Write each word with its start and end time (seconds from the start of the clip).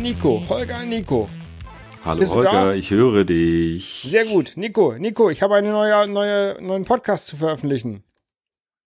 Nico, 0.00 0.42
Holger 0.48 0.82
Nico. 0.84 1.28
Hallo 2.02 2.26
Holger, 2.30 2.74
ich 2.74 2.90
höre 2.90 3.24
dich. 3.24 4.06
Sehr 4.08 4.24
gut. 4.24 4.54
Nico, 4.56 4.94
Nico, 4.96 5.28
ich 5.28 5.42
habe 5.42 5.56
einen 5.56 5.72
neue, 5.72 6.08
neue, 6.08 6.56
neuen 6.62 6.86
Podcast 6.86 7.26
zu 7.26 7.36
veröffentlichen. 7.36 8.02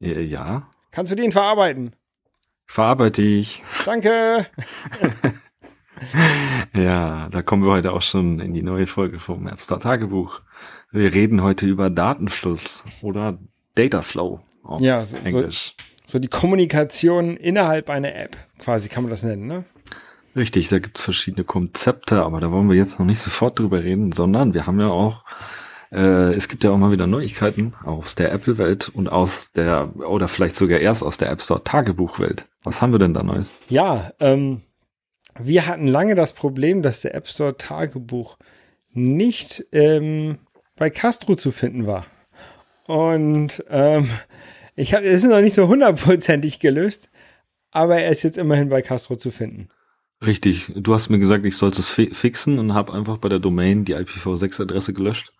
Ja. 0.00 0.68
Kannst 0.90 1.12
du 1.12 1.16
den 1.16 1.30
verarbeiten? 1.30 1.94
Verarbeite 2.66 3.22
ich. 3.22 3.62
Danke. 3.84 4.46
ja, 6.74 7.28
da 7.28 7.42
kommen 7.42 7.64
wir 7.64 7.70
heute 7.70 7.92
auch 7.92 8.02
schon 8.02 8.40
in 8.40 8.52
die 8.52 8.62
neue 8.62 8.88
Folge 8.88 9.20
vom 9.20 9.46
AppStar 9.46 9.78
Tagebuch. 9.78 10.40
Wir 10.90 11.14
reden 11.14 11.42
heute 11.42 11.66
über 11.66 11.90
Datenfluss 11.90 12.84
oder 13.02 13.38
Dataflow 13.76 14.40
auf 14.64 14.80
ja, 14.80 15.04
so, 15.04 15.16
Englisch. 15.18 15.74
So, 16.06 16.12
so 16.12 16.18
die 16.18 16.28
Kommunikation 16.28 17.36
innerhalb 17.36 17.88
einer 17.88 18.16
App, 18.16 18.36
quasi 18.58 18.88
kann 18.88 19.04
man 19.04 19.10
das 19.10 19.22
nennen, 19.22 19.46
ne? 19.46 19.64
Richtig, 20.36 20.68
da 20.68 20.78
gibt's 20.78 21.04
verschiedene 21.04 21.44
Konzepte, 21.44 22.22
aber 22.22 22.40
da 22.40 22.50
wollen 22.50 22.68
wir 22.68 22.76
jetzt 22.76 22.98
noch 22.98 23.06
nicht 23.06 23.20
sofort 23.20 23.58
drüber 23.58 23.82
reden, 23.82 24.10
sondern 24.12 24.52
wir 24.52 24.66
haben 24.66 24.80
ja 24.80 24.88
auch, 24.88 25.24
äh, 25.92 26.34
es 26.34 26.48
gibt 26.48 26.64
ja 26.64 26.70
auch 26.70 26.76
mal 26.76 26.90
wieder 26.90 27.06
Neuigkeiten 27.06 27.74
aus 27.84 28.16
der 28.16 28.32
Apple-Welt 28.32 28.88
und 28.88 29.08
aus 29.08 29.52
der, 29.52 29.94
oder 29.96 30.26
vielleicht 30.26 30.56
sogar 30.56 30.80
erst 30.80 31.04
aus 31.04 31.18
der 31.18 31.30
App 31.30 31.40
Store 31.40 31.62
Tagebuch-Welt. 31.62 32.46
Was 32.64 32.82
haben 32.82 32.92
wir 32.92 32.98
denn 32.98 33.14
da 33.14 33.22
Neues? 33.22 33.52
Ja, 33.68 34.12
ähm, 34.18 34.62
wir 35.38 35.66
hatten 35.66 35.86
lange 35.86 36.16
das 36.16 36.32
Problem, 36.32 36.82
dass 36.82 37.02
der 37.02 37.14
App 37.14 37.28
Store 37.28 37.56
Tagebuch 37.56 38.36
nicht 38.92 39.66
ähm, 39.72 40.38
bei 40.76 40.90
Castro 40.90 41.36
zu 41.36 41.52
finden 41.52 41.86
war. 41.86 42.06
Und 42.86 43.64
ähm, 43.68 44.08
ich 44.74 44.94
habe, 44.94 45.06
es 45.06 45.22
ist 45.22 45.30
noch 45.30 45.40
nicht 45.40 45.54
so 45.54 45.68
hundertprozentig 45.68 46.58
gelöst, 46.58 47.10
aber 47.70 48.00
er 48.00 48.10
ist 48.10 48.22
jetzt 48.22 48.38
immerhin 48.38 48.68
bei 48.68 48.82
Castro 48.82 49.16
zu 49.16 49.30
finden. 49.30 49.68
Richtig. 50.26 50.72
Du 50.74 50.94
hast 50.94 51.08
mir 51.08 51.18
gesagt, 51.18 51.44
ich 51.44 51.56
sollte 51.56 51.80
es 51.80 51.90
fi 51.90 52.10
fixen 52.12 52.58
und 52.58 52.74
habe 52.74 52.92
einfach 52.92 53.18
bei 53.18 53.28
der 53.28 53.38
Domain 53.38 53.84
die 53.84 53.96
IPv6-Adresse 53.96 54.92
gelöscht. 54.92 55.32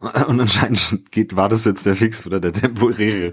Und 0.28 0.40
anscheinend 0.40 1.10
geht, 1.10 1.34
war 1.34 1.48
das 1.48 1.64
jetzt 1.64 1.84
der 1.84 1.96
Fix 1.96 2.24
oder 2.26 2.38
der 2.38 2.52
temporäre. 2.52 3.32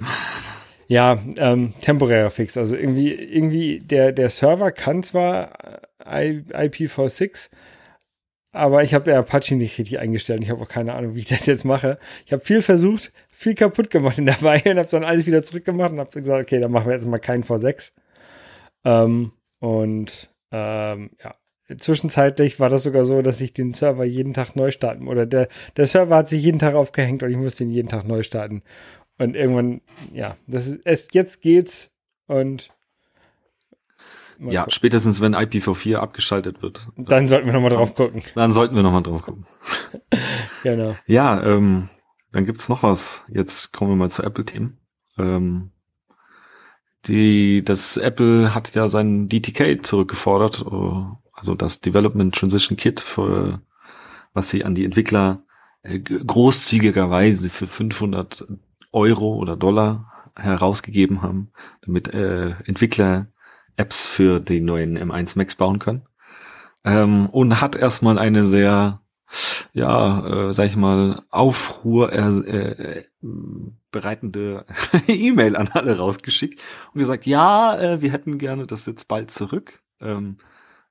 Ja, 0.87 1.19
ähm, 1.37 1.73
temporärer 1.79 2.31
Fix. 2.31 2.57
Also 2.57 2.75
irgendwie, 2.75 3.13
irgendwie 3.13 3.79
der, 3.79 4.11
der 4.11 4.29
Server 4.29 4.71
kann 4.71 5.03
zwar 5.03 5.81
IPv6, 6.03 7.49
aber 8.52 8.83
ich 8.83 8.93
habe 8.93 9.05
der 9.05 9.19
Apache 9.19 9.55
nicht 9.55 9.77
richtig 9.77 9.99
eingestellt. 9.99 10.41
Ich 10.43 10.49
habe 10.49 10.61
auch 10.61 10.67
keine 10.67 10.93
Ahnung, 10.93 11.15
wie 11.15 11.19
ich 11.19 11.27
das 11.27 11.45
jetzt 11.45 11.65
mache. 11.65 11.99
Ich 12.25 12.33
habe 12.33 12.43
viel 12.43 12.61
versucht, 12.61 13.11
viel 13.31 13.53
kaputt 13.53 13.89
gemacht 13.89 14.17
in 14.17 14.25
der 14.25 14.41
Weile 14.41 14.71
und 14.71 14.77
habe 14.77 14.89
dann 14.89 15.03
alles 15.03 15.27
wieder 15.27 15.43
zurückgemacht 15.43 15.91
und 15.91 15.99
habe 15.99 16.09
gesagt, 16.09 16.45
okay, 16.45 16.59
dann 16.59 16.71
machen 16.71 16.87
wir 16.87 16.93
jetzt 16.93 17.05
mal 17.05 17.19
keinen 17.19 17.43
V6. 17.43 17.91
Ähm, 18.85 19.33
und 19.59 20.30
ähm, 20.56 21.09
ja, 21.22 21.36
zwischenzeitlich 21.78 22.59
war 22.59 22.70
das 22.70 22.84
sogar 22.84 23.03
so, 23.03 23.22
dass 23.22 23.42
ich 23.42 23.52
den 23.52 23.73
Server 23.73 24.06
jeden 24.06 24.34
Tag 24.34 24.56
neu 24.56 24.72
starten 24.72 25.08
oder 25.08 25.25
der, 25.25 25.50
der 25.75 25.86
Server 25.86 26.16
hat 26.16 26.30
sich 26.30 26.44
jeden 26.44 26.59
Tag 26.59 26.75
aufgehängt 26.75 27.23
und 27.23 27.31
ich 27.31 27.38
musste 27.38 27.64
ihn 27.64 27.72
jeden 27.72 27.89
Tag 27.89 28.08
neu 28.08 28.23
starten. 28.23 28.64
Und 29.17 29.36
irgendwann, 29.36 29.81
ja, 30.14 30.38
das 30.48 30.67
ist, 30.67 30.80
es, 30.86 31.08
jetzt 31.11 31.42
geht's 31.42 31.92
und 32.28 32.70
ja, 34.39 34.61
gucken. 34.61 34.72
spätestens 34.72 35.22
wenn 35.22 35.36
IPv4 35.36 35.95
abgeschaltet 35.95 36.61
wird. 36.61 36.88
Dann 36.98 37.28
sollten 37.28 37.48
wir 37.48 37.53
nochmal 37.53 37.72
drauf 37.72 37.95
gucken. 37.95 38.22
Dann 38.36 38.52
sollten 38.52 38.76
wir 38.76 38.83
nochmal 38.83 39.03
drauf 39.03 39.23
gucken. 39.23 39.45
genau. 40.64 40.95
Ja, 41.05 41.44
ähm, 41.44 41.89
dann 42.32 42.45
gibt's 42.45 42.67
noch 42.67 42.83
was. 42.83 43.26
Jetzt 43.30 43.71
kommen 43.71 43.92
wir 43.92 43.95
mal 43.95 44.10
zu 44.10 44.21
Apple-Themen. 44.21 44.77
Ähm, 45.17 45.71
die, 47.08 47.64
das 47.64 47.98
Apple 47.98 48.54
hat 48.54 48.73
ja 48.76 48.88
sein 48.88 49.30
DTK 49.30 49.86
zurückgefordert, 49.86 50.66
äh, 50.66 51.16
also 51.33 51.55
das 51.55 51.82
Development 51.82 52.33
Transition 52.33 52.77
Kit, 52.77 52.99
für, 52.99 53.61
was 54.33 54.49
sie 54.49 54.64
an 54.64 54.76
die 54.76 54.86
Entwickler 54.86 55.44
äh, 55.83 55.99
großzügigerweise 55.99 57.49
für 57.49 57.67
500 57.67 58.45
Euro 58.92 59.36
oder 59.36 59.55
Dollar 59.55 60.11
herausgegeben 60.36 61.21
haben, 61.21 61.52
damit 61.82 62.14
äh, 62.14 62.52
Entwickler 62.65 63.27
Apps 63.77 64.08
für 64.08 64.39
die 64.39 64.61
neuen 64.61 64.98
M1 64.98 65.38
Macs 65.38 65.55
bauen 65.55 65.80
können. 65.80 66.04
Ähm, 66.83 67.27
und 67.30 67.61
hat 67.61 67.76
erstmal 67.76 68.17
eine 68.17 68.45
sehr, 68.45 69.02
ja, 69.73 70.47
äh, 70.49 70.53
sag 70.53 70.67
ich 70.67 70.75
mal, 70.75 71.21
Aufruhr 71.29 72.11
äh, 72.13 72.29
äh, 72.29 73.03
bereitende 73.91 74.65
E-Mail 75.07 75.55
an 75.55 75.69
alle 75.73 75.97
rausgeschickt 75.97 76.59
und 76.93 76.99
gesagt, 76.99 77.25
ja, 77.25 77.77
äh, 77.79 78.01
wir 78.01 78.11
hätten 78.11 78.37
gerne 78.37 78.67
das 78.67 78.85
jetzt 78.85 79.07
bald 79.07 79.31
zurück. 79.31 79.83
Ähm, 80.01 80.37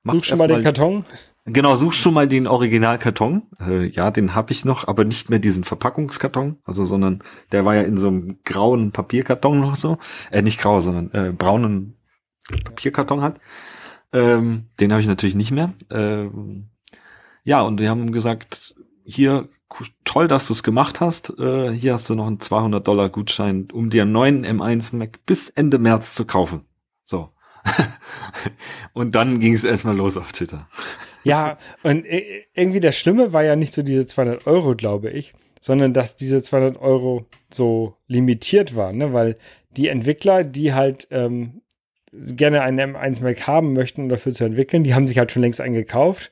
Such 0.03 0.23
schon 0.25 0.37
mal 0.37 0.47
den 0.47 0.63
Karton. 0.63 1.05
Genau, 1.47 1.75
such 1.75 1.93
schon 1.93 2.15
mal 2.15 2.27
den 2.27 2.47
Originalkarton. 2.47 3.43
Äh, 3.59 3.85
ja, 3.87 4.09
den 4.09 4.33
habe 4.33 4.51
ich 4.51 4.65
noch, 4.65 4.87
aber 4.87 5.03
nicht 5.03 5.29
mehr 5.29 5.37
diesen 5.37 5.63
Verpackungskarton, 5.63 6.57
also 6.63 6.83
sondern 6.83 7.23
der 7.51 7.65
war 7.65 7.75
ja 7.75 7.83
in 7.83 7.97
so 7.97 8.07
einem 8.07 8.39
grauen 8.43 8.91
Papierkarton 8.91 9.59
noch 9.59 9.75
so. 9.75 9.99
Äh, 10.31 10.41
nicht 10.41 10.59
grau, 10.59 10.79
sondern 10.79 11.11
äh, 11.11 11.31
braunen 11.31 11.97
Papierkarton 12.63 13.21
hat. 13.21 13.39
Ähm, 14.11 14.65
den 14.79 14.91
habe 14.91 15.01
ich 15.01 15.07
natürlich 15.07 15.35
nicht 15.35 15.51
mehr. 15.51 15.73
Ähm, 15.91 16.69
ja, 17.45 17.61
und 17.61 17.79
die 17.79 17.87
haben 17.87 18.11
gesagt, 18.11 18.75
hier 19.05 19.47
toll, 20.03 20.27
dass 20.27 20.47
du 20.47 20.53
es 20.53 20.63
gemacht 20.63 20.99
hast. 20.99 21.31
Äh, 21.39 21.71
hier 21.71 21.93
hast 21.93 22.09
du 22.09 22.15
noch 22.15 22.25
einen 22.25 22.39
200 22.39 22.85
Dollar 22.85 23.09
Gutschein, 23.09 23.67
um 23.71 23.91
dir 23.91 24.01
einen 24.01 24.11
neuen 24.11 24.45
M1 24.45 24.95
Mac 24.95 25.25
bis 25.25 25.49
Ende 25.49 25.77
März 25.77 26.15
zu 26.15 26.25
kaufen. 26.25 26.65
So. 27.03 27.29
und 28.93 29.13
dann 29.13 29.39
ging 29.39 29.53
es 29.53 29.63
erstmal 29.63 29.95
los 29.95 30.17
auf 30.17 30.31
Twitter. 30.31 30.67
Ja, 31.23 31.57
und 31.83 32.05
irgendwie 32.53 32.79
das 32.79 32.97
Schlimme 32.97 33.31
war 33.31 33.43
ja 33.43 33.55
nicht 33.55 33.73
so 33.73 33.83
diese 33.83 34.07
200 34.07 34.47
Euro, 34.47 34.75
glaube 34.75 35.11
ich, 35.11 35.33
sondern 35.61 35.93
dass 35.93 36.15
diese 36.15 36.41
200 36.41 36.77
Euro 36.77 37.27
so 37.51 37.95
limitiert 38.07 38.75
waren, 38.75 38.97
ne? 38.97 39.13
weil 39.13 39.37
die 39.77 39.87
Entwickler, 39.87 40.43
die 40.43 40.73
halt 40.73 41.07
ähm, 41.11 41.61
gerne 42.11 42.61
einen 42.61 42.95
M1 42.95 43.21
Mac 43.21 43.45
haben 43.45 43.73
möchten, 43.73 44.01
um 44.01 44.09
dafür 44.09 44.33
zu 44.33 44.45
entwickeln, 44.45 44.83
die 44.83 44.95
haben 44.95 45.07
sich 45.07 45.19
halt 45.19 45.31
schon 45.31 45.43
längst 45.43 45.61
eingekauft 45.61 46.31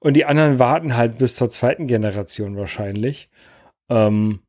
und 0.00 0.14
die 0.14 0.24
anderen 0.24 0.58
warten 0.58 0.96
halt 0.96 1.18
bis 1.18 1.34
zur 1.36 1.50
zweiten 1.50 1.86
Generation 1.86 2.56
wahrscheinlich. 2.56 3.30
Ähm, 3.88 4.40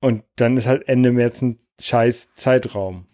und 0.00 0.24
dann 0.36 0.56
ist 0.56 0.66
halt 0.66 0.88
Ende 0.88 1.12
März 1.12 1.42
ein 1.42 1.58
scheiß 1.80 2.30
Zeitraum. 2.34 3.06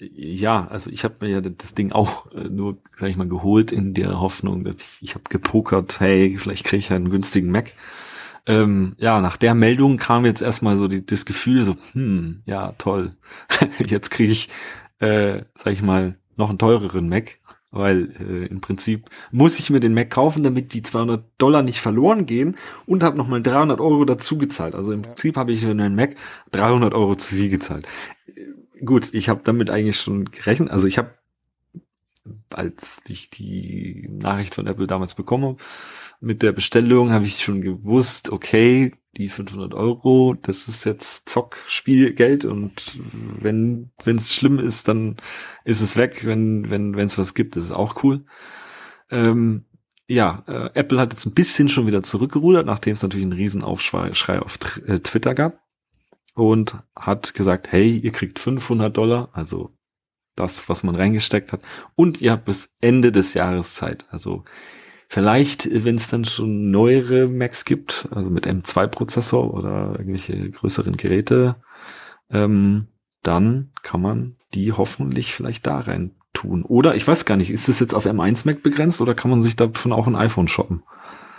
Ja, 0.00 0.66
also 0.66 0.90
ich 0.90 1.04
habe 1.04 1.16
mir 1.20 1.30
ja 1.30 1.40
das 1.40 1.74
Ding 1.74 1.92
auch 1.92 2.30
äh, 2.32 2.48
nur, 2.48 2.78
sag 2.94 3.08
ich 3.08 3.16
mal, 3.16 3.28
geholt 3.28 3.70
in 3.72 3.94
der 3.94 4.20
Hoffnung, 4.20 4.64
dass 4.64 4.82
ich, 4.82 5.02
ich 5.02 5.14
habe 5.14 5.24
gepokert, 5.28 6.00
hey, 6.00 6.36
vielleicht 6.38 6.64
kriege 6.64 6.80
ich 6.80 6.92
einen 6.92 7.10
günstigen 7.10 7.50
Mac. 7.50 7.74
Ähm, 8.46 8.94
ja, 8.98 9.20
nach 9.20 9.36
der 9.36 9.54
Meldung 9.54 9.96
kam 9.96 10.26
jetzt 10.26 10.42
erstmal 10.42 10.76
so 10.76 10.88
die, 10.88 11.06
das 11.06 11.24
Gefühl, 11.24 11.62
so, 11.62 11.76
hm, 11.92 12.42
ja, 12.44 12.72
toll. 12.72 13.16
jetzt 13.78 14.10
kriege 14.10 14.32
ich, 14.32 14.48
äh, 14.98 15.42
sag 15.56 15.72
ich 15.72 15.82
mal, 15.82 16.18
noch 16.36 16.50
einen 16.50 16.58
teureren 16.58 17.08
Mac 17.08 17.36
weil 17.74 18.14
äh, 18.20 18.46
im 18.46 18.60
Prinzip 18.60 19.10
muss 19.32 19.58
ich 19.58 19.68
mir 19.68 19.80
den 19.80 19.94
Mac 19.94 20.10
kaufen, 20.10 20.42
damit 20.42 20.72
die 20.72 20.82
200 20.82 21.24
Dollar 21.38 21.62
nicht 21.62 21.80
verloren 21.80 22.24
gehen 22.24 22.56
und 22.86 23.02
habe 23.02 23.16
nochmal 23.16 23.42
300 23.42 23.80
Euro 23.80 24.04
dazu 24.04 24.38
gezahlt. 24.38 24.74
Also 24.74 24.92
im. 24.92 25.02
Prinzip 25.02 25.36
habe 25.36 25.52
ich 25.52 25.60
für 25.60 25.70
einen 25.70 25.96
Mac 25.96 26.16
300 26.52 26.94
Euro 26.94 27.16
zu 27.16 27.34
viel 27.34 27.50
gezahlt. 27.50 27.86
Äh, 28.26 28.84
gut, 28.84 29.12
ich 29.12 29.28
habe 29.28 29.40
damit 29.44 29.70
eigentlich 29.70 29.98
schon 29.98 30.26
gerechnet. 30.26 30.70
Also 30.70 30.86
ich 30.86 30.98
habe, 30.98 31.14
als 32.50 33.02
ich 33.08 33.30
die 33.30 34.08
Nachricht 34.08 34.54
von 34.54 34.66
Apple 34.66 34.86
damals 34.86 35.14
bekommen 35.14 35.56
mit 36.20 36.42
der 36.42 36.52
Bestellung, 36.52 37.10
habe 37.10 37.24
ich 37.24 37.42
schon 37.42 37.60
gewusst, 37.60 38.30
okay, 38.30 38.92
die 39.16 39.28
500 39.28 39.74
Euro, 39.74 40.34
das 40.34 40.68
ist 40.68 40.84
jetzt 40.84 41.28
Zockspielgeld 41.28 42.44
und 42.44 42.98
wenn 43.40 43.90
wenn 44.04 44.16
es 44.16 44.34
schlimm 44.34 44.58
ist, 44.58 44.88
dann 44.88 45.16
ist 45.64 45.80
es 45.80 45.96
weg. 45.96 46.24
Wenn 46.24 46.70
wenn 46.70 46.96
wenn 46.96 47.06
es 47.06 47.18
was 47.18 47.34
gibt, 47.34 47.56
ist 47.56 47.64
es 47.64 47.72
auch 47.72 48.02
cool. 48.02 48.24
Ähm, 49.10 49.64
ja, 50.08 50.44
äh, 50.46 50.70
Apple 50.74 50.98
hat 50.98 51.12
jetzt 51.12 51.26
ein 51.26 51.34
bisschen 51.34 51.68
schon 51.68 51.86
wieder 51.86 52.02
zurückgerudert, 52.02 52.66
nachdem 52.66 52.94
es 52.94 53.02
natürlich 53.02 53.24
einen 53.24 53.32
Riesenaufschrei 53.32 54.38
auf 54.40 54.58
äh, 54.86 54.98
Twitter 55.00 55.34
gab 55.34 55.62
und 56.34 56.76
hat 56.96 57.34
gesagt, 57.34 57.72
hey, 57.72 57.96
ihr 57.98 58.12
kriegt 58.12 58.38
500 58.38 58.94
Dollar, 58.94 59.30
also 59.32 59.76
das, 60.36 60.68
was 60.68 60.82
man 60.82 60.96
reingesteckt 60.96 61.52
hat, 61.52 61.62
und 61.94 62.20
ihr 62.20 62.32
habt 62.32 62.44
bis 62.44 62.74
Ende 62.80 63.12
des 63.12 63.34
Jahres 63.34 63.74
Zeit. 63.74 64.06
Also 64.10 64.44
Vielleicht, 65.14 65.68
wenn 65.84 65.94
es 65.94 66.08
dann 66.08 66.24
schon 66.24 66.72
neuere 66.72 67.28
Macs 67.28 67.64
gibt, 67.64 68.08
also 68.10 68.30
mit 68.30 68.48
M2-Prozessor 68.48 69.54
oder 69.54 69.94
irgendwelche 69.96 70.50
größeren 70.50 70.96
Geräte, 70.96 71.54
ähm, 72.32 72.88
dann 73.22 73.70
kann 73.84 74.02
man 74.02 74.34
die 74.54 74.72
hoffentlich 74.72 75.32
vielleicht 75.32 75.68
da 75.68 75.78
rein 75.78 76.16
tun. 76.32 76.64
Oder 76.64 76.96
ich 76.96 77.06
weiß 77.06 77.26
gar 77.26 77.36
nicht, 77.36 77.52
ist 77.52 77.68
das 77.68 77.78
jetzt 77.78 77.94
auf 77.94 78.06
M1 78.06 78.44
Mac 78.44 78.64
begrenzt 78.64 79.00
oder 79.00 79.14
kann 79.14 79.30
man 79.30 79.40
sich 79.40 79.54
davon 79.54 79.92
auch 79.92 80.08
ein 80.08 80.16
iPhone 80.16 80.48
shoppen? 80.48 80.82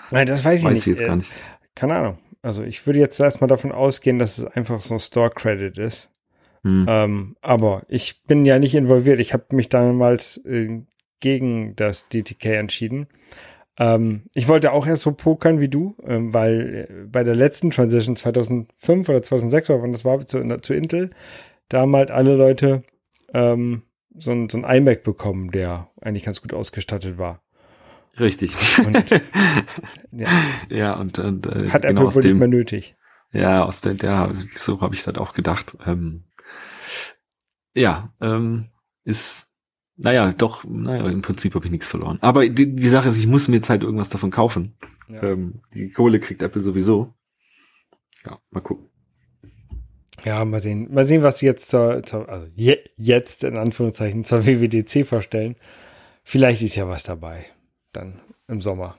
Nein, 0.09 0.25
das 0.25 0.45
weiß 0.45 0.53
das 0.53 0.59
ich 0.61 0.65
weiß 0.65 0.71
nicht. 0.71 0.87
Ich 0.87 0.99
jetzt 0.99 1.05
gar 1.05 1.15
äh, 1.15 1.17
nicht. 1.17 1.31
Keine 1.75 1.95
Ahnung. 1.95 2.17
Also 2.41 2.63
ich 2.63 2.87
würde 2.87 2.99
jetzt 2.99 3.19
erstmal 3.19 3.49
davon 3.49 3.73
ausgehen, 3.73 4.19
dass 4.19 4.37
es 4.37 4.45
einfach 4.45 4.79
so 4.79 4.93
ein 4.93 5.01
Store 5.01 5.31
Credit 5.31 5.77
ist. 5.79 6.09
Hm. 6.63 6.85
Ähm, 6.87 7.35
aber 7.41 7.83
ich 7.89 8.23
bin 8.23 8.45
ja 8.45 8.57
nicht 8.57 8.73
involviert. 8.73 9.19
Ich 9.19 9.33
habe 9.33 9.53
mich 9.53 9.67
damals 9.67 10.37
äh, 10.45 10.81
gegen 11.19 11.75
das 11.75 12.07
DTK 12.07 12.45
entschieden. 12.45 13.07
Ähm, 13.77 14.23
ich 14.33 14.47
wollte 14.47 14.71
auch 14.71 14.87
erst 14.87 15.03
so 15.03 15.11
pokern 15.11 15.59
wie 15.59 15.69
du, 15.69 15.95
ähm, 16.03 16.33
weil 16.33 16.87
äh, 16.89 17.05
bei 17.07 17.23
der 17.23 17.35
letzten 17.35 17.71
Transition 17.71 18.15
2005 18.15 19.09
oder 19.09 19.21
2006 19.21 19.69
oder 19.69 19.81
wann 19.81 19.91
das 19.91 20.05
war 20.05 20.25
zu, 20.25 20.41
zu 20.61 20.73
Intel, 20.73 21.09
da 21.69 21.81
haben 21.81 21.95
halt 21.95 22.11
alle 22.11 22.35
Leute 22.35 22.83
ähm, 23.33 23.83
so, 24.17 24.31
ein, 24.31 24.49
so 24.49 24.57
ein 24.57 24.63
iMac 24.63 25.03
bekommen, 25.03 25.51
der 25.51 25.89
eigentlich 26.01 26.23
ganz 26.23 26.41
gut 26.41 26.53
ausgestattet 26.53 27.17
war. 27.17 27.41
Richtig. 28.19 28.55
Und, 28.79 29.09
ja. 30.11 30.27
ja, 30.69 30.93
und, 30.93 31.19
und 31.19 31.45
äh, 31.47 31.69
hat 31.69 31.81
genau 31.81 32.03
Apple 32.03 32.15
wohl 32.15 32.23
nicht 32.23 32.39
mehr 32.39 32.47
nötig. 32.47 32.95
Ja, 33.33 33.65
aus 33.65 33.81
der, 33.81 33.95
der 33.95 34.33
so 34.51 34.79
habe 34.79 34.95
ich 34.95 35.03
das 35.03 35.15
auch 35.15 35.33
gedacht. 35.33 35.77
Ähm, 35.85 36.23
ja, 37.73 38.13
ähm, 38.21 38.69
ist, 39.03 39.47
naja, 39.97 40.33
doch, 40.33 40.63
naja, 40.65 41.09
im 41.09 41.21
Prinzip 41.21 41.55
habe 41.55 41.65
ich 41.65 41.71
nichts 41.71 41.87
verloren. 41.87 42.17
Aber 42.21 42.47
die, 42.47 42.75
die 42.75 42.87
Sache 42.87 43.09
ist, 43.09 43.17
ich 43.17 43.27
muss 43.27 43.47
mir 43.47 43.57
jetzt 43.57 43.69
halt 43.69 43.83
irgendwas 43.83 44.09
davon 44.09 44.31
kaufen. 44.31 44.75
Ja. 45.07 45.23
Ähm, 45.23 45.61
die 45.73 45.89
Kohle 45.89 46.19
kriegt 46.19 46.41
Apple 46.41 46.61
sowieso. 46.61 47.13
Ja, 48.25 48.39
mal 48.51 48.61
gucken. 48.61 48.89
Ja, 50.25 50.43
mal 50.43 50.59
sehen. 50.59 50.91
Mal 50.91 51.05
sehen, 51.05 51.23
was 51.23 51.39
sie 51.39 51.45
jetzt 51.45 51.69
zur, 51.69 52.01
zur 52.03 52.27
also 52.27 52.47
je, 52.55 52.77
jetzt 52.97 53.43
in 53.43 53.57
Anführungszeichen 53.57 54.23
zur 54.23 54.45
WWDC 54.45 55.05
vorstellen. 55.05 55.55
Vielleicht 56.23 56.63
ist 56.63 56.75
ja 56.75 56.87
was 56.87 57.03
dabei. 57.03 57.45
Dann 57.93 58.19
im 58.47 58.59
Sommer. 58.59 58.97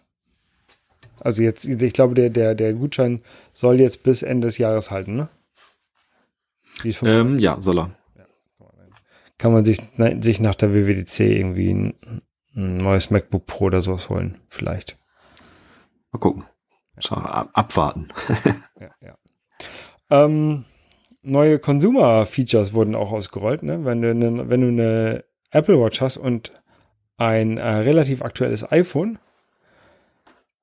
Also 1.19 1.43
jetzt, 1.43 1.65
ich 1.65 1.93
glaube, 1.93 2.15
der, 2.15 2.31
der, 2.31 2.55
der 2.55 2.73
Gutschein 2.75 3.23
soll 3.53 3.81
jetzt 3.81 4.03
bis 4.03 4.23
Ende 4.23 4.47
des 4.47 4.59
Jahres 4.59 4.91
halten, 4.91 5.17
ne? 5.17 5.29
Ähm, 7.03 7.39
ja, 7.39 7.61
soll 7.61 7.81
er. 7.81 7.91
Kann 9.39 9.53
man 9.53 9.65
sich, 9.65 9.81
sich 10.21 10.41
nach 10.41 10.55
der 10.55 10.73
WWDC 10.73 11.21
irgendwie 11.21 11.71
ein, 11.73 11.95
ein, 12.55 12.79
neues 12.79 13.11
MacBook 13.11 13.47
Pro 13.47 13.67
oder 13.67 13.81
sowas 13.81 14.09
holen, 14.09 14.39
vielleicht. 14.49 14.99
Mal 16.13 16.19
gucken. 16.19 16.45
Schau, 16.99 17.17
ab, 17.17 17.51
abwarten. 17.53 18.09
ja, 18.81 18.91
ja. 19.01 19.19
Ähm, 20.11 20.65
neue 21.23 21.59
Consumer-Features 21.59 22.73
wurden 22.73 22.95
auch 22.95 23.13
ausgerollt, 23.13 23.63
ne? 23.63 23.85
Wenn 23.85 24.01
du 24.01 24.11
eine, 24.11 24.49
wenn 24.49 24.61
du 24.63 24.69
eine 24.69 25.25
Apple 25.51 25.79
Watch 25.79 26.01
hast 26.01 26.17
und 26.17 26.53
ein 27.19 27.59
äh, 27.59 27.67
relativ 27.67 28.23
aktuelles 28.23 28.71
iPhone, 28.71 29.19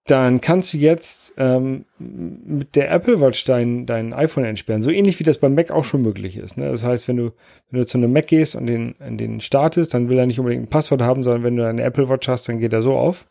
dann 0.05 0.41
kannst 0.41 0.73
du 0.73 0.77
jetzt 0.77 1.33
ähm, 1.37 1.85
mit 1.97 2.75
der 2.75 2.91
Apple 2.91 3.21
Watch 3.21 3.45
dein, 3.45 3.85
dein 3.85 4.13
iPhone 4.13 4.43
entsperren. 4.43 4.83
So 4.83 4.91
ähnlich 4.91 5.19
wie 5.19 5.23
das 5.23 5.37
beim 5.37 5.55
Mac 5.55 5.71
auch 5.71 5.85
schon 5.85 6.01
möglich 6.01 6.35
ist. 6.35 6.57
Ne? 6.57 6.69
Das 6.69 6.83
heißt, 6.83 7.07
wenn 7.07 7.15
du, 7.15 7.31
wenn 7.69 7.79
du 7.79 7.85
zu 7.85 7.97
einem 7.97 8.11
Mac 8.11 8.27
gehst 8.27 8.55
und 8.55 8.65
den, 8.65 8.95
den 8.99 9.39
startest, 9.39 9.93
dann 9.93 10.09
will 10.09 10.17
er 10.17 10.25
nicht 10.25 10.39
unbedingt 10.39 10.63
ein 10.63 10.69
Passwort 10.69 11.01
haben, 11.01 11.23
sondern 11.23 11.43
wenn 11.43 11.55
du 11.55 11.65
eine 11.65 11.83
Apple 11.83 12.09
Watch 12.09 12.27
hast, 12.27 12.49
dann 12.49 12.59
geht 12.59 12.73
er 12.73 12.81
so 12.81 12.93
auf. 12.93 13.27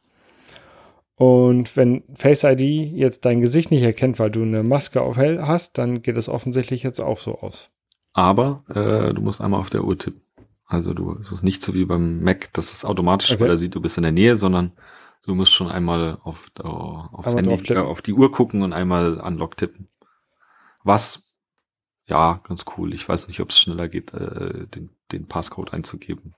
Und 1.16 1.76
wenn 1.76 2.02
Face 2.14 2.42
ID 2.42 2.60
jetzt 2.60 3.26
dein 3.26 3.42
Gesicht 3.42 3.70
nicht 3.70 3.82
erkennt, 3.82 4.18
weil 4.18 4.30
du 4.30 4.42
eine 4.42 4.62
Maske 4.62 5.02
auf 5.02 5.18
hell 5.18 5.42
hast, 5.42 5.76
dann 5.76 6.00
geht 6.00 6.16
es 6.16 6.28
offensichtlich 6.28 6.82
jetzt 6.82 7.00
auch 7.00 7.18
so 7.18 7.38
aus. 7.38 7.70
Aber 8.14 8.64
äh, 8.70 9.12
du 9.12 9.20
musst 9.20 9.42
einmal 9.42 9.60
auf 9.60 9.70
der 9.70 9.84
Uhr 9.84 9.98
tippen. 9.98 10.22
Also 10.66 10.94
du, 10.94 11.18
es 11.20 11.32
ist 11.32 11.42
nicht 11.42 11.62
so 11.62 11.74
wie 11.74 11.84
beim 11.84 12.22
Mac, 12.22 12.50
dass 12.54 12.72
es 12.72 12.84
automatisch, 12.86 13.32
okay. 13.32 13.40
weil 13.40 13.50
er 13.50 13.56
sieht, 13.58 13.74
du 13.74 13.80
bist 13.82 13.98
in 13.98 14.04
der 14.04 14.12
Nähe, 14.12 14.36
sondern 14.36 14.72
Du 15.24 15.34
musst 15.34 15.52
schon 15.52 15.70
einmal 15.70 16.18
auf, 16.22 16.50
äh, 16.58 16.62
aufs 16.62 17.34
Handy, 17.34 17.72
äh, 17.72 17.78
auf 17.78 18.02
die 18.02 18.12
Uhr 18.12 18.32
gucken 18.32 18.62
und 18.62 18.72
einmal 18.72 19.20
Unlock 19.20 19.56
tippen. 19.56 19.88
Was, 20.82 21.22
ja, 22.06 22.40
ganz 22.42 22.64
cool. 22.76 22.92
Ich 22.92 23.08
weiß 23.08 23.28
nicht, 23.28 23.40
ob 23.40 23.50
es 23.50 23.60
schneller 23.60 23.88
geht, 23.88 24.12
äh, 24.14 24.66
den, 24.66 24.90
den 25.12 25.28
Passcode 25.28 25.72
einzugeben. 25.72 26.34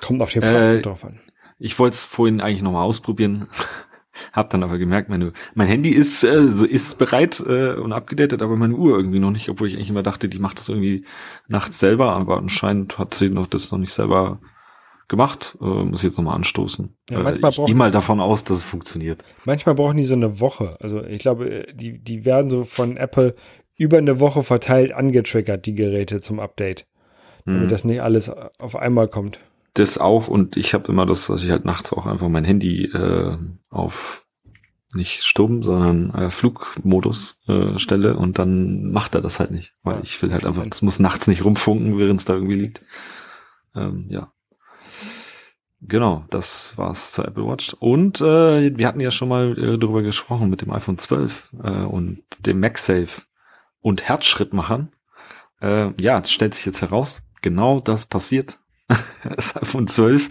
Kommt 0.00 0.22
auf 0.22 0.30
den 0.30 0.40
Passcode 0.40 0.64
äh, 0.66 0.82
drauf 0.82 1.04
an. 1.04 1.20
Ich 1.58 1.78
wollte 1.78 1.94
es 1.94 2.06
vorhin 2.06 2.40
eigentlich 2.40 2.62
nochmal 2.62 2.84
ausprobieren. 2.84 3.48
Hab 4.32 4.50
dann 4.50 4.62
aber 4.62 4.78
gemerkt, 4.78 5.08
meine, 5.08 5.32
mein 5.54 5.68
Handy 5.68 5.88
ist, 5.88 6.22
äh, 6.22 6.48
so 6.48 6.66
ist 6.66 6.98
bereit 6.98 7.40
äh, 7.40 7.74
und 7.74 7.92
abgedatet, 7.92 8.42
aber 8.42 8.56
meine 8.56 8.74
Uhr 8.74 8.96
irgendwie 8.96 9.18
noch 9.18 9.30
nicht, 9.30 9.48
obwohl 9.48 9.68
ich 9.68 9.74
eigentlich 9.74 9.88
immer 9.88 10.02
dachte, 10.02 10.28
die 10.28 10.38
macht 10.38 10.58
das 10.58 10.68
irgendwie 10.68 11.06
nachts 11.48 11.78
selber, 11.78 12.12
aber 12.12 12.36
anscheinend 12.36 12.98
hat 12.98 13.14
sie 13.14 13.30
noch 13.30 13.46
das 13.46 13.72
noch 13.72 13.78
nicht 13.78 13.92
selber 13.92 14.40
gemacht. 15.12 15.56
Äh, 15.60 15.64
muss 15.64 16.00
ich 16.00 16.08
jetzt 16.08 16.16
nochmal 16.16 16.34
anstoßen. 16.34 16.96
Ja, 17.10 17.30
äh, 17.30 17.38
ich 17.48 17.64
gehe 17.64 17.74
mal 17.76 17.92
davon 17.92 18.20
aus, 18.20 18.42
dass 18.42 18.58
es 18.58 18.62
funktioniert. 18.64 19.22
Manchmal 19.44 19.76
brauchen 19.76 19.96
die 19.96 20.02
so 20.02 20.14
eine 20.14 20.40
Woche. 20.40 20.76
Also 20.80 21.04
ich 21.04 21.20
glaube, 21.20 21.66
die, 21.72 22.02
die 22.02 22.24
werden 22.24 22.50
so 22.50 22.64
von 22.64 22.96
Apple 22.96 23.36
über 23.76 23.98
eine 23.98 24.18
Woche 24.18 24.42
verteilt 24.42 24.92
angetriggert, 24.92 25.66
die 25.66 25.74
Geräte 25.74 26.20
zum 26.20 26.40
Update. 26.40 26.86
Damit 27.44 27.62
hm. 27.62 27.68
das 27.68 27.84
nicht 27.84 28.02
alles 28.02 28.30
auf 28.58 28.74
einmal 28.74 29.08
kommt. 29.08 29.38
Das 29.74 29.98
auch 29.98 30.28
und 30.28 30.56
ich 30.56 30.74
habe 30.74 30.90
immer 30.90 31.06
das, 31.06 31.26
dass 31.26 31.44
ich 31.44 31.50
halt 31.50 31.64
nachts 31.64 31.92
auch 31.92 32.06
einfach 32.06 32.28
mein 32.28 32.44
Handy 32.44 32.84
äh, 32.86 33.36
auf 33.70 34.26
nicht 34.94 35.22
stumm, 35.22 35.62
sondern 35.62 36.10
äh, 36.14 36.30
Flugmodus 36.30 37.40
äh, 37.48 37.78
stelle 37.78 38.16
und 38.16 38.38
dann 38.38 38.90
macht 38.90 39.14
er 39.14 39.22
das 39.22 39.40
halt 39.40 39.50
nicht, 39.50 39.74
weil 39.82 39.96
ja, 39.96 40.00
ich 40.02 40.20
will 40.20 40.32
halt 40.32 40.44
einfach, 40.44 40.66
es 40.70 40.82
muss 40.82 40.98
nachts 40.98 41.26
nicht 41.26 41.44
rumfunken, 41.44 41.98
während 41.98 42.20
es 42.20 42.26
da 42.26 42.34
irgendwie 42.34 42.58
liegt. 42.58 42.82
Ähm, 43.74 44.06
ja. 44.08 44.32
Genau, 45.84 46.24
das 46.30 46.78
war's 46.78 47.12
zur 47.12 47.26
Apple 47.26 47.44
Watch. 47.44 47.74
Und 47.80 48.20
äh, 48.20 48.76
wir 48.76 48.86
hatten 48.86 49.00
ja 49.00 49.10
schon 49.10 49.28
mal 49.28 49.58
äh, 49.58 49.78
darüber 49.78 50.02
gesprochen 50.02 50.48
mit 50.48 50.62
dem 50.62 50.70
iPhone 50.70 50.96
12 50.96 51.50
äh, 51.62 51.70
und 51.70 52.22
dem 52.46 52.60
MagSafe 52.60 53.22
und 53.80 54.02
Herzschrittmachern. 54.02 54.92
Äh, 55.60 55.90
ja, 56.00 56.22
stellt 56.24 56.54
sich 56.54 56.66
jetzt 56.66 56.82
heraus, 56.82 57.22
genau 57.40 57.80
das 57.80 58.06
passiert. 58.06 58.60
das 59.24 59.56
iPhone 59.56 59.88
12, 59.88 60.28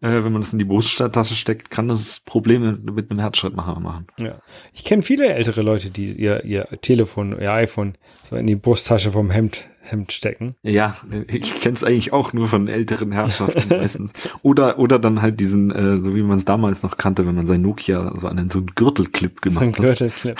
äh, 0.00 0.24
wenn 0.24 0.32
man 0.32 0.40
das 0.40 0.54
in 0.54 0.58
die 0.58 0.64
Brusttasche 0.64 1.34
steckt, 1.34 1.70
kann 1.70 1.88
das 1.88 2.20
Probleme 2.20 2.72
mit 2.72 3.10
einem 3.10 3.20
Herzschrittmacher 3.20 3.78
machen. 3.80 4.06
Ja, 4.16 4.40
ich 4.72 4.84
kenne 4.84 5.02
viele 5.02 5.26
ältere 5.26 5.60
Leute, 5.60 5.90
die 5.90 6.12
ihr, 6.12 6.44
ihr 6.44 6.68
Telefon, 6.80 7.38
ihr 7.38 7.52
iPhone 7.52 7.98
so 8.24 8.36
in 8.36 8.46
die 8.46 8.56
Brusttasche 8.56 9.12
vom 9.12 9.30
Hemd 9.30 9.68
Hemd 9.86 10.12
stecken. 10.12 10.56
Ja, 10.62 10.96
ich 11.28 11.60
kenne 11.60 11.74
es 11.74 11.84
eigentlich 11.84 12.12
auch 12.12 12.32
nur 12.32 12.48
von 12.48 12.68
älteren 12.68 13.12
Herrschaften 13.12 13.68
meistens. 13.70 14.12
Oder 14.42 14.78
oder 14.78 14.98
dann 14.98 15.22
halt 15.22 15.40
diesen, 15.40 15.70
äh, 15.70 15.98
so 15.98 16.14
wie 16.14 16.22
man 16.22 16.38
es 16.38 16.44
damals 16.44 16.82
noch 16.82 16.96
kannte, 16.96 17.26
wenn 17.26 17.34
man 17.34 17.46
sein 17.46 17.62
Nokia 17.62 18.12
so 18.16 18.26
einen 18.26 18.48
so 18.48 18.58
einen 18.58 18.72
Gürtelclip 18.74 19.42
gemacht 19.42 19.66
hat. 19.66 19.76
Ein 19.76 19.82
Gürtelclip. 19.82 20.36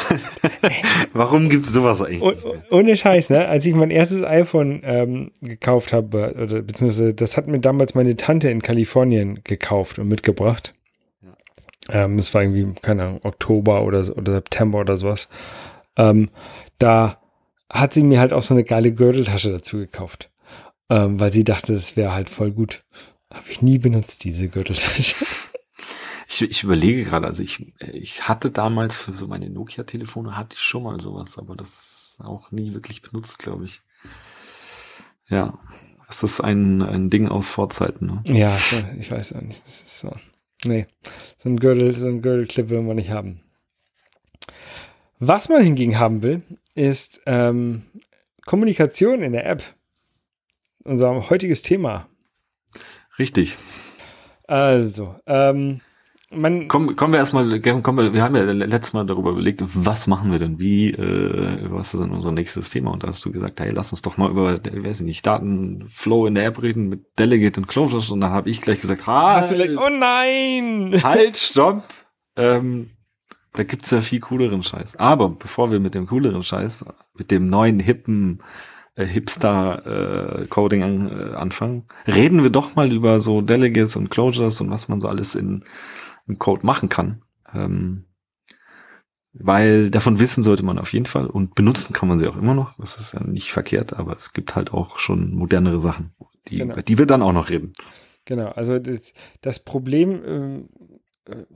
Warum 1.12 1.48
gibt 1.48 1.66
es 1.66 1.72
sowas 1.72 2.02
eigentlich? 2.02 2.44
Oh, 2.44 2.54
ohne 2.70 2.96
Scheiß, 2.96 3.30
ne? 3.30 3.46
Als 3.46 3.64
ich 3.64 3.74
mein 3.74 3.90
erstes 3.90 4.24
iPhone 4.24 4.80
ähm, 4.84 5.30
gekauft 5.40 5.92
habe, 5.92 6.34
oder 6.42 6.62
beziehungsweise 6.62 7.14
das 7.14 7.36
hat 7.36 7.46
mir 7.46 7.60
damals 7.60 7.94
meine 7.94 8.16
Tante 8.16 8.50
in 8.50 8.62
Kalifornien 8.62 9.40
gekauft 9.44 9.98
und 9.98 10.08
mitgebracht. 10.08 10.74
Ja. 11.22 12.04
Ähm, 12.04 12.18
es 12.18 12.34
war 12.34 12.42
irgendwie, 12.42 12.66
keine 12.82 13.04
Ahnung, 13.04 13.20
Oktober 13.22 13.84
oder, 13.84 13.98
oder 14.16 14.32
September 14.32 14.80
oder 14.80 14.96
sowas. 14.96 15.28
Ähm, 15.96 16.30
da 16.78 17.18
hat 17.70 17.94
sie 17.94 18.02
mir 18.02 18.20
halt 18.20 18.32
auch 18.32 18.42
so 18.42 18.54
eine 18.54 18.64
geile 18.64 18.92
Gürteltasche 18.92 19.50
dazu 19.50 19.78
gekauft, 19.78 20.30
ähm, 20.88 21.18
weil 21.20 21.32
sie 21.32 21.44
dachte, 21.44 21.74
das 21.74 21.96
wäre 21.96 22.12
halt 22.12 22.30
voll 22.30 22.52
gut. 22.52 22.84
Habe 23.32 23.50
ich 23.50 23.62
nie 23.62 23.78
benutzt, 23.78 24.24
diese 24.24 24.48
Gürteltasche. 24.48 25.14
Ich, 26.28 26.42
ich 26.42 26.64
überlege 26.64 27.04
gerade, 27.04 27.26
also 27.26 27.40
ich, 27.42 27.72
ich 27.92 28.28
hatte 28.28 28.50
damals 28.50 28.96
für 28.98 29.14
so 29.14 29.28
meine 29.28 29.48
Nokia-Telefone 29.48 30.36
hatte 30.36 30.56
ich 30.56 30.62
schon 30.62 30.82
mal 30.82 31.00
sowas, 31.00 31.38
aber 31.38 31.54
das 31.54 32.18
auch 32.20 32.50
nie 32.50 32.74
wirklich 32.74 33.00
benutzt, 33.00 33.38
glaube 33.38 33.64
ich. 33.64 33.80
Ja, 35.28 35.58
das 36.06 36.24
ist 36.24 36.40
ein, 36.40 36.82
ein 36.82 37.10
Ding 37.10 37.28
aus 37.28 37.48
Vorzeiten. 37.48 38.06
Ne? 38.06 38.22
Ja, 38.26 38.56
ich 38.98 39.10
weiß 39.10 39.34
auch 39.34 39.40
nicht, 39.40 39.64
das 39.64 39.82
ist 39.82 40.00
so. 40.00 40.16
Nee, 40.64 40.86
so 41.36 41.48
ein 41.48 41.58
Gürtel, 41.58 41.94
so 41.96 42.08
ein 42.08 42.22
Gürtelclip 42.22 42.70
will 42.70 42.82
man 42.82 42.96
nicht 42.96 43.10
haben. 43.10 43.40
Was 45.18 45.48
man 45.48 45.62
hingegen 45.62 45.98
haben 45.98 46.22
will, 46.22 46.42
ist 46.76 47.22
ähm, 47.26 47.82
Kommunikation 48.44 49.22
in 49.22 49.32
der 49.32 49.46
App. 49.46 49.62
Unser 50.84 51.30
heutiges 51.30 51.62
Thema. 51.62 52.06
Richtig. 53.18 53.56
Also, 54.46 55.16
ähm, 55.26 55.80
man. 56.30 56.68
Komm, 56.68 56.94
kommen 56.94 57.12
wir 57.12 57.18
erstmal, 57.18 57.60
kommen 57.60 57.98
wir, 57.98 58.12
wir 58.12 58.22
haben 58.22 58.36
ja 58.36 58.42
letztes 58.42 58.92
Mal 58.92 59.06
darüber 59.06 59.30
überlegt, 59.30 59.62
was 59.66 60.06
machen 60.06 60.30
wir 60.30 60.38
denn? 60.38 60.60
Wie, 60.60 60.90
äh, 60.90 61.70
was 61.70 61.94
ist 61.94 62.04
denn 62.04 62.12
unser 62.12 62.30
nächstes 62.30 62.70
Thema? 62.70 62.92
Und 62.92 63.02
da 63.02 63.08
hast 63.08 63.24
du 63.24 63.32
gesagt, 63.32 63.58
hey, 63.58 63.72
lass 63.72 63.90
uns 63.90 64.02
doch 64.02 64.16
mal 64.16 64.30
über, 64.30 64.60
weiß 64.62 65.00
ich 65.00 65.06
nicht, 65.06 65.26
Datenflow 65.26 66.26
in 66.26 66.36
der 66.36 66.46
App 66.46 66.62
reden 66.62 66.88
mit 66.88 67.18
Delegate 67.18 67.58
und 67.58 67.66
Closures. 67.66 68.10
Und 68.10 68.20
dann 68.20 68.30
habe 68.30 68.50
ich 68.50 68.60
gleich 68.60 68.80
gesagt, 68.80 69.06
halt, 69.06 69.78
oh 69.78 69.88
nein! 69.88 71.02
Halt, 71.02 71.36
stopp! 71.36 71.82
Ähm, 72.36 72.90
da 73.56 73.64
gibt's 73.64 73.90
ja 73.90 74.00
viel 74.00 74.20
cooleren 74.20 74.62
Scheiß. 74.62 74.96
Aber 74.96 75.30
bevor 75.30 75.70
wir 75.70 75.80
mit 75.80 75.94
dem 75.94 76.06
cooleren 76.06 76.42
Scheiß, 76.42 76.84
mit 77.14 77.30
dem 77.30 77.48
neuen 77.48 77.80
hippen 77.80 78.42
äh, 78.94 79.04
Hipster-Coding 79.04 80.80
äh, 80.80 80.84
an, 80.84 81.08
äh, 81.08 81.34
anfangen, 81.34 81.84
reden 82.06 82.42
wir 82.42 82.50
doch 82.50 82.74
mal 82.74 82.92
über 82.92 83.20
so 83.20 83.40
Delegates 83.40 83.96
und 83.96 84.10
Closures 84.10 84.60
und 84.60 84.70
was 84.70 84.88
man 84.88 85.00
so 85.00 85.08
alles 85.08 85.34
in, 85.34 85.64
im 86.26 86.38
Code 86.38 86.64
machen 86.64 86.88
kann. 86.88 87.22
Ähm, 87.52 88.04
weil 89.38 89.90
davon 89.90 90.18
wissen 90.18 90.42
sollte 90.42 90.64
man 90.64 90.78
auf 90.78 90.92
jeden 90.92 91.06
Fall 91.06 91.26
und 91.26 91.54
benutzen 91.54 91.92
kann 91.92 92.08
man 92.08 92.18
sie 92.18 92.26
auch 92.26 92.36
immer 92.36 92.54
noch. 92.54 92.74
Das 92.78 92.96
ist 92.96 93.12
ja 93.12 93.22
nicht 93.22 93.52
verkehrt, 93.52 93.92
aber 93.92 94.14
es 94.14 94.32
gibt 94.32 94.56
halt 94.56 94.72
auch 94.72 94.98
schon 94.98 95.34
modernere 95.34 95.80
Sachen, 95.80 96.14
die, 96.48 96.58
genau. 96.58 96.76
die 96.76 96.98
wir 96.98 97.06
dann 97.06 97.22
auch 97.22 97.34
noch 97.34 97.50
reden. 97.50 97.74
Genau, 98.24 98.48
also 98.48 98.78
das, 98.78 99.12
das 99.42 99.60
Problem 99.60 100.22
ähm, 100.24 100.68
äh, 100.80 100.95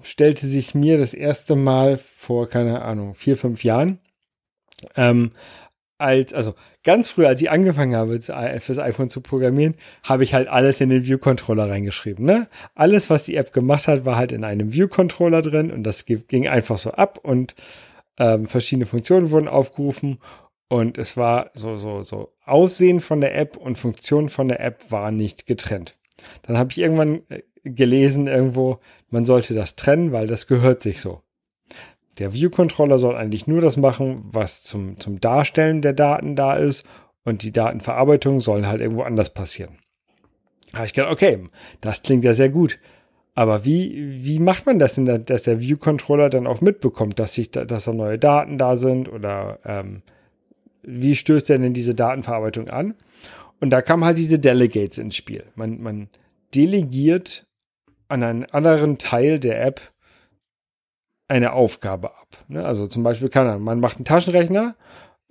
stellte 0.02 0.46
sich 0.46 0.74
mir 0.74 0.98
das 0.98 1.14
erste 1.14 1.54
Mal 1.54 1.98
vor, 1.98 2.48
keine 2.48 2.82
Ahnung, 2.82 3.14
vier, 3.14 3.36
fünf 3.36 3.64
Jahren. 3.64 3.98
Ähm, 4.96 5.32
als, 5.98 6.32
also 6.32 6.54
ganz 6.82 7.10
früh, 7.10 7.26
als 7.26 7.42
ich 7.42 7.50
angefangen 7.50 7.94
habe, 7.94 8.20
fürs 8.20 8.78
iPhone 8.78 9.10
zu 9.10 9.20
programmieren, 9.20 9.74
habe 10.02 10.24
ich 10.24 10.32
halt 10.32 10.48
alles 10.48 10.80
in 10.80 10.88
den 10.88 11.04
View-Controller 11.04 11.68
reingeschrieben. 11.68 12.24
Ne? 12.24 12.48
Alles, 12.74 13.10
was 13.10 13.24
die 13.24 13.36
App 13.36 13.52
gemacht 13.52 13.86
hat, 13.86 14.06
war 14.06 14.16
halt 14.16 14.32
in 14.32 14.44
einem 14.44 14.72
View-Controller 14.72 15.42
drin 15.42 15.70
und 15.70 15.84
das 15.84 16.06
ging 16.06 16.48
einfach 16.48 16.78
so 16.78 16.92
ab 16.92 17.18
und 17.22 17.54
ähm, 18.18 18.46
verschiedene 18.46 18.86
Funktionen 18.86 19.30
wurden 19.30 19.48
aufgerufen 19.48 20.18
und 20.68 20.98
es 20.98 21.16
war 21.16 21.50
so, 21.52 21.76
so, 21.76 22.02
so 22.02 22.32
Aussehen 22.44 23.00
von 23.00 23.20
der 23.20 23.36
App 23.36 23.56
und 23.56 23.76
Funktion 23.76 24.28
von 24.28 24.48
der 24.48 24.60
App 24.60 24.90
war 24.90 25.10
nicht 25.10 25.46
getrennt. 25.46 25.96
Dann 26.42 26.56
habe 26.56 26.70
ich 26.70 26.78
irgendwann 26.78 27.22
äh, 27.28 27.42
gelesen 27.64 28.26
irgendwo, 28.26 28.78
man 29.10 29.24
sollte 29.24 29.54
das 29.54 29.76
trennen, 29.76 30.12
weil 30.12 30.26
das 30.26 30.46
gehört 30.46 30.82
sich 30.82 31.00
so. 31.00 31.22
Der 32.18 32.32
View-Controller 32.32 32.98
soll 32.98 33.16
eigentlich 33.16 33.46
nur 33.46 33.60
das 33.60 33.76
machen, 33.76 34.22
was 34.24 34.62
zum, 34.62 34.98
zum 34.98 35.20
Darstellen 35.20 35.80
der 35.80 35.92
Daten 35.92 36.36
da 36.36 36.54
ist 36.54 36.84
und 37.24 37.42
die 37.42 37.52
Datenverarbeitung 37.52 38.40
sollen 38.40 38.66
halt 38.66 38.80
irgendwo 38.80 39.02
anders 39.02 39.32
passieren. 39.32 39.78
Da 40.72 40.78
habe 40.78 40.86
ich 40.86 40.92
gedacht, 40.92 41.12
okay, 41.12 41.38
das 41.80 42.02
klingt 42.02 42.24
ja 42.24 42.32
sehr 42.32 42.50
gut. 42.50 42.78
Aber 43.34 43.64
wie, 43.64 44.24
wie 44.24 44.38
macht 44.38 44.66
man 44.66 44.78
das 44.78 44.94
denn, 44.96 45.24
dass 45.24 45.44
der 45.44 45.60
View-Controller 45.60 46.30
dann 46.30 46.46
auch 46.46 46.60
mitbekommt, 46.60 47.18
dass, 47.18 47.34
sich 47.34 47.50
da, 47.50 47.64
dass 47.64 47.84
da 47.84 47.92
neue 47.92 48.18
Daten 48.18 48.58
da 48.58 48.76
sind 48.76 49.10
oder 49.10 49.60
ähm, 49.64 50.02
wie 50.82 51.14
stößt 51.14 51.50
er 51.50 51.58
denn 51.58 51.74
diese 51.74 51.94
Datenverarbeitung 51.94 52.68
an? 52.70 52.94
Und 53.60 53.70
da 53.70 53.82
kamen 53.82 54.04
halt 54.04 54.18
diese 54.18 54.38
Delegates 54.38 54.98
ins 54.98 55.16
Spiel. 55.16 55.44
Man, 55.54 55.80
man 55.80 56.08
delegiert 56.54 57.46
an 58.10 58.22
einen 58.22 58.44
anderen 58.46 58.98
Teil 58.98 59.38
der 59.38 59.62
App 59.64 59.80
eine 61.28 61.52
Aufgabe 61.52 62.10
ab. 62.10 62.28
Ne? 62.48 62.64
Also 62.64 62.86
zum 62.86 63.02
Beispiel 63.02 63.28
kann 63.28 63.46
er, 63.46 63.58
man 63.58 63.80
macht 63.80 63.96
einen 63.96 64.04
Taschenrechner, 64.04 64.74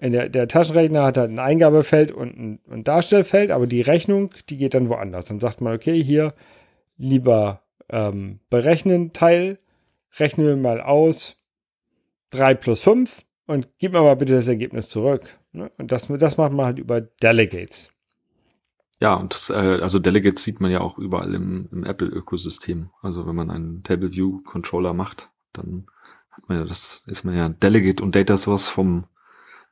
der, 0.02 0.30
der, 0.30 0.48
Taschenrechner 0.48 1.04
hat 1.04 1.18
halt 1.18 1.30
ein 1.30 1.40
Eingabefeld 1.40 2.14
und 2.14 2.38
ein, 2.38 2.60
ein, 2.72 2.84
Darstellfeld, 2.86 3.52
aber 3.52 3.68
die 3.68 3.82
Rechnung, 3.82 4.34
die 4.48 4.56
geht 4.56 4.74
dann 4.74 4.88
woanders. 4.88 5.26
Dann 5.26 5.42
sagt 5.42 5.60
man, 5.60 5.76
okay, 5.76 6.02
hier 6.02 6.34
lieber 6.96 7.64
ähm, 7.90 8.40
berechnen 8.50 9.12
Teil, 9.12 9.60
rechnen 10.18 10.48
wir 10.48 10.56
mal 10.56 10.80
aus 10.80 11.36
3 12.30 12.54
plus 12.56 12.82
5 12.82 13.26
und 13.48 13.68
gib 13.78 13.92
mir 13.92 14.02
mal 14.02 14.16
bitte 14.16 14.36
das 14.36 14.48
Ergebnis 14.48 14.88
zurück. 14.88 15.38
Ne? 15.52 15.70
Und 15.78 15.92
das, 15.92 16.08
das 16.08 16.38
macht 16.38 16.54
man 16.54 16.66
halt 16.66 16.80
über 16.80 17.02
Delegates. 17.02 17.92
Ja, 19.00 19.16
und 19.16 19.34
das, 19.34 19.50
äh, 19.50 19.80
also 19.82 20.00
Delegates 20.00 20.44
sieht 20.44 20.60
man 20.60 20.72
ja 20.72 20.82
auch 20.82 20.98
überall 20.98 21.34
im, 21.34 21.70
im 21.72 21.84
Apple-Ökosystem. 21.84 22.90
Also 23.02 23.26
wenn 23.26 23.36
man 23.36 23.50
einen 23.50 23.84
Table 23.84 24.14
View 24.14 24.42
Controller 24.44 24.94
macht, 24.94 25.32
dann 25.54 25.86
hat 26.32 26.50
man 26.50 26.60
ja 26.60 26.66
das, 26.66 27.04
ist 27.08 27.24
man 27.24 27.36
ja 27.36 27.50
Delegate 27.50 28.04
und 28.04 28.16
Data 28.16 28.36
Source 28.38 28.68
vom 28.68 29.06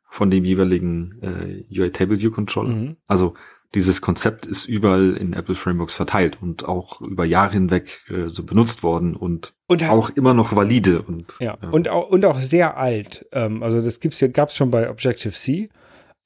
von 0.10 0.32
dem 0.32 0.46
jeweiligen 0.46 1.22
äh, 1.22 1.80
UI 1.80 1.92
Table 1.92 2.20
View 2.20 2.32
Controller. 2.32 2.74
Mhm. 2.74 2.98
Also 3.08 3.34
dieses 3.76 4.02
Konzept 4.02 4.46
ist 4.46 4.66
überall 4.66 5.18
in 5.18 5.34
Apple 5.34 5.56
Frameworks 5.56 5.96
verteilt 5.96 6.38
und 6.42 6.66
auch 6.66 7.02
über 7.02 7.26
Jahre 7.26 7.54
hinweg 7.54 8.06
äh, 8.10 8.30
so 8.30 8.44
benutzt 8.44 8.82
worden 8.82 9.16
und, 9.16 9.54
und 9.68 9.84
auch 9.90 10.10
immer 10.12 10.34
noch 10.34 10.56
valide 10.56 11.02
und 11.02 11.34
ja, 11.40 11.58
ja. 11.62 11.70
und 11.70 11.90
auch 11.90 12.10
und 12.10 12.24
auch 12.24 12.40
sehr 12.40 12.78
alt. 12.78 13.26
Ähm, 13.34 13.62
also 13.64 13.82
das 13.82 14.00
gibt's 14.00 14.22
ja 14.22 14.30
gab's 14.30 14.56
schon 14.56 14.72
bei 14.72 14.90
Objective 14.90 15.34
C 15.34 15.70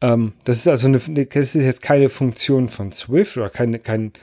ähm, 0.02 0.34
das 0.44 0.58
ist 0.58 0.68
also 0.68 0.88
eine, 0.88 1.00
das 1.00 1.56
ist 1.56 1.64
jetzt 1.64 1.82
keine 1.82 2.10
Funktion 2.10 2.70
von 2.70 2.92
Swift 2.92 3.38
oder 3.38 3.50
keine, 3.50 3.80
kein, 3.80 4.14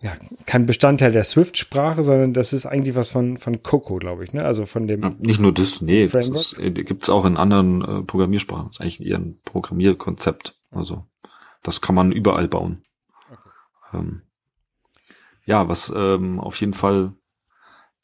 ja, 0.00 0.14
kein 0.46 0.66
Bestandteil 0.66 1.12
der 1.12 1.24
Swift-Sprache, 1.24 2.04
sondern 2.04 2.32
das 2.32 2.52
ist 2.52 2.66
eigentlich 2.66 2.94
was 2.94 3.08
von, 3.08 3.36
von 3.36 3.62
Coco, 3.62 3.96
glaube 3.96 4.24
ich, 4.24 4.32
ne? 4.32 4.44
Also 4.44 4.66
von 4.66 4.86
dem. 4.86 5.02
Ja, 5.02 5.14
nicht 5.18 5.40
nur 5.40 5.52
das, 5.52 5.80
nee, 5.80 6.08
Framework. 6.08 6.34
das 6.34 6.58
äh, 6.58 6.70
gibt 6.70 7.02
es 7.02 7.10
auch 7.10 7.24
in 7.24 7.36
anderen 7.36 7.82
äh, 7.82 8.02
Programmiersprachen. 8.02 8.66
Das 8.66 8.76
ist 8.76 8.80
eigentlich 8.80 9.06
eher 9.06 9.18
ein 9.18 9.38
Programmierkonzept. 9.44 10.56
Also 10.70 11.06
das 11.62 11.80
kann 11.80 11.94
man 11.94 12.12
überall 12.12 12.48
bauen. 12.48 12.82
Okay. 13.30 13.98
Ähm, 13.98 14.22
ja, 15.44 15.68
was 15.68 15.92
ähm, 15.94 16.40
auf 16.40 16.60
jeden 16.60 16.74
Fall 16.74 17.14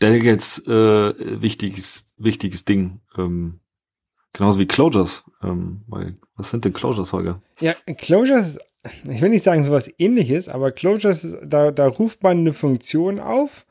Delegates 0.00 0.64
äh, 0.67 1.43
wichtiges, 1.43 2.14
wichtiges 2.17 2.64
Ding. 2.64 3.00
Ähm, 3.17 3.61
Genauso 4.38 4.61
wie 4.61 4.66
Closures. 4.66 5.25
Ähm, 5.42 5.83
weil, 5.88 6.16
was 6.37 6.50
sind 6.50 6.64
denn 6.64 6.73
Closures, 6.73 7.12
Holger? 7.12 7.42
Ja, 7.61 7.75
Closures, 7.97 8.59
ich 9.11 9.21
will 9.21 9.30
nicht 9.30 9.42
sagen 9.42 9.64
sowas 9.64 9.90
ähnliches, 9.99 10.49
aber 10.49 10.71
Closures, 10.71 11.37
da, 11.45 11.73
da 11.73 11.88
ruft 11.88 12.23
man 12.23 12.38
eine 12.38 12.52
Funktion 12.52 13.18
auf, 13.18 13.66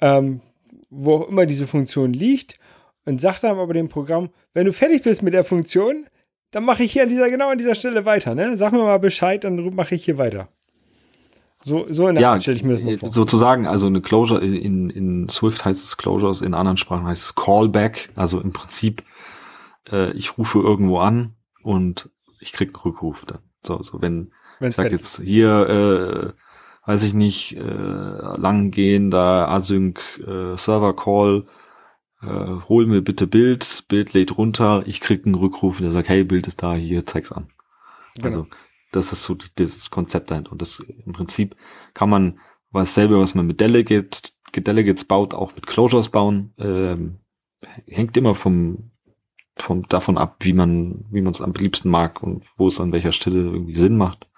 ähm, 0.00 0.40
wo 0.88 1.16
auch 1.16 1.28
immer 1.28 1.44
diese 1.44 1.66
Funktion 1.66 2.14
liegt, 2.14 2.58
und 3.04 3.20
sagt 3.20 3.44
dann 3.44 3.58
aber 3.58 3.74
dem 3.74 3.90
Programm, 3.90 4.30
wenn 4.54 4.64
du 4.64 4.72
fertig 4.72 5.02
bist 5.02 5.22
mit 5.22 5.34
der 5.34 5.44
Funktion, 5.44 6.06
dann 6.50 6.64
mache 6.64 6.82
ich 6.82 6.92
hier 6.92 7.02
an 7.02 7.10
dieser, 7.10 7.28
genau 7.28 7.50
an 7.50 7.58
dieser 7.58 7.74
Stelle 7.74 8.06
weiter, 8.06 8.34
ne? 8.34 8.56
Sag 8.56 8.72
mir 8.72 8.82
mal 8.82 8.98
Bescheid, 8.98 9.44
dann 9.44 9.74
mache 9.74 9.94
ich 9.94 10.06
hier 10.06 10.16
weiter. 10.16 10.48
So, 11.62 11.84
so 11.90 12.08
in 12.08 12.14
der 12.14 12.22
ja, 12.22 12.40
stelle 12.40 12.56
ich 12.56 12.64
mir 12.64 12.76
das 12.76 12.82
mal 12.82 12.96
vor. 12.96 13.12
Sozusagen, 13.12 13.66
also 13.66 13.86
eine 13.86 14.00
Closure, 14.00 14.42
in, 14.42 14.88
in 14.88 15.28
Swift 15.28 15.62
heißt 15.66 15.84
es 15.84 15.98
Closures, 15.98 16.40
in 16.40 16.54
anderen 16.54 16.78
Sprachen 16.78 17.06
heißt 17.06 17.22
es 17.22 17.34
Callback, 17.34 18.08
also 18.16 18.40
im 18.40 18.54
Prinzip 18.54 19.02
äh, 19.90 20.12
ich 20.12 20.38
rufe 20.38 20.58
irgendwo 20.58 20.98
an 20.98 21.34
und 21.62 22.10
ich 22.40 22.52
krieg 22.52 22.68
einen 22.68 22.82
Rückruf 22.82 23.24
dann. 23.24 23.40
So, 23.64 23.82
so 23.82 24.00
wenn 24.02 24.32
Wenn's 24.60 24.74
ich 24.74 24.76
sag 24.76 24.92
jetzt 24.92 25.22
hier, 25.22 26.34
äh, 26.36 26.88
weiß 26.88 27.02
ich 27.04 27.14
nicht, 27.14 27.56
äh, 27.56 27.62
langgehender 27.62 29.48
Async 29.48 30.00
äh, 30.26 30.56
Server 30.56 30.94
Call, 30.94 31.46
äh, 32.22 32.68
hol 32.68 32.86
mir 32.86 33.02
bitte 33.02 33.26
Bild, 33.26 33.84
Bild 33.88 34.12
lädt 34.12 34.36
runter, 34.36 34.82
ich 34.86 35.00
krieg 35.00 35.24
einen 35.24 35.34
Rückruf, 35.34 35.78
der 35.78 35.90
sagt, 35.90 36.08
hey, 36.08 36.24
Bild 36.24 36.46
ist 36.46 36.62
da, 36.62 36.74
hier, 36.74 37.06
zeig's 37.06 37.32
an. 37.32 37.48
Genau. 38.16 38.26
Also 38.26 38.46
das 38.92 39.12
ist 39.12 39.24
so 39.24 39.36
das 39.56 39.90
Konzept 39.90 40.30
dahinter. 40.30 40.52
Und 40.52 40.62
das 40.62 40.78
im 40.78 41.12
Prinzip 41.12 41.56
kann 41.94 42.08
man 42.10 42.38
was 42.70 42.94
selber, 42.94 43.18
was 43.18 43.34
man 43.34 43.46
mit 43.46 43.60
Delegate, 43.60 44.30
Delegates 44.56 45.04
baut, 45.04 45.34
auch 45.34 45.54
mit 45.54 45.66
Closures 45.66 46.08
bauen. 46.08 46.54
Ähm, 46.58 47.18
hängt 47.86 48.16
immer 48.16 48.34
vom 48.34 48.90
von, 49.56 49.82
davon 49.84 50.18
ab, 50.18 50.36
wie 50.40 50.52
man, 50.52 51.04
wie 51.10 51.20
man 51.20 51.32
es 51.32 51.40
am 51.40 51.52
liebsten 51.52 51.90
mag 51.90 52.22
und 52.22 52.44
wo 52.56 52.66
es 52.66 52.80
an 52.80 52.92
welcher 52.92 53.12
Stelle 53.12 53.38
irgendwie 53.38 53.74
Sinn 53.74 53.96
macht. 53.96 54.28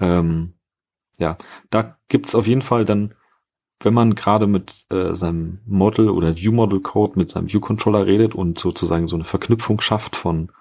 Ähm, 0.00 0.54
ja, 1.18 1.38
da 1.70 1.96
gibt's 2.08 2.34
auf 2.34 2.46
jeden 2.46 2.62
Fall 2.62 2.84
dann, 2.84 3.14
wenn 3.80 3.94
man 3.94 4.14
gerade 4.14 4.46
mit 4.46 4.86
äh, 4.90 5.14
seinem 5.14 5.60
Model 5.66 6.10
oder 6.10 6.36
View-Model-Code 6.36 7.18
mit 7.18 7.28
seinem 7.30 7.52
View-Controller 7.52 8.06
redet 8.06 8.34
und 8.34 8.58
sozusagen 8.58 9.08
so 9.08 9.16
eine 9.16 9.24
Verknüpfung 9.24 9.80
schafft 9.80 10.16
von 10.16 10.52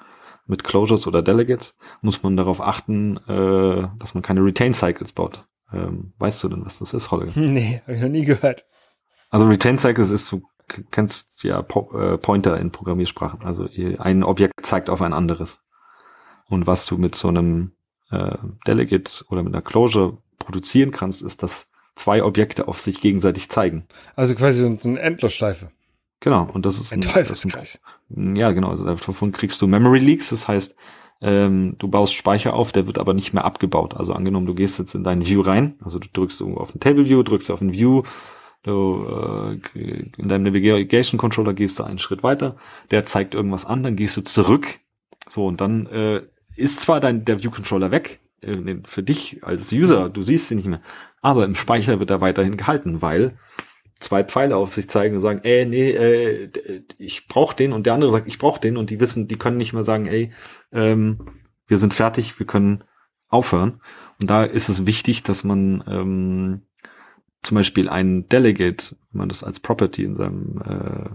mit 0.47 0.63
Closures 0.63 1.07
oder 1.07 1.21
Delegates, 1.21 1.77
muss 2.01 2.23
man 2.23 2.35
darauf 2.35 2.61
achten, 2.61 3.17
äh, 3.27 3.87
dass 3.97 4.13
man 4.13 4.23
keine 4.23 4.43
Retain-Cycles 4.43 5.13
baut. 5.13 5.45
Ähm, 5.71 6.13
weißt 6.17 6.43
du 6.43 6.49
denn, 6.49 6.65
was 6.65 6.79
das 6.79 6.93
ist, 6.93 7.11
Holger? 7.11 7.31
Nee, 7.39 7.81
habe 7.83 7.95
ich 7.95 8.01
noch 8.01 8.09
nie 8.09 8.25
gehört. 8.25 8.65
Also 9.29 9.47
Retain-Cycles 9.47 10.11
ist 10.11 10.27
so 10.27 10.41
kennst 10.91 11.43
ja 11.43 11.61
po 11.61 11.97
äh, 11.97 12.17
Pointer 12.17 12.59
in 12.59 12.71
Programmiersprachen. 12.71 13.43
Also 13.43 13.67
ein 13.99 14.23
Objekt 14.23 14.65
zeigt 14.65 14.89
auf 14.89 15.01
ein 15.01 15.13
anderes. 15.13 15.63
Und 16.49 16.67
was 16.67 16.85
du 16.85 16.97
mit 16.97 17.15
so 17.15 17.29
einem 17.29 17.71
äh, 18.11 18.37
Delegate 18.67 19.23
oder 19.29 19.43
mit 19.43 19.53
einer 19.53 19.61
Closure 19.61 20.17
produzieren 20.39 20.91
kannst, 20.91 21.21
ist, 21.21 21.43
dass 21.43 21.71
zwei 21.95 22.23
Objekte 22.23 22.67
auf 22.67 22.81
sich 22.81 22.99
gegenseitig 23.01 23.49
zeigen. 23.49 23.85
Also 24.15 24.35
quasi 24.35 24.75
so 24.77 24.89
eine 24.89 24.99
Endlosschleife. 24.99 25.71
Genau, 26.19 26.47
und 26.53 26.65
das 26.65 26.79
ist 26.79 26.93
ein, 26.93 26.99
ein 26.99 27.01
Teufelskreis. 27.01 27.79
Ja, 28.09 28.51
genau, 28.51 28.69
also 28.69 28.85
davon 28.85 29.31
kriegst 29.31 29.61
du 29.61 29.67
Memory 29.67 29.99
Leaks, 29.99 30.29
das 30.29 30.47
heißt, 30.47 30.75
ähm, 31.21 31.75
du 31.79 31.87
baust 31.87 32.13
Speicher 32.13 32.53
auf, 32.53 32.71
der 32.71 32.85
wird 32.85 32.99
aber 32.99 33.13
nicht 33.13 33.33
mehr 33.33 33.45
abgebaut. 33.45 33.95
Also 33.95 34.13
angenommen, 34.13 34.45
du 34.45 34.53
gehst 34.53 34.77
jetzt 34.79 34.93
in 34.93 35.03
deinen 35.03 35.25
View 35.25 35.41
rein, 35.41 35.75
also 35.83 35.99
du 35.99 36.07
drückst 36.11 36.41
irgendwo 36.41 36.59
auf 36.59 36.75
ein 36.75 36.79
Table 36.79 37.07
View, 37.07 37.23
drückst 37.23 37.49
auf 37.49 37.61
ein 37.61 37.73
View, 37.73 38.03
Du, 38.63 39.07
äh, 39.75 39.79
in 40.17 40.27
deinem 40.27 40.43
Navigation 40.43 41.17
Controller 41.17 41.53
gehst 41.53 41.79
du 41.79 41.83
einen 41.83 41.99
Schritt 41.99 42.21
weiter, 42.21 42.57
der 42.91 43.05
zeigt 43.05 43.33
irgendwas 43.33 43.65
an, 43.65 43.81
dann 43.81 43.95
gehst 43.95 44.17
du 44.17 44.21
zurück. 44.21 44.67
So, 45.27 45.47
und 45.47 45.61
dann 45.61 45.87
äh, 45.87 46.21
ist 46.55 46.79
zwar 46.79 46.99
dein 46.99 47.25
der 47.25 47.41
View 47.41 47.49
Controller 47.49 47.89
weg, 47.89 48.19
äh, 48.41 48.75
für 48.85 49.01
dich 49.01 49.43
als 49.43 49.71
User, 49.71 50.09
du 50.09 50.21
siehst 50.21 50.47
sie 50.47 50.55
nicht 50.55 50.67
mehr, 50.67 50.81
aber 51.21 51.45
im 51.45 51.55
Speicher 51.55 51.99
wird 51.99 52.11
er 52.11 52.21
weiterhin 52.21 52.57
gehalten, 52.57 53.01
weil 53.01 53.37
zwei 53.99 54.23
Pfeile 54.23 54.57
auf 54.57 54.73
sich 54.73 54.89
zeigen 54.89 55.15
und 55.15 55.21
sagen, 55.21 55.41
ey, 55.43 55.65
nee, 55.65 55.91
äh, 55.91 56.49
ich 56.97 57.27
brauche 57.27 57.55
den 57.55 57.73
und 57.73 57.85
der 57.85 57.93
andere 57.93 58.11
sagt, 58.11 58.27
ich 58.27 58.39
brauche 58.39 58.59
den 58.59 58.77
und 58.77 58.89
die 58.89 58.99
wissen, 58.99 59.27
die 59.27 59.37
können 59.37 59.57
nicht 59.57 59.73
mehr 59.73 59.83
sagen, 59.83 60.07
ey, 60.07 60.31
ähm, 60.71 61.19
wir 61.67 61.77
sind 61.77 61.93
fertig, 61.93 62.37
wir 62.37 62.45
können 62.45 62.83
aufhören. 63.29 63.81
Und 64.19 64.29
da 64.29 64.43
ist 64.43 64.69
es 64.69 64.85
wichtig, 64.85 65.23
dass 65.23 65.43
man 65.43 65.83
ähm, 65.87 66.61
zum 67.43 67.55
Beispiel 67.55 67.89
ein 67.89 68.27
Delegate, 68.29 68.95
wenn 69.11 69.19
man 69.19 69.29
das 69.29 69.43
als 69.43 69.59
Property 69.59 70.03
in 70.03 70.15
seinem 70.15 70.61
äh, 70.61 71.09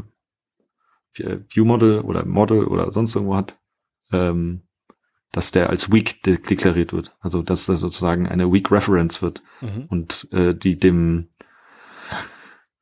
View 1.48 1.64
Model 1.64 2.00
oder 2.00 2.24
Model 2.26 2.64
oder 2.64 2.90
sonst 2.90 3.14
irgendwo 3.14 3.36
hat, 3.36 3.58
ähm, 4.12 4.62
dass 5.32 5.50
der 5.50 5.70
als 5.70 5.90
weak 5.90 6.22
de 6.22 6.38
deklariert 6.38 6.92
wird. 6.92 7.16
Also 7.20 7.42
dass 7.42 7.66
das 7.66 7.80
sozusagen 7.80 8.28
eine 8.28 8.52
weak 8.52 8.70
reference 8.70 9.22
wird 9.22 9.42
Mhm. 9.60 9.86
und 9.88 10.28
äh, 10.32 10.54
die 10.54 10.78
dem 10.78 11.28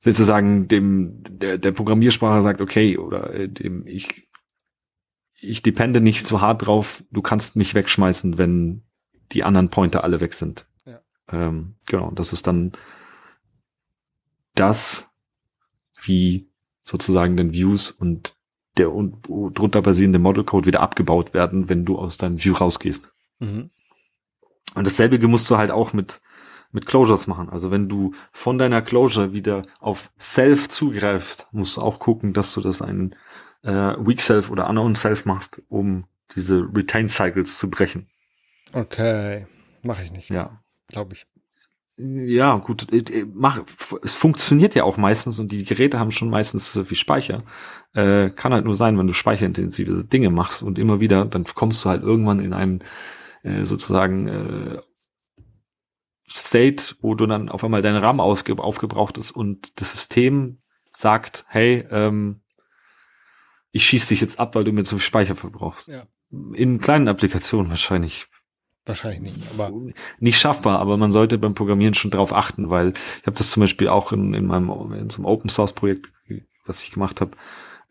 sozusagen 0.01 0.69
dem 0.69 1.23
der, 1.29 1.59
der 1.59 1.73
Programmiersprache 1.73 2.43
sagt, 2.43 2.61
okay, 2.61 2.99
oder 2.99 3.33
äh, 3.33 3.49
dem 3.49 3.87
ich 3.87 4.29
ich 5.41 5.63
depende 5.63 6.01
nicht 6.01 6.27
so 6.27 6.41
hart 6.41 6.67
drauf, 6.67 7.05
du 7.11 7.21
kannst 7.23 7.55
mich 7.55 7.75
wegschmeißen, 7.75 8.39
wenn 8.39 8.83
die 9.33 9.45
anderen 9.45 9.69
Pointer 9.69 10.03
alle 10.03 10.21
weg 10.21 10.33
sind. 10.33 10.67
Ja. 10.87 11.01
Ähm, 11.31 11.77
genau, 11.87 12.11
das 12.13 12.33
ist 12.33 12.47
dann 12.47 12.73
das, 14.55 15.11
wie 16.03 16.49
sozusagen 16.83 17.37
den 17.37 17.53
Views 17.53 17.91
und 17.91 18.35
der 18.77 18.93
un- 18.93 19.21
drunter 19.55 19.83
basierende 19.83 20.19
Model 20.19 20.45
Code 20.45 20.67
wieder 20.67 20.81
abgebaut 20.81 21.33
werden, 21.33 21.69
wenn 21.69 21.85
du 21.85 21.99
aus 21.99 22.17
deinem 22.17 22.43
View 22.43 22.55
rausgehst. 22.55 23.11
Mhm. 23.39 23.71
Und 24.75 24.87
dasselbe 24.87 25.19
musst 25.29 25.49
du 25.51 25.57
halt 25.57 25.71
auch 25.71 25.93
mit, 25.93 26.21
mit 26.73 26.87
Closures 26.87 27.27
machen. 27.27 27.49
Also 27.51 27.71
wenn 27.71 27.89
du 27.89 28.15
von 28.33 28.59
deiner 28.59 28.83
Closure 28.83 29.33
wieder 29.33 29.63
auf 29.79 30.11
Self 30.19 30.69
zugreifst, 30.69 31.47
musst 31.53 31.77
du 31.77 31.83
auch 31.83 31.99
gucken, 32.01 32.33
dass 32.33 32.53
du 32.55 32.61
das 32.61 32.83
einen 32.83 33.15
äh, 33.63 33.71
Weak 33.71 34.21
Self 34.21 34.51
oder 34.51 34.69
Unknown 34.69 34.95
Self 34.97 35.25
machst, 35.25 35.63
um 35.69 36.07
diese 36.35 36.69
Retain 36.75 37.09
Cycles 37.09 37.59
zu 37.59 37.71
brechen. 37.71 38.09
Okay. 38.73 39.47
Mache 39.83 40.03
ich 40.03 40.11
nicht, 40.11 40.31
Ja. 40.31 40.61
glaube 40.89 41.15
ich. 41.15 41.27
Ja, 41.97 42.57
gut, 42.57 42.93
äh, 42.93 43.21
äh, 43.21 43.27
mach, 43.33 43.63
es 44.03 44.15
funktioniert 44.15 44.75
ja 44.75 44.83
auch 44.83 44.97
meistens 44.97 45.39
und 45.39 45.53
die 45.53 45.65
Geräte 45.65 46.01
haben 46.01 46.11
schon 46.11 46.29
meistens 46.29 46.73
so 46.73 46.85
viel 46.85 46.97
Speicher. 46.97 47.45
Äh, 47.93 48.31
kann 48.31 48.53
halt 48.53 48.65
nur 48.65 48.75
sein, 48.75 48.99
wenn 48.99 49.07
du 49.07 49.13
speicherintensive 49.13 50.05
Dinge 50.05 50.31
machst 50.31 50.65
und 50.65 50.79
immer 50.79 50.99
wieder, 50.99 51.25
dann 51.25 51.45
kommst 51.45 51.85
du 51.85 51.91
halt 51.91 52.03
irgendwann 52.03 52.41
in 52.41 52.53
einen 52.53 52.83
äh, 53.45 53.63
sozusagen 53.63 54.27
äh, 54.27 54.81
State, 56.29 56.97
wo 57.01 57.15
du 57.15 57.27
dann 57.27 57.49
auf 57.49 57.63
einmal 57.63 57.83
dein 57.83 57.97
RAM 57.97 58.19
ausge 58.19 58.59
aufgebraucht 58.59 59.17
ist 59.17 59.31
und 59.31 59.81
das 59.81 59.93
System 59.93 60.59
sagt, 60.93 61.45
hey, 61.49 61.87
ähm, 61.91 62.41
ich 63.71 63.87
schieß 63.87 64.09
dich 64.09 64.21
jetzt 64.21 64.41
ab, 64.41 64.57
weil 64.57 64.65
du 64.65 64.73
mir 64.73 64.83
zu 64.83 64.97
viel 64.97 65.05
Speicher 65.05 65.37
verbrauchst. 65.37 65.87
Ja. 65.89 66.07
In 66.55 66.81
kleinen 66.81 67.07
Applikationen 67.07 67.71
wahrscheinlich 67.71 68.27
Wahrscheinlich 68.87 69.37
nicht, 69.37 69.49
aber 69.53 69.73
nicht 70.21 70.39
schaffbar, 70.39 70.79
aber 70.79 70.99
man 70.99 71.11
sollte 71.11 71.39
beim 71.39 71.55
Programmieren 71.55 71.95
schon 71.95 72.11
drauf 72.11 72.35
achten, 72.35 72.69
weil 72.69 72.93
ich 73.21 73.27
habe 73.27 73.37
das 73.37 73.51
zum 73.51 73.63
Beispiel 73.63 73.89
auch 73.89 74.13
in, 74.13 74.35
in 74.35 74.47
meinem 74.47 74.69
in 74.93 75.09
so 75.09 75.19
einem 75.19 75.27
Open 75.27 75.49
Source 75.49 75.73
Projekt, 75.73 76.11
was 76.67 76.83
ich 76.83 76.91
gemacht 76.91 77.23
habe, 77.23 77.33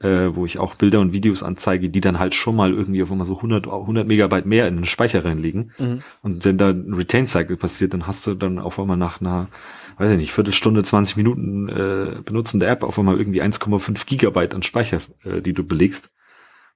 äh, 0.04 0.36
wo 0.36 0.46
ich 0.46 0.60
auch 0.60 0.76
Bilder 0.76 1.00
und 1.00 1.14
Videos 1.14 1.42
anzeige, 1.42 1.90
die 1.90 2.02
dann 2.02 2.20
halt 2.20 2.36
schon 2.36 2.56
mal 2.56 2.74
irgendwie 2.74 3.02
auf 3.02 3.12
einmal 3.12 3.26
so 3.26 3.38
100, 3.38 3.68
100 3.68 4.08
Megabyte 4.08 4.46
mehr 4.46 4.68
in 4.68 4.76
den 4.76 4.86
Speicher 4.86 5.26
reinlegen. 5.26 5.72
Mhm. 5.80 6.04
Und 6.22 6.46
wenn 6.46 6.58
da 6.58 6.70
ein 6.70 6.94
Retain 6.94 7.26
Cycle 7.26 7.58
passiert, 7.58 7.94
dann 7.94 8.06
hast 8.06 8.28
du 8.28 8.36
dann 8.36 8.60
auf 8.60 8.80
einmal 8.80 8.98
nach 8.98 9.22
einer, 9.22 9.48
weiß 9.98 10.12
ich 10.12 10.18
nicht, 10.18 10.34
Viertelstunde, 10.34 10.84
20 10.84 11.18
Minuten 11.18 11.70
äh, 11.70 12.22
Benutzen 12.24 12.60
der 12.60 12.70
App 12.70 12.84
auf 12.84 13.00
einmal 13.00 13.18
irgendwie 13.18 13.42
1,5 13.42 14.06
Gigabyte 14.06 14.54
an 14.54 14.62
Speicher, 14.64 15.02
äh, 15.24 15.42
die 15.42 15.54
du 15.54 15.64
belegst. 15.64 16.12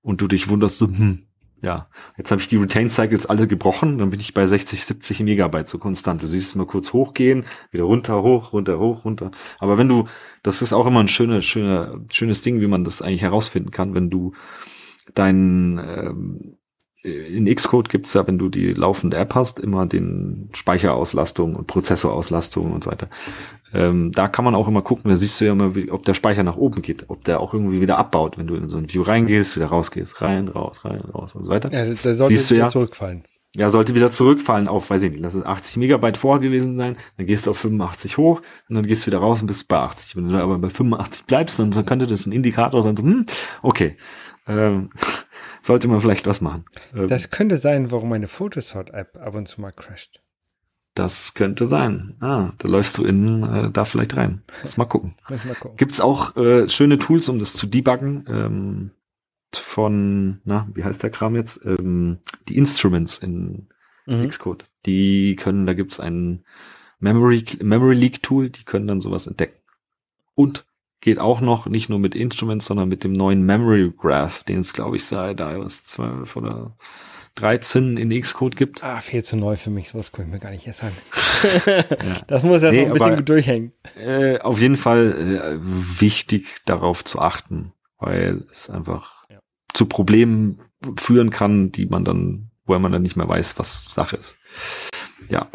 Und 0.01 0.21
du 0.21 0.27
dich 0.27 0.47
wunderst 0.47 0.77
so, 0.77 0.87
hm, 0.87 1.27
ja, 1.61 1.89
jetzt 2.17 2.29
habe 2.29 2.41
ich 2.41 2.47
die 2.47 2.57
Retain 2.57 2.89
Cycles 2.89 3.25
alle 3.25 3.47
gebrochen, 3.47 3.97
dann 3.97 4.11
bin 4.11 4.19
ich 4.19 4.33
bei 4.33 4.45
60, 4.45 4.85
70 4.85 5.21
Megabyte 5.21 5.67
so 5.67 5.79
konstant. 5.79 6.21
Du 6.21 6.27
siehst 6.27 6.49
es 6.49 6.55
mal 6.55 6.67
kurz 6.67 6.93
hochgehen, 6.93 7.45
wieder 7.71 7.85
runter, 7.85 8.21
hoch, 8.21 8.53
runter, 8.53 8.77
hoch, 8.77 9.05
runter. 9.05 9.31
Aber 9.59 9.77
wenn 9.77 9.87
du, 9.87 10.05
das 10.43 10.61
ist 10.61 10.73
auch 10.73 10.85
immer 10.85 10.99
ein 10.99 11.07
schöner, 11.07 11.41
schöner, 11.41 11.99
schönes 12.11 12.41
Ding, 12.43 12.61
wie 12.61 12.67
man 12.67 12.83
das 12.83 13.01
eigentlich 13.01 13.23
herausfinden 13.23 13.71
kann, 13.71 13.95
wenn 13.95 14.09
du 14.11 14.33
deinen 15.15 15.79
ähm, 15.79 16.56
in 17.07 17.53
Xcode 17.53 17.89
gibt's 17.89 18.13
ja, 18.13 18.27
wenn 18.27 18.37
du 18.37 18.49
die 18.49 18.73
laufende 18.73 19.17
App 19.17 19.35
hast, 19.35 19.59
immer 19.59 19.85
den 19.85 20.49
Speicherauslastung 20.53 21.55
und 21.55 21.67
Prozessorauslastung 21.67 22.71
und 22.71 22.83
so 22.83 22.91
weiter. 22.91 23.07
Ähm, 23.73 24.11
da 24.11 24.27
kann 24.27 24.45
man 24.45 24.55
auch 24.55 24.67
immer 24.67 24.81
gucken, 24.81 25.09
da 25.09 25.15
siehst 25.15 25.39
du 25.39 25.45
ja 25.45 25.51
immer, 25.51 25.75
wie, 25.75 25.91
ob 25.91 26.05
der 26.05 26.13
Speicher 26.13 26.43
nach 26.43 26.55
oben 26.55 26.81
geht, 26.81 27.05
ob 27.09 27.23
der 27.25 27.39
auch 27.39 27.53
irgendwie 27.53 27.81
wieder 27.81 27.97
abbaut, 27.97 28.37
wenn 28.37 28.47
du 28.47 28.55
in 28.55 28.69
so 28.69 28.77
ein 28.77 28.91
View 28.91 29.01
reingehst, 29.01 29.55
wieder 29.55 29.67
rausgehst, 29.67 30.21
rein, 30.21 30.47
raus, 30.47 30.85
rein, 30.85 31.01
raus 31.01 31.35
und 31.35 31.43
so 31.43 31.51
weiter. 31.51 31.71
ja, 31.71 31.85
da 31.85 32.13
sollte 32.13 32.35
Siehst 32.35 32.51
du 32.51 32.55
wieder 32.55 32.65
ja? 32.65 32.69
zurückfallen. 32.69 33.23
Ja, 33.55 33.69
sollte 33.69 33.95
wieder 33.95 34.11
zurückfallen 34.11 34.67
auf, 34.67 34.89
weiß 34.89 35.03
ich 35.03 35.11
nicht, 35.11 35.21
lass 35.21 35.33
es 35.33 35.45
80 35.45 35.77
Megabyte 35.77 36.17
vorher 36.17 36.41
gewesen 36.41 36.77
sein, 36.77 36.95
dann 37.17 37.25
gehst 37.25 37.47
du 37.47 37.51
auf 37.51 37.57
85 37.57 38.17
hoch 38.17 38.41
und 38.69 38.75
dann 38.75 38.85
gehst 38.85 39.03
du 39.03 39.07
wieder 39.07 39.19
raus 39.19 39.41
und 39.41 39.47
bist 39.47 39.67
bei 39.67 39.79
80. 39.79 40.15
Wenn 40.15 40.27
du 40.27 40.33
da 40.33 40.43
aber 40.43 40.59
bei 40.59 40.69
85 40.69 41.25
bleibst, 41.25 41.57
dann 41.57 41.71
so 41.71 41.83
könnte 41.83 42.07
das 42.07 42.25
ein 42.27 42.33
Indikator 42.33 42.81
sein, 42.83 42.95
so, 42.95 43.03
hm, 43.03 43.25
okay, 43.63 43.97
ähm, 44.47 44.89
sollte 45.61 45.87
man 45.87 46.01
vielleicht 46.01 46.25
was 46.27 46.41
machen. 46.41 46.65
Ähm, 46.95 47.07
Das 47.07 47.29
könnte 47.29 47.57
sein, 47.57 47.91
warum 47.91 48.09
meine 48.09 48.27
Photosort-App 48.27 49.17
ab 49.19 49.35
und 49.35 49.47
zu 49.47 49.61
mal 49.61 49.71
crasht. 49.71 50.21
Das 50.93 51.33
könnte 51.35 51.67
sein. 51.67 52.15
Ah, 52.21 52.53
da 52.57 52.67
läufst 52.67 52.97
du 52.97 53.05
in 53.05 53.43
äh, 53.43 53.69
da 53.71 53.85
vielleicht 53.85 54.17
rein. 54.17 54.41
Lass 54.63 54.77
mal 54.77 54.85
gucken. 54.85 55.15
Mal 55.29 55.37
gucken. 55.59 55.77
Gibt's 55.77 56.01
auch 56.01 56.35
äh, 56.35 56.67
schöne 56.69 56.97
Tools, 56.97 57.29
um 57.29 57.37
das 57.37 57.53
zu 57.53 57.67
debuggen? 57.67 58.25
Ähm, 58.27 58.91
von, 59.53 60.41
na, 60.43 60.67
wie 60.73 60.83
heißt 60.83 61.03
der 61.03 61.09
Kram 61.11 61.35
jetzt? 61.35 61.63
Ähm, 61.65 62.19
die 62.47 62.57
Instruments 62.57 63.19
in 63.19 63.67
Mhm. 64.09 64.29
Xcode. 64.29 64.65
Die 64.85 65.35
können, 65.35 65.65
da 65.65 65.73
gibt's 65.73 65.99
ein 65.99 66.45
Memory, 66.99 67.43
Memory 67.61 67.93
Leak 67.93 68.23
Tool, 68.23 68.49
die 68.49 68.63
können 68.63 68.87
dann 68.87 69.01
sowas 69.01 69.27
entdecken. 69.27 69.59
Und 70.33 70.65
geht 71.07 71.19
auch 71.19 71.39
noch 71.39 71.67
nicht 71.67 71.87
nur 71.87 71.99
mit 71.99 72.15
Instruments, 72.15 72.65
sondern 72.65 72.89
mit 72.89 73.05
dem 73.05 73.13
neuen 73.13 73.41
Memory 73.45 73.93
Graph, 73.97 74.43
den 74.43 74.59
es, 74.59 74.73
glaube 74.73 74.97
ich, 74.97 75.05
seit 75.05 75.39
iOS 75.39 75.85
12 75.85 76.35
oder 76.35 76.75
13 77.35 77.95
in 77.95 78.09
Xcode 78.21 78.57
gibt. 78.57 78.83
Ah, 78.83 78.99
viel 78.99 79.23
zu 79.23 79.37
neu 79.37 79.55
für 79.55 79.69
mich. 79.69 79.87
Sowas 79.87 80.11
gucke 80.11 80.23
ich 80.27 80.33
mir 80.33 80.39
gar 80.39 80.51
nicht 80.51 80.67
erst 80.67 80.83
an. 80.83 80.91
Ja. 81.45 81.83
Das 82.27 82.43
muss 82.43 82.61
erst 82.61 82.73
Nee, 82.73 82.81
noch 82.81 82.87
ein 82.87 82.93
bisschen 82.93 83.13
aber- 83.13 83.21
durchhängen. 83.21 83.71
Äh, 83.95 84.39
auf 84.39 84.59
jeden 84.59 84.75
Fall 84.75 85.13
äh, 85.13 86.01
wichtig 86.01 86.47
darauf 86.65 87.05
zu 87.05 87.19
achten, 87.19 87.71
weil 87.99 88.43
es 88.51 88.69
einfach 88.69 89.23
Ja. 89.29 89.39
zu 89.73 89.85
Problemen 89.85 90.59
führen 90.97 91.29
kann, 91.29 91.71
die 91.71 91.85
man 91.85 92.03
dann, 92.03 92.49
wo 92.65 92.77
man 92.79 92.91
dann 92.91 93.03
nicht 93.03 93.15
mehr 93.15 93.29
weiß, 93.29 93.57
was 93.59 93.85
Sache 93.93 94.17
ist. 94.17 94.37
Ja, 95.29 95.47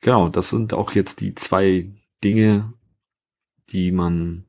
genau, 0.00 0.30
das 0.30 0.48
sind 0.48 0.72
auch 0.72 0.92
jetzt 0.92 1.20
die 1.20 1.34
zwei 1.34 1.90
Dinge, 2.22 2.72
die 3.70 3.90
man 3.90 4.44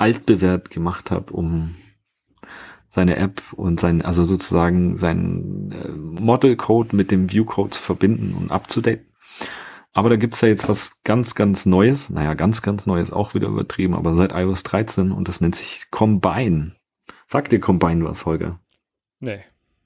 altbewährt 0.00 0.70
gemacht 0.70 1.10
hat, 1.10 1.30
um 1.30 1.76
seine 2.88 3.16
App 3.16 3.42
und 3.52 3.78
sein, 3.78 4.02
also 4.02 4.24
sozusagen 4.24 4.96
seinen 4.96 5.70
äh, 5.70 5.88
Model-Code 5.88 6.96
mit 6.96 7.10
dem 7.10 7.30
View-Code 7.30 7.70
zu 7.70 7.82
verbinden 7.82 8.34
und 8.34 8.50
abzudaten. 8.50 9.06
Aber 9.92 10.08
da 10.08 10.16
gibt's 10.16 10.40
ja 10.40 10.48
jetzt 10.48 10.68
was 10.68 11.02
ganz, 11.04 11.34
ganz 11.34 11.66
Neues. 11.66 12.10
Naja, 12.10 12.34
ganz, 12.34 12.62
ganz 12.62 12.86
Neues, 12.86 13.12
auch 13.12 13.34
wieder 13.34 13.48
übertrieben, 13.48 13.94
aber 13.94 14.14
seit 14.14 14.32
iOS 14.32 14.62
13 14.64 15.12
und 15.12 15.28
das 15.28 15.40
nennt 15.40 15.54
sich 15.54 15.90
Combine. 15.90 16.72
Sagt 17.26 17.52
dir 17.52 17.60
Combine 17.60 18.04
was, 18.04 18.26
Holger? 18.26 18.58
Nee. 19.20 19.40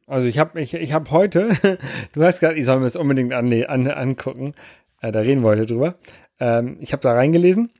Also 0.06 0.26
ich 0.26 0.38
habe 0.38 0.60
ich, 0.60 0.74
ich 0.74 0.92
hab 0.92 1.10
heute, 1.10 1.56
du 2.12 2.22
hast 2.22 2.40
gesagt, 2.40 2.58
ich 2.58 2.64
soll 2.64 2.78
mir 2.78 2.84
das 2.84 2.96
unbedingt 2.96 3.32
an, 3.32 3.52
an, 3.64 3.88
angucken. 3.88 4.52
Äh, 5.00 5.12
da 5.12 5.20
reden 5.20 5.42
wir 5.42 5.48
heute 5.48 5.66
drüber. 5.66 5.96
Ähm, 6.38 6.76
ich 6.80 6.92
habe 6.92 7.02
da 7.02 7.12
reingelesen. 7.12 7.70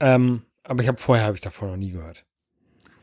Ähm, 0.00 0.42
aber 0.68 0.82
ich 0.82 0.88
habe 0.88 0.98
vorher 0.98 1.26
habe 1.26 1.34
ich 1.34 1.40
davon 1.40 1.70
noch 1.70 1.76
nie 1.76 1.90
gehört. 1.90 2.24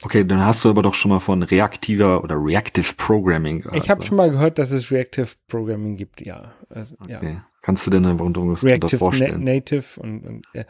Okay, 0.04 0.24
dann 0.24 0.44
hast 0.44 0.64
du 0.64 0.70
aber 0.70 0.84
doch 0.84 0.94
schon 0.94 1.10
mal 1.10 1.20
von 1.20 1.42
reaktiver 1.42 2.24
oder 2.24 2.36
reactive 2.36 2.94
Programming 2.96 3.62
gehört. 3.62 3.84
ich 3.84 3.90
habe 3.90 4.00
oder? 4.00 4.08
schon 4.08 4.18
mal 4.18 4.30
gehört, 4.30 4.60
dass 4.60 4.72
es 4.72 4.92
Reactive 4.92 5.30
Programming 5.48 5.96
gibt, 5.96 6.26
ja. 6.26 6.54
Also, 6.70 6.96
ja. 7.08 7.18
Okay. 7.18 7.42
Kannst 7.62 7.88
du 7.88 7.92
dir 7.92 7.98
eine 7.98 8.20
Wunderung 8.20 8.50
darunter 8.50 8.68
Reactive 8.68 8.96
Na 8.96 9.00
vorstellen? 9.00 9.44
Native 9.44 10.00
und, 10.00 10.26
und 10.26 10.46
ja. 10.54 10.64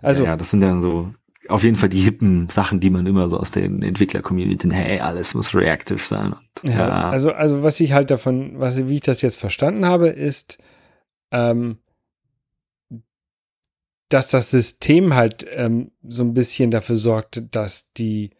also 0.00 0.24
ja, 0.24 0.30
ja, 0.30 0.36
das 0.36 0.50
sind 0.50 0.62
ja 0.62 0.80
so 0.80 1.12
auf 1.48 1.62
jeden 1.62 1.76
Fall 1.76 1.88
die 1.88 2.00
hippen 2.00 2.48
Sachen, 2.48 2.80
die 2.80 2.90
man 2.90 3.06
immer 3.06 3.28
so 3.28 3.38
aus 3.38 3.50
der 3.50 3.64
Entwickler-Community, 3.64 4.68
hey, 4.70 5.00
alles 5.00 5.34
muss 5.34 5.54
reactive 5.54 5.98
sein. 5.98 6.34
Und, 6.62 6.74
Ja, 6.74 7.10
also, 7.10 7.32
also 7.32 7.62
was 7.62 7.80
ich 7.80 7.92
halt 7.92 8.10
davon, 8.10 8.58
was, 8.58 8.88
wie 8.88 8.94
ich 8.94 9.00
das 9.00 9.22
jetzt 9.22 9.38
verstanden 9.38 9.86
habe, 9.86 10.08
ist, 10.08 10.58
ähm, 11.30 11.78
dass 14.08 14.30
das 14.30 14.50
System 14.50 15.14
halt 15.14 15.46
ähm, 15.52 15.90
so 16.06 16.22
ein 16.22 16.34
bisschen 16.34 16.70
dafür 16.70 16.96
sorgt, 16.96 17.42
dass 17.54 17.92
die 17.92 18.30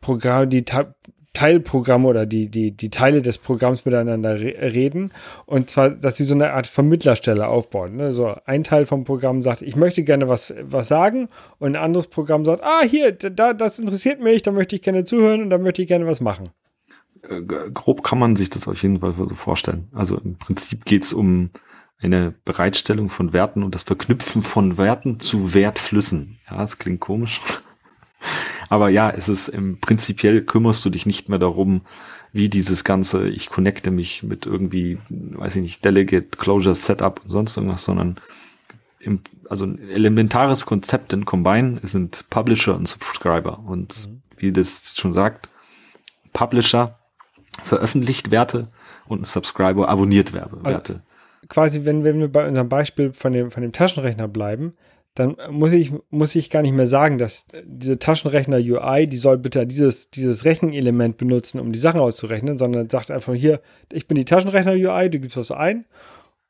Programme, 0.00 0.48
die 0.48 0.64
Te 0.64 0.94
Teilprogramme 1.34 2.06
oder 2.06 2.26
die, 2.26 2.50
die, 2.50 2.72
die 2.72 2.90
Teile 2.90 3.22
des 3.22 3.38
Programms 3.38 3.86
miteinander 3.86 4.38
re 4.38 4.54
reden 4.74 5.12
und 5.46 5.70
zwar, 5.70 5.88
dass 5.88 6.18
sie 6.18 6.24
so 6.24 6.34
eine 6.34 6.52
Art 6.52 6.66
Vermittlerstelle 6.66 7.48
aufbauen. 7.48 7.96
Ne? 7.96 8.12
So 8.12 8.36
ein 8.44 8.64
Teil 8.64 8.84
vom 8.84 9.04
Programm 9.04 9.40
sagt, 9.40 9.62
ich 9.62 9.74
möchte 9.74 10.02
gerne 10.02 10.28
was, 10.28 10.52
was 10.60 10.88
sagen 10.88 11.28
und 11.58 11.74
ein 11.74 11.82
anderes 11.82 12.08
Programm 12.08 12.44
sagt, 12.44 12.62
ah, 12.62 12.82
hier, 12.82 13.12
da, 13.12 13.54
das 13.54 13.78
interessiert 13.78 14.20
mich, 14.20 14.42
da 14.42 14.52
möchte 14.52 14.76
ich 14.76 14.82
gerne 14.82 15.04
zuhören 15.04 15.40
und 15.40 15.48
da 15.48 15.56
möchte 15.56 15.80
ich 15.80 15.88
gerne 15.88 16.06
was 16.06 16.20
machen. 16.20 16.50
äh, 17.26 17.40
grob 17.40 18.02
kann 18.02 18.18
man 18.18 18.36
sich 18.36 18.50
das 18.50 18.68
auf 18.68 18.82
jeden 18.82 19.00
Fall 19.00 19.14
so 19.16 19.34
vorstellen. 19.34 19.88
Also 19.94 20.18
im 20.18 20.36
Prinzip 20.36 20.84
geht's 20.84 21.14
um 21.14 21.48
eine 22.02 22.34
Bereitstellung 22.44 23.10
von 23.10 23.32
Werten 23.32 23.62
und 23.62 23.74
das 23.74 23.82
Verknüpfen 23.82 24.42
von 24.42 24.76
Werten 24.76 25.20
zu 25.20 25.54
Wertflüssen. 25.54 26.38
Ja, 26.50 26.58
das 26.58 26.78
klingt 26.78 27.00
komisch. 27.00 27.40
Aber 28.68 28.88
ja, 28.88 29.10
es 29.10 29.28
ist 29.28 29.48
im 29.48 29.78
prinzipiell 29.80 30.42
kümmerst 30.42 30.84
du 30.84 30.90
dich 30.90 31.06
nicht 31.06 31.28
mehr 31.28 31.38
darum, 31.38 31.82
wie 32.32 32.48
dieses 32.48 32.84
ganze, 32.84 33.28
ich 33.28 33.48
connecte 33.48 33.90
mich 33.90 34.22
mit 34.22 34.46
irgendwie, 34.46 34.98
weiß 35.10 35.56
ich 35.56 35.62
nicht, 35.62 35.84
Delegate, 35.84 36.36
Closure, 36.38 36.74
Setup 36.74 37.20
und 37.22 37.28
sonst 37.28 37.56
irgendwas, 37.56 37.84
sondern 37.84 38.16
im, 39.00 39.20
also 39.48 39.66
ein 39.66 39.78
elementares 39.90 40.64
Konzept 40.64 41.12
in 41.12 41.24
Combine 41.24 41.80
sind 41.82 42.24
Publisher 42.30 42.74
und 42.74 42.88
Subscriber. 42.88 43.58
Und 43.58 44.08
mhm. 44.08 44.22
wie 44.38 44.52
das 44.52 44.94
schon 44.96 45.12
sagt, 45.12 45.50
Publisher 46.32 46.98
veröffentlicht 47.62 48.30
Werte 48.30 48.68
und 49.06 49.22
ein 49.22 49.24
Subscriber 49.26 49.88
abonniert 49.88 50.32
Werte. 50.32 50.58
Also 50.62 51.00
quasi, 51.48 51.84
wenn, 51.84 52.04
wenn 52.04 52.20
wir 52.20 52.28
bei 52.28 52.46
unserem 52.46 52.68
Beispiel 52.68 53.12
von 53.12 53.32
dem, 53.32 53.50
von 53.50 53.62
dem 53.62 53.72
Taschenrechner 53.72 54.28
bleiben, 54.28 54.74
dann 55.14 55.36
muss 55.50 55.72
ich, 55.72 55.92
muss 56.10 56.34
ich 56.34 56.48
gar 56.48 56.62
nicht 56.62 56.74
mehr 56.74 56.86
sagen, 56.86 57.18
dass 57.18 57.46
diese 57.64 57.98
Taschenrechner 57.98 58.56
UI, 58.56 59.06
die 59.06 59.16
soll 59.16 59.36
bitte 59.36 59.66
dieses, 59.66 60.10
dieses 60.10 60.44
Rechenelement 60.46 61.18
benutzen, 61.18 61.60
um 61.60 61.72
die 61.72 61.78
Sachen 61.78 62.00
auszurechnen, 62.00 62.56
sondern 62.56 62.88
sagt 62.88 63.10
einfach 63.10 63.34
hier, 63.34 63.60
ich 63.92 64.06
bin 64.06 64.16
die 64.16 64.24
Taschenrechner 64.24 64.72
UI, 64.72 65.10
du 65.10 65.20
gibst 65.20 65.36
was 65.36 65.50
ein 65.50 65.84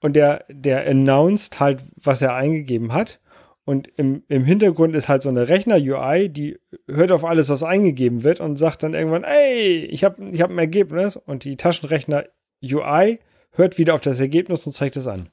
und 0.00 0.14
der, 0.14 0.44
der 0.48 0.86
announced 0.86 1.58
halt, 1.58 1.82
was 1.96 2.22
er 2.22 2.34
eingegeben 2.34 2.92
hat. 2.92 3.18
Und 3.64 3.88
im, 3.96 4.24
im 4.28 4.44
Hintergrund 4.44 4.96
ist 4.96 5.08
halt 5.08 5.22
so 5.22 5.28
eine 5.28 5.48
Rechner-UI, 5.48 6.28
die 6.28 6.58
hört 6.88 7.12
auf 7.12 7.24
alles, 7.24 7.48
was 7.48 7.62
eingegeben 7.62 8.24
wird 8.24 8.40
und 8.40 8.56
sagt 8.56 8.82
dann 8.82 8.94
irgendwann, 8.94 9.22
ey, 9.22 9.84
ich 9.84 10.02
habe 10.02 10.30
ich 10.30 10.42
hab 10.42 10.50
ein 10.50 10.58
Ergebnis. 10.58 11.16
Und 11.16 11.44
die 11.44 11.56
Taschenrechner-UI 11.56 13.20
hört 13.52 13.78
wieder 13.78 13.94
auf 13.94 14.00
das 14.00 14.20
Ergebnis 14.20 14.66
und 14.66 14.72
zeigt 14.72 14.96
es 14.96 15.06
an. 15.06 15.28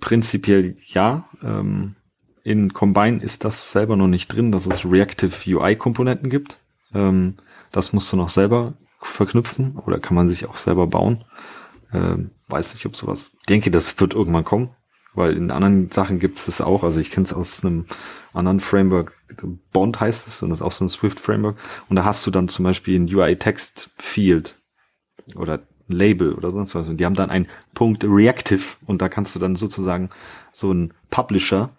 Prinzipiell 0.00 0.76
ja. 0.86 1.28
Ähm, 1.42 1.96
in 2.44 2.72
Combine 2.72 3.22
ist 3.22 3.44
das 3.44 3.72
selber 3.72 3.96
noch 3.96 4.08
nicht 4.08 4.28
drin, 4.28 4.52
dass 4.52 4.66
es 4.66 4.84
Reactive 4.84 5.32
UI-Komponenten 5.46 6.30
gibt. 6.30 6.58
Ähm, 6.94 7.36
das 7.72 7.92
musst 7.92 8.12
du 8.12 8.16
noch 8.16 8.30
selber 8.30 8.74
verknüpfen 9.00 9.76
oder 9.76 9.98
kann 9.98 10.14
man 10.14 10.28
sich 10.28 10.46
auch 10.46 10.56
selber 10.56 10.86
bauen. 10.86 11.24
Ähm, 11.92 12.30
weiß 12.48 12.74
nicht, 12.74 12.86
ob 12.86 12.96
sowas. 12.96 13.32
Denke, 13.48 13.70
das 13.70 13.98
wird 14.00 14.14
irgendwann 14.14 14.44
kommen, 14.44 14.70
weil 15.14 15.36
in 15.36 15.50
anderen 15.50 15.90
Sachen 15.90 16.18
gibt 16.18 16.38
es 16.38 16.46
das 16.46 16.60
auch. 16.60 16.82
Also 16.82 17.00
ich 17.00 17.10
kenne 17.10 17.24
es 17.24 17.32
aus 17.32 17.64
einem 17.64 17.86
anderen 18.32 18.60
Framework. 18.60 19.12
Bond 19.72 20.00
heißt 20.00 20.26
es 20.26 20.42
und 20.42 20.50
das 20.50 20.58
ist 20.58 20.62
auch 20.62 20.72
so 20.72 20.84
ein 20.84 20.90
Swift-Framework. 20.90 21.58
Und 21.88 21.96
da 21.96 22.04
hast 22.04 22.26
du 22.26 22.30
dann 22.30 22.48
zum 22.48 22.64
Beispiel 22.64 22.98
ein 22.98 23.14
UI-Text-Field 23.14 24.56
oder 25.34 25.66
Label 25.88 26.34
oder 26.34 26.50
sonst 26.50 26.74
was. 26.74 26.88
Und 26.88 26.98
die 26.98 27.04
haben 27.04 27.14
dann 27.14 27.30
ein 27.30 27.48
Punkt 27.74 28.04
Reactive 28.04 28.76
und 28.86 29.02
da 29.02 29.08
kannst 29.08 29.34
du 29.34 29.38
dann 29.38 29.56
sozusagen 29.56 30.10
so 30.52 30.72
ein 30.72 30.94
Publisher 31.10 31.70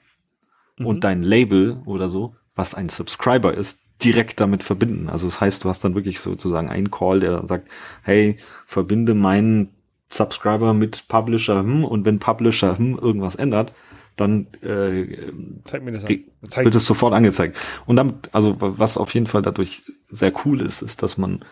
mhm. 0.78 0.86
und 0.86 1.04
dein 1.04 1.24
Label 1.24 1.82
oder 1.86 2.10
so, 2.10 2.36
was 2.56 2.74
ein 2.74 2.90
Subscriber 2.90 3.54
ist, 3.54 3.82
direkt 4.04 4.40
damit 4.40 4.64
verbinden. 4.64 5.10
Also 5.10 5.28
das 5.28 5.42
heißt, 5.42 5.64
du 5.64 5.70
hast 5.70 5.84
dann 5.84 5.96
wirklich 5.96 6.20
sozusagen 6.20 6.70
einen 6.70 6.90
Call, 6.92 7.20
der 7.20 7.32
dann 7.32 7.48
sagt, 7.48 7.70
hey, 8.04 8.38
verbinde 8.66 9.14
meinen 9.14 9.70
Subscriber 10.10 10.74
mit 10.74 11.08
Publisher 11.08 11.60
hm, 11.60 11.84
und 11.84 12.06
wenn 12.06 12.20
Publisher 12.20 12.78
hm, 12.78 12.98
irgendwas 12.98 13.36
ändert, 13.36 13.74
dann 14.16 14.48
äh, 14.62 15.32
Zeig 15.64 15.84
mir 15.84 15.92
das 15.92 16.06
an. 16.06 16.20
Zeig 16.48 16.66
wird 16.66 16.76
es 16.76 16.86
sofort 16.86 17.14
angezeigt. 17.14 17.58
Und 17.86 17.96
damit, 17.96 18.30
also 18.34 18.56
was 18.60 18.98
auf 18.98 19.14
jeden 19.14 19.28
Fall 19.28 19.42
dadurch 19.42 19.84
sehr 20.10 20.34
cool 20.46 20.62
ist, 20.62 20.82
ist, 20.82 21.04
dass 21.04 21.18
man 21.18 21.46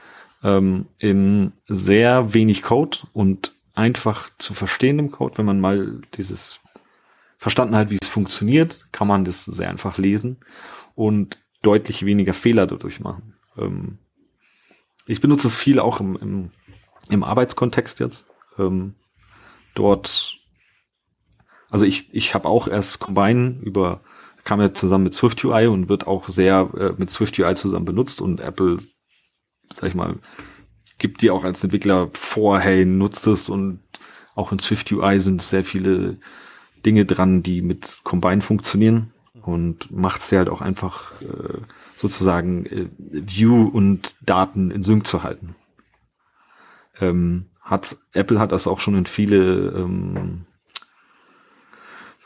ähm, 0.43 0.85
in 0.97 1.53
sehr 1.67 2.33
wenig 2.33 2.63
Code 2.63 2.99
und 3.13 3.53
einfach 3.73 4.29
zu 4.37 4.53
verstehendem 4.53 5.11
Code, 5.11 5.37
wenn 5.37 5.45
man 5.45 5.59
mal 5.59 6.01
dieses 6.15 6.59
verstanden 7.37 7.75
hat, 7.75 7.91
wie 7.91 7.99
es 8.01 8.07
funktioniert, 8.07 8.87
kann 8.91 9.07
man 9.07 9.23
das 9.23 9.45
sehr 9.45 9.69
einfach 9.69 9.97
lesen 9.97 10.37
und 10.95 11.37
deutlich 11.61 12.05
weniger 12.05 12.33
Fehler 12.33 12.65
dadurch 12.65 12.99
machen. 12.99 13.35
Ähm, 13.57 13.99
ich 15.05 15.21
benutze 15.21 15.47
es 15.47 15.55
viel 15.55 15.79
auch 15.79 15.99
im, 15.99 16.15
im, 16.17 16.51
im 17.09 17.23
Arbeitskontext 17.23 17.99
jetzt. 17.99 18.27
Ähm, 18.57 18.95
dort, 19.75 20.39
also 21.69 21.85
ich, 21.85 22.13
ich 22.13 22.33
habe 22.33 22.47
auch 22.49 22.67
erst 22.67 22.99
Combine 22.99 23.59
über, 23.61 24.01
kam 24.43 24.59
ja 24.59 24.73
zusammen 24.73 25.05
mit 25.05 25.13
Swift 25.13 25.43
UI 25.43 25.67
und 25.67 25.89
wird 25.89 26.07
auch 26.07 26.27
sehr 26.27 26.69
äh, 26.77 26.93
mit 26.97 27.09
Swift 27.09 27.37
UI 27.39 27.55
zusammen 27.55 27.85
benutzt 27.85 28.21
und 28.21 28.39
Apple, 28.41 28.77
sag 29.73 29.89
ich 29.89 29.95
mal, 29.95 30.15
gibt 30.97 31.21
dir 31.21 31.33
auch 31.33 31.43
als 31.43 31.63
Entwickler 31.63 32.09
vor, 32.13 32.59
hey, 32.59 32.85
nutzt 32.85 33.27
es 33.27 33.49
und 33.49 33.79
auch 34.35 34.51
in 34.51 34.59
Swift 34.59 34.91
UI 34.91 35.19
sind 35.19 35.41
sehr 35.41 35.63
viele 35.63 36.17
Dinge 36.85 37.05
dran, 37.05 37.43
die 37.43 37.61
mit 37.61 37.99
Combine 38.03 38.41
funktionieren 38.41 39.11
und 39.41 39.91
macht 39.91 40.21
es 40.21 40.29
dir 40.29 40.39
halt 40.39 40.49
auch 40.49 40.61
einfach 40.61 41.19
äh, 41.21 41.61
sozusagen 41.95 42.65
äh, 42.65 42.89
View 42.97 43.67
und 43.67 44.15
Daten 44.21 44.71
in 44.71 44.83
Sync 44.83 45.07
zu 45.07 45.23
halten. 45.23 45.55
Ähm, 46.99 47.47
hat 47.61 47.97
Apple 48.13 48.39
hat 48.39 48.51
das 48.51 48.67
auch 48.67 48.79
schon 48.79 48.95
in 48.95 49.05
viele 49.05 49.69
ähm, 49.71 50.45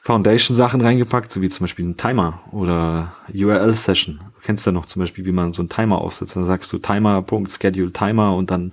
Foundation-Sachen 0.01 0.81
reingepackt, 0.81 1.31
so 1.31 1.41
wie 1.41 1.49
zum 1.49 1.65
Beispiel 1.65 1.85
ein 1.85 1.97
Timer 1.97 2.41
oder 2.51 3.13
URL-Session. 3.33 4.19
Du 4.19 4.41
kennst 4.41 4.65
ja 4.65 4.71
noch 4.71 4.87
zum 4.87 4.99
Beispiel, 4.99 5.25
wie 5.25 5.31
man 5.31 5.53
so 5.53 5.61
einen 5.61 5.69
Timer 5.69 5.99
aufsetzt. 5.99 6.35
Dann 6.35 6.45
sagst 6.45 6.73
du 6.73 6.79
Timer.schedule 6.79 7.93
Timer 7.93 8.35
und 8.35 8.49
dann 8.49 8.71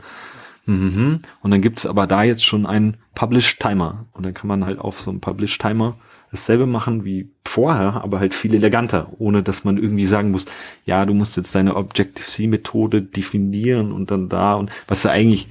mhm. 0.64 1.20
und 1.42 1.50
dann 1.50 1.60
gibt's 1.60 1.84
aber 1.84 2.06
da 2.06 2.22
jetzt 2.22 2.44
schon 2.44 2.64
einen 2.64 2.96
Publish-Timer. 3.14 4.06
Und 4.12 4.24
dann 4.24 4.32
kann 4.32 4.48
man 4.48 4.64
halt 4.64 4.78
auf 4.78 5.00
so 5.00 5.10
einem 5.10 5.20
Publish-Timer 5.20 5.96
dasselbe 6.30 6.66
machen 6.66 7.04
wie 7.04 7.30
vorher, 7.44 8.02
aber 8.02 8.20
halt 8.20 8.34
viel 8.34 8.54
eleganter, 8.54 9.12
ohne 9.18 9.42
dass 9.42 9.64
man 9.64 9.76
irgendwie 9.76 10.06
sagen 10.06 10.30
muss, 10.30 10.46
ja, 10.86 11.04
du 11.04 11.14
musst 11.14 11.36
jetzt 11.36 11.54
deine 11.54 11.76
Objective-C-Methode 11.76 13.02
definieren 13.02 13.92
und 13.92 14.10
dann 14.10 14.28
da 14.30 14.54
und 14.54 14.70
was 14.86 15.02
ja 15.02 15.10
eigentlich 15.10 15.48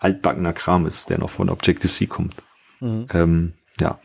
altbackener 0.00 0.52
Kram 0.52 0.86
ist, 0.86 1.08
der 1.08 1.18
noch 1.18 1.30
von 1.30 1.48
Objective-C 1.48 2.06
kommt. 2.06 2.34
Mhm. 2.80 3.06
Ähm, 3.12 3.52
ja. 3.80 3.98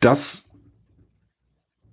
Das 0.00 0.48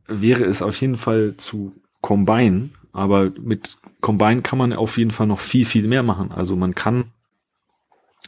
wäre 0.08 0.44
es 0.44 0.62
auf 0.62 0.80
jeden 0.82 0.98
Fall 0.98 1.36
zu 1.38 1.74
Combine, 2.02 2.70
aber 2.92 3.32
mit 3.40 3.78
Combine 4.02 4.42
kann 4.42 4.60
man 4.60 4.74
auf 4.74 4.98
jeden 4.98 5.12
Fall 5.12 5.28
noch 5.28 5.40
viel, 5.40 5.66
viel 5.66 5.88
mehr 5.88 6.04
machen. 6.04 6.32
Also 6.32 6.56
man 6.56 6.76
kann 6.76 7.12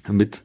mit 0.08 0.44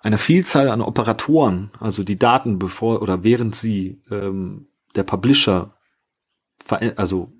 einer 0.00 0.18
Vielzahl 0.18 0.68
an 0.68 0.80
Operatoren, 0.80 1.70
also 1.78 2.04
die 2.04 2.18
Daten 2.18 2.58
bevor 2.58 3.02
oder 3.02 3.22
während 3.24 3.54
sie 3.54 4.00
ähm, 4.10 4.66
der 4.94 5.04
Publisher 5.04 5.74
also 6.96 7.32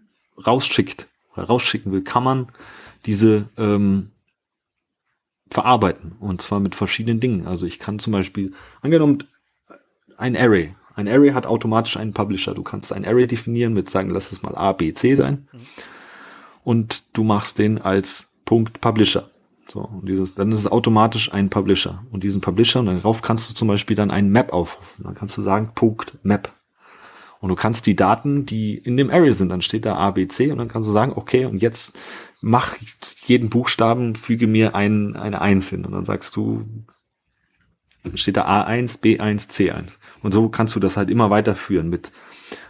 rausschickt 0.45 1.09
oder 1.35 1.45
rausschicken 1.45 1.93
will, 1.93 2.03
kann 2.03 2.25
man 2.25 2.49
diese 3.07 3.49
ähm, 3.57 4.11
verarbeiten. 5.51 6.13
Und 6.19 6.43
zwar 6.43 6.61
mit 6.61 6.75
verschiedenen 6.75 7.21
Dingen. 7.21 7.47
Also 7.47 7.67
ich 7.67 7.79
kann 7.79 7.99
zum 7.99 8.13
Beispiel, 8.13 8.53
angenommen, 8.81 9.25
ein 10.23 10.37
Array. 10.37 10.75
Ein 10.95 11.09
Array 11.09 11.33
hat 11.33 11.47
automatisch 11.47 11.97
einen 11.97 12.13
Publisher. 12.13 12.55
Du 12.55 12.63
kannst 12.63 12.93
ein 12.93 13.05
Array 13.05 13.27
definieren 13.27 13.75
mit 13.75 13.91
sagen, 13.91 14.11
lass 14.11 14.33
es 14.33 14.43
mal 14.43 14.55
A, 14.55 14.73
B, 14.73 14.93
C 14.93 15.15
sein. 15.15 15.49
Und 16.65 17.17
du 17.17 17.25
machst 17.25 17.59
den 17.59 17.79
als 17.81 18.33
Punkt 18.45 18.81
Publisher. 18.81 19.29
So, 19.67 19.81
und 19.81 20.09
dieses, 20.09 20.35
dann 20.35 20.53
ist 20.53 20.61
es 20.61 20.71
automatisch 20.71 21.33
ein 21.33 21.51
Publisher. 21.51 22.05
Und 22.11 22.25
diesen 22.25 22.41
Publisher, 22.41 22.81
und 22.81 22.87
darauf 22.87 23.23
kannst 23.23 23.51
du 23.51 23.55
zum 23.55 23.69
Beispiel 23.69 23.97
dann 23.97 24.11
einen 24.11 24.31
Map 24.31 24.53
aufrufen. 24.53 25.05
Dann 25.05 25.15
kannst 25.15 25.37
du 25.37 25.43
sagen, 25.43 25.73
Punkt 25.75 26.19
Map. 26.23 26.53
Und 27.41 27.49
du 27.49 27.57
kannst 27.57 27.87
die 27.87 27.97
Daten, 27.97 28.47
die 28.47 28.77
in 28.77 28.97
dem 28.97 29.11
Array 29.11 29.33
sind, 29.33 29.49
dann 29.49 29.63
steht 29.63 29.85
da 29.85 29.97
A, 29.97 30.13
B, 30.13 30.29
C, 30.29 30.53
und 30.53 30.59
dann 30.59 30.69
kannst 30.69 30.89
du 30.89 30.93
sagen, 30.93 31.13
okay, 31.17 31.47
und 31.47 31.61
jetzt 31.61 31.99
mach 32.41 32.77
jeden 33.25 33.51
Buchstaben, 33.51 34.15
füge 34.15 34.47
mir 34.47 34.77
ein, 34.77 35.17
eine 35.17 35.41
Eins 35.41 35.71
hin. 35.71 35.85
Und 35.85 35.93
dann 35.93 36.05
sagst 36.05 36.37
du, 36.37 36.65
steht 38.15 38.37
da 38.37 38.47
A1, 38.47 39.01
B1, 39.01 39.51
C1. 39.51 39.99
Und 40.23 40.33
so 40.33 40.49
kannst 40.49 40.75
du 40.75 40.81
das 40.81 40.97
halt 40.97 41.11
immer 41.11 41.31
weiterführen 41.31 41.89
mit, 41.89 42.13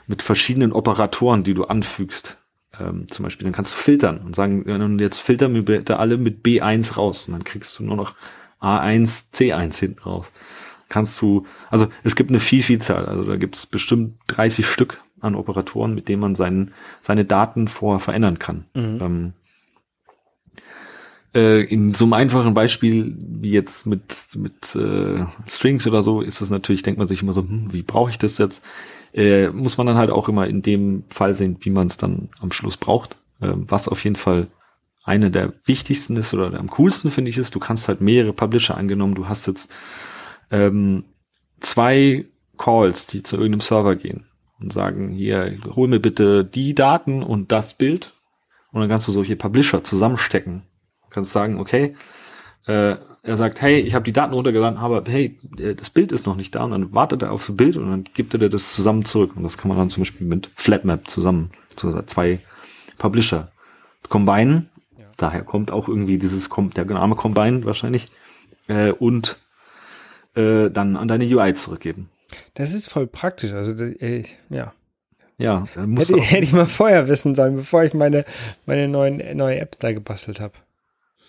mit 0.06 0.22
verschiedenen 0.22 0.72
Operatoren, 0.72 1.44
die 1.44 1.54
du 1.54 1.64
anfügst. 1.64 2.38
Ähm, 2.78 3.06
zum 3.08 3.24
Beispiel, 3.24 3.44
dann 3.44 3.52
kannst 3.52 3.74
du 3.74 3.78
filtern 3.78 4.18
und 4.18 4.36
sagen, 4.36 4.98
jetzt 4.98 5.18
filter 5.18 5.48
mir 5.48 5.62
bitte 5.62 5.98
alle 5.98 6.16
mit 6.16 6.44
B1 6.44 6.94
raus. 6.94 7.26
Und 7.26 7.32
dann 7.32 7.44
kriegst 7.44 7.78
du 7.78 7.84
nur 7.84 7.96
noch 7.96 8.14
A1, 8.60 9.32
C1 9.34 9.78
hinten 9.78 10.00
raus. 10.00 10.32
Kannst 10.88 11.20
du, 11.22 11.46
also 11.70 11.88
es 12.04 12.16
gibt 12.16 12.30
eine 12.30 12.40
viel, 12.40 12.62
Vielzahl. 12.62 13.06
Also 13.06 13.24
da 13.24 13.36
gibt 13.36 13.56
es 13.56 13.66
bestimmt 13.66 14.18
30 14.28 14.66
Stück 14.66 15.02
an 15.20 15.34
Operatoren, 15.34 15.94
mit 15.94 16.08
denen 16.08 16.20
man 16.20 16.34
seinen, 16.34 16.72
seine 17.00 17.24
Daten 17.24 17.68
vor 17.68 18.00
verändern 18.00 18.38
kann. 18.38 18.66
Mhm. 18.74 18.98
Ähm, 19.00 19.32
äh, 21.34 21.62
in 21.62 21.94
so 21.94 22.04
einem 22.04 22.12
einfachen 22.12 22.54
Beispiel 22.54 23.16
wie 23.24 23.50
jetzt 23.50 23.86
mit 23.86 24.28
mit 24.36 24.74
äh, 24.74 25.24
Strings 25.46 25.86
oder 25.86 26.02
so 26.02 26.20
ist 26.20 26.40
es 26.40 26.50
natürlich, 26.50 26.82
denkt 26.82 26.98
man 26.98 27.08
sich 27.08 27.22
immer 27.22 27.32
so, 27.32 27.42
hm, 27.42 27.72
wie 27.72 27.82
brauche 27.82 28.10
ich 28.10 28.18
das 28.18 28.38
jetzt? 28.38 28.62
Äh, 29.14 29.48
muss 29.48 29.76
man 29.78 29.86
dann 29.86 29.98
halt 29.98 30.10
auch 30.10 30.28
immer 30.28 30.46
in 30.46 30.62
dem 30.62 31.04
Fall 31.08 31.34
sehen, 31.34 31.58
wie 31.60 31.70
man 31.70 31.86
es 31.86 31.96
dann 31.96 32.30
am 32.40 32.52
Schluss 32.52 32.76
braucht. 32.76 33.16
Äh, 33.40 33.52
was 33.54 33.88
auf 33.88 34.04
jeden 34.04 34.16
Fall 34.16 34.48
eine 35.04 35.30
der 35.30 35.52
wichtigsten 35.66 36.16
ist 36.16 36.32
oder 36.32 36.58
am 36.58 36.70
coolsten 36.70 37.10
finde 37.10 37.30
ich 37.30 37.38
ist, 37.38 37.54
du 37.54 37.58
kannst 37.58 37.88
halt 37.88 38.00
mehrere 38.00 38.32
Publisher 38.32 38.76
angenommen, 38.76 39.14
du 39.14 39.28
hast 39.28 39.46
jetzt 39.46 39.72
ähm, 40.50 41.04
zwei 41.60 42.26
Calls, 42.56 43.06
die 43.06 43.22
zu 43.22 43.36
irgendeinem 43.36 43.60
Server 43.60 43.96
gehen 43.96 44.26
und 44.60 44.72
sagen, 44.72 45.10
hier, 45.10 45.58
hol 45.74 45.88
mir 45.88 45.98
bitte 45.98 46.44
die 46.44 46.74
Daten 46.74 47.22
und 47.22 47.50
das 47.50 47.74
Bild 47.74 48.14
und 48.70 48.80
dann 48.80 48.88
kannst 48.88 49.08
du 49.08 49.12
solche 49.12 49.34
Publisher 49.34 49.82
zusammenstecken 49.82 50.62
Kannst 51.12 51.32
sagen, 51.32 51.60
okay, 51.60 51.94
äh, 52.66 52.96
er 53.24 53.36
sagt, 53.36 53.60
hey, 53.60 53.78
ich 53.80 53.94
habe 53.94 54.04
die 54.04 54.12
Daten 54.12 54.34
runtergeladen, 54.34 54.78
aber 54.78 55.04
hey, 55.06 55.38
äh, 55.58 55.74
das 55.74 55.90
Bild 55.90 56.10
ist 56.10 56.26
noch 56.26 56.36
nicht 56.36 56.54
da 56.54 56.64
und 56.64 56.72
dann 56.72 56.92
wartet 56.92 57.22
er 57.22 57.32
auf 57.32 57.46
das 57.46 57.56
Bild 57.56 57.76
und 57.76 57.90
dann 57.90 58.04
gibt 58.14 58.34
er 58.34 58.40
dir 58.40 58.50
das 58.50 58.74
zusammen 58.74 59.04
zurück. 59.04 59.36
Und 59.36 59.44
das 59.44 59.58
kann 59.58 59.68
man 59.68 59.78
dann 59.78 59.90
zum 59.90 60.02
Beispiel 60.02 60.26
mit 60.26 60.50
Flatmap 60.56 61.08
zusammen, 61.08 61.50
zu 61.76 62.02
zwei 62.02 62.40
Publisher 62.98 63.52
combinen. 64.08 64.68
Ja. 64.98 65.04
Daher 65.16 65.42
kommt 65.42 65.70
auch 65.70 65.88
irgendwie 65.88 66.18
dieses, 66.18 66.48
der 66.48 66.84
Name 66.84 67.14
Combine 67.14 67.64
wahrscheinlich. 67.64 68.08
Äh, 68.68 68.90
und 68.90 69.38
äh, 70.34 70.70
dann 70.70 70.96
an 70.96 71.08
deine 71.08 71.24
UI 71.24 71.54
zurückgeben. 71.54 72.10
Das 72.54 72.72
ist 72.72 72.90
voll 72.90 73.06
praktisch. 73.06 73.52
Also, 73.52 73.84
äh, 73.84 74.24
ja. 74.48 74.72
Ja, 75.38 75.66
muss 75.86 76.10
hätte, 76.10 76.20
hätte 76.20 76.44
ich 76.44 76.52
mal 76.52 76.66
vorher 76.66 77.08
wissen 77.08 77.34
sollen, 77.34 77.56
bevor 77.56 77.84
ich 77.84 77.94
meine, 77.94 78.24
meine 78.66 78.88
neuen, 78.88 79.36
neue 79.36 79.58
App 79.60 79.78
da 79.80 79.92
gebastelt 79.92 80.40
habe. 80.40 80.54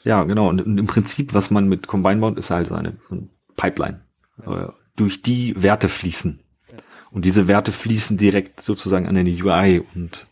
Ja, 0.04 0.24
genau. 0.24 0.50
Und 0.50 0.60
im 0.60 0.88
Prinzip, 0.88 1.34
was 1.34 1.52
man 1.52 1.68
mit 1.68 1.88
Combine 1.88 2.20
baut, 2.20 2.38
ist 2.38 2.50
halt 2.50 2.68
so 2.68 2.76
eine, 2.76 2.98
so 3.08 3.16
ein 3.16 3.30
Pipeline, 3.56 4.02
ja. 4.46 4.74
Durch 4.96 5.24
die 5.24 5.56
Werte 5.62 5.90
fließen. 5.90 6.40
Ja. 6.72 6.78
Und 7.10 7.26
diese 7.26 7.48
Werte 7.48 7.72
fließen 7.72 8.18
direkt 8.18 8.62
sozusagen 8.62 9.08
an 9.08 9.18
eine 9.18 9.32
UI 9.32 9.84
und 9.96 10.28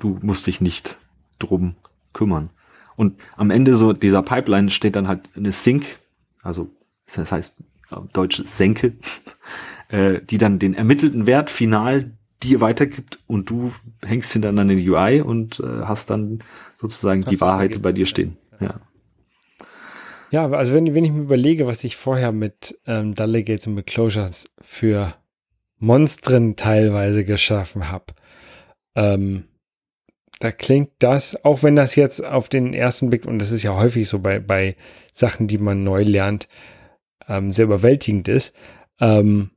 du 0.00 0.18
musst 0.22 0.46
dich 0.46 0.60
nicht 0.60 0.98
drum 1.38 1.76
kümmern. 2.12 2.50
Und 2.96 3.20
am 3.36 3.50
Ende 3.50 3.74
so 3.74 3.92
dieser 3.92 4.22
Pipeline 4.22 4.70
steht 4.70 4.96
dann 4.96 5.08
halt 5.08 5.28
eine 5.36 5.52
Sync, 5.52 5.84
also 6.42 6.70
das 7.06 7.30
heißt 7.30 7.62
deutsch 8.12 8.42
Senke, 8.44 8.94
äh, 9.88 10.20
die 10.22 10.38
dann 10.38 10.58
den 10.58 10.74
ermittelten 10.74 11.26
Wert 11.26 11.50
final 11.50 12.12
dir 12.42 12.60
weitergibt 12.60 13.18
und 13.26 13.48
du 13.50 13.72
hängst 14.04 14.34
ihn 14.34 14.42
dann 14.42 14.58
an 14.58 14.68
den 14.68 14.78
UI 14.78 15.20
und 15.20 15.60
äh, 15.60 15.82
hast 15.84 16.10
dann 16.10 16.42
sozusagen 16.74 17.22
Kannst 17.22 17.32
die 17.32 17.40
Wahrheit 17.40 17.80
bei 17.80 17.92
dir 17.92 18.06
stehen. 18.06 18.36
Ja. 18.60 18.66
Ja, 18.66 18.80
also 20.42 20.72
wenn, 20.72 20.94
wenn 20.94 21.04
ich 21.04 21.12
mir 21.12 21.22
überlege, 21.22 21.66
was 21.66 21.84
ich 21.84 21.96
vorher 21.96 22.32
mit 22.32 22.78
ähm, 22.86 23.14
Delegates 23.14 23.66
und 23.66 23.74
mit 23.74 23.86
Closures 23.86 24.48
für 24.60 25.14
Monstren 25.78 26.56
teilweise 26.56 27.24
geschaffen 27.24 27.90
habe, 27.90 28.06
ähm, 28.94 29.44
da 30.40 30.50
klingt 30.52 30.90
das, 30.98 31.44
auch 31.44 31.62
wenn 31.62 31.76
das 31.76 31.94
jetzt 31.94 32.24
auf 32.24 32.48
den 32.48 32.74
ersten 32.74 33.08
Blick, 33.08 33.26
und 33.26 33.38
das 33.38 33.50
ist 33.50 33.62
ja 33.62 33.76
häufig 33.76 34.08
so 34.08 34.18
bei, 34.18 34.40
bei 34.40 34.76
Sachen, 35.12 35.46
die 35.46 35.58
man 35.58 35.82
neu 35.82 36.02
lernt, 36.02 36.48
ähm, 37.28 37.52
sehr 37.52 37.66
überwältigend 37.66 38.28
ist, 38.28 38.52
ähm, 39.00 39.50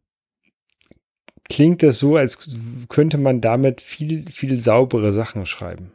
klingt 1.49 1.83
das 1.83 1.99
so, 1.99 2.15
als 2.15 2.57
könnte 2.89 3.17
man 3.17 3.41
damit 3.41 3.81
viel, 3.81 4.29
viel 4.29 4.61
saubere 4.61 5.11
Sachen 5.11 5.45
schreiben. 5.45 5.91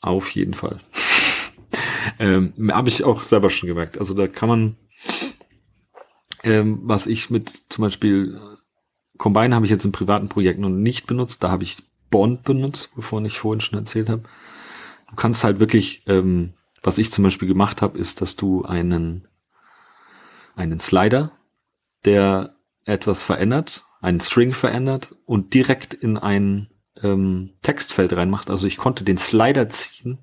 Auf 0.00 0.30
jeden 0.30 0.54
Fall. 0.54 0.80
Ähm, 2.18 2.52
Habe 2.72 2.88
ich 2.88 3.04
auch 3.04 3.22
selber 3.22 3.50
schon 3.50 3.68
gemerkt. 3.68 3.98
Also 3.98 4.14
da 4.14 4.26
kann 4.26 4.48
man, 4.48 4.76
ähm, 6.42 6.80
was 6.82 7.06
ich 7.06 7.30
mit 7.30 7.48
zum 7.48 7.82
Beispiel 7.82 8.36
äh, 8.36 8.56
Combine 9.18 9.54
habe 9.54 9.66
ich 9.66 9.70
jetzt 9.70 9.84
in 9.84 9.92
privaten 9.92 10.28
Projekten 10.28 10.62
noch 10.62 10.68
nicht 10.68 11.06
benutzt. 11.06 11.42
Da 11.42 11.50
habe 11.50 11.64
ich 11.64 11.78
Bond 12.10 12.44
benutzt, 12.44 12.90
wovon 12.94 13.24
ich 13.24 13.38
vorhin 13.38 13.60
schon 13.60 13.78
erzählt 13.78 14.08
habe. 14.08 14.22
Du 15.10 15.16
kannst 15.16 15.44
halt 15.44 15.60
wirklich, 15.60 16.04
ähm, 16.06 16.54
was 16.82 16.98
ich 16.98 17.10
zum 17.10 17.24
Beispiel 17.24 17.48
gemacht 17.48 17.82
habe, 17.82 17.98
ist, 17.98 18.20
dass 18.20 18.36
du 18.36 18.64
einen 18.64 19.28
einen 20.58 20.80
Slider, 20.80 21.32
der 22.04 22.56
etwas 22.84 23.22
verändert, 23.22 23.84
einen 24.00 24.20
String 24.20 24.52
verändert 24.52 25.14
und 25.24 25.54
direkt 25.54 25.94
in 25.94 26.16
ein 26.16 26.68
ähm, 27.02 27.54
Textfeld 27.62 28.12
reinmacht. 28.12 28.50
Also 28.50 28.66
ich 28.66 28.76
konnte 28.76 29.04
den 29.04 29.18
Slider 29.18 29.68
ziehen 29.68 30.18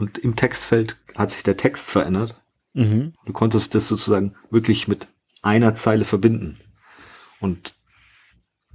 und 0.00 0.18
im 0.18 0.34
Textfeld 0.34 0.96
hat 1.14 1.30
sich 1.30 1.42
der 1.42 1.56
Text 1.56 1.90
verändert. 1.90 2.40
Mhm. 2.72 3.12
Du 3.26 3.32
konntest 3.32 3.74
das 3.74 3.86
sozusagen 3.86 4.34
wirklich 4.50 4.88
mit 4.88 5.08
einer 5.42 5.74
Zeile 5.74 6.04
verbinden. 6.04 6.58
Und 7.40 7.74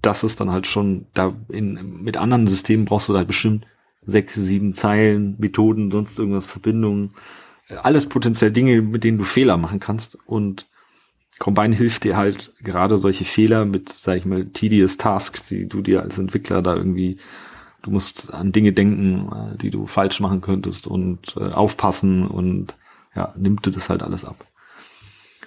das 0.01 0.23
ist 0.23 0.39
dann 0.39 0.51
halt 0.51 0.67
schon, 0.67 1.07
da 1.13 1.35
in, 1.49 2.03
mit 2.03 2.17
anderen 2.17 2.47
Systemen 2.47 2.85
brauchst 2.85 3.09
du 3.09 3.17
halt 3.17 3.27
bestimmt 3.27 3.65
sechs, 4.01 4.35
sieben 4.35 4.75
Zeilen, 4.75 5.35
Methoden, 5.39 5.91
sonst 5.91 6.19
irgendwas, 6.19 6.45
Verbindungen. 6.45 7.11
Alles 7.69 8.07
potenziell 8.07 8.51
Dinge, 8.51 8.81
mit 8.83 9.03
denen 9.03 9.17
du 9.17 9.23
Fehler 9.23 9.57
machen 9.57 9.79
kannst. 9.79 10.19
Und 10.27 10.67
Combine 11.39 11.75
hilft 11.75 12.03
dir 12.03 12.17
halt 12.17 12.53
gerade 12.61 12.97
solche 12.97 13.25
Fehler 13.25 13.65
mit, 13.65 13.89
sag 13.89 14.17
ich 14.17 14.25
mal, 14.25 14.45
tedious 14.45 14.97
Tasks, 14.97 15.47
die 15.47 15.67
du 15.67 15.81
dir 15.81 16.03
als 16.03 16.19
Entwickler 16.19 16.61
da 16.61 16.75
irgendwie, 16.75 17.17
du 17.85 17.91
musst 17.91 18.33
an 18.33 18.51
Dinge 18.51 18.73
denken, 18.73 19.31
äh, 19.31 19.57
die 19.57 19.69
du 19.69 19.85
falsch 19.85 20.19
machen 20.19 20.41
könntest 20.41 20.87
und 20.87 21.37
äh, 21.37 21.51
aufpassen 21.51 22.27
und 22.27 22.75
ja, 23.15 23.33
nimmt 23.37 23.65
dir 23.65 23.71
das 23.71 23.89
halt 23.89 24.01
alles 24.01 24.25
ab. 24.25 24.45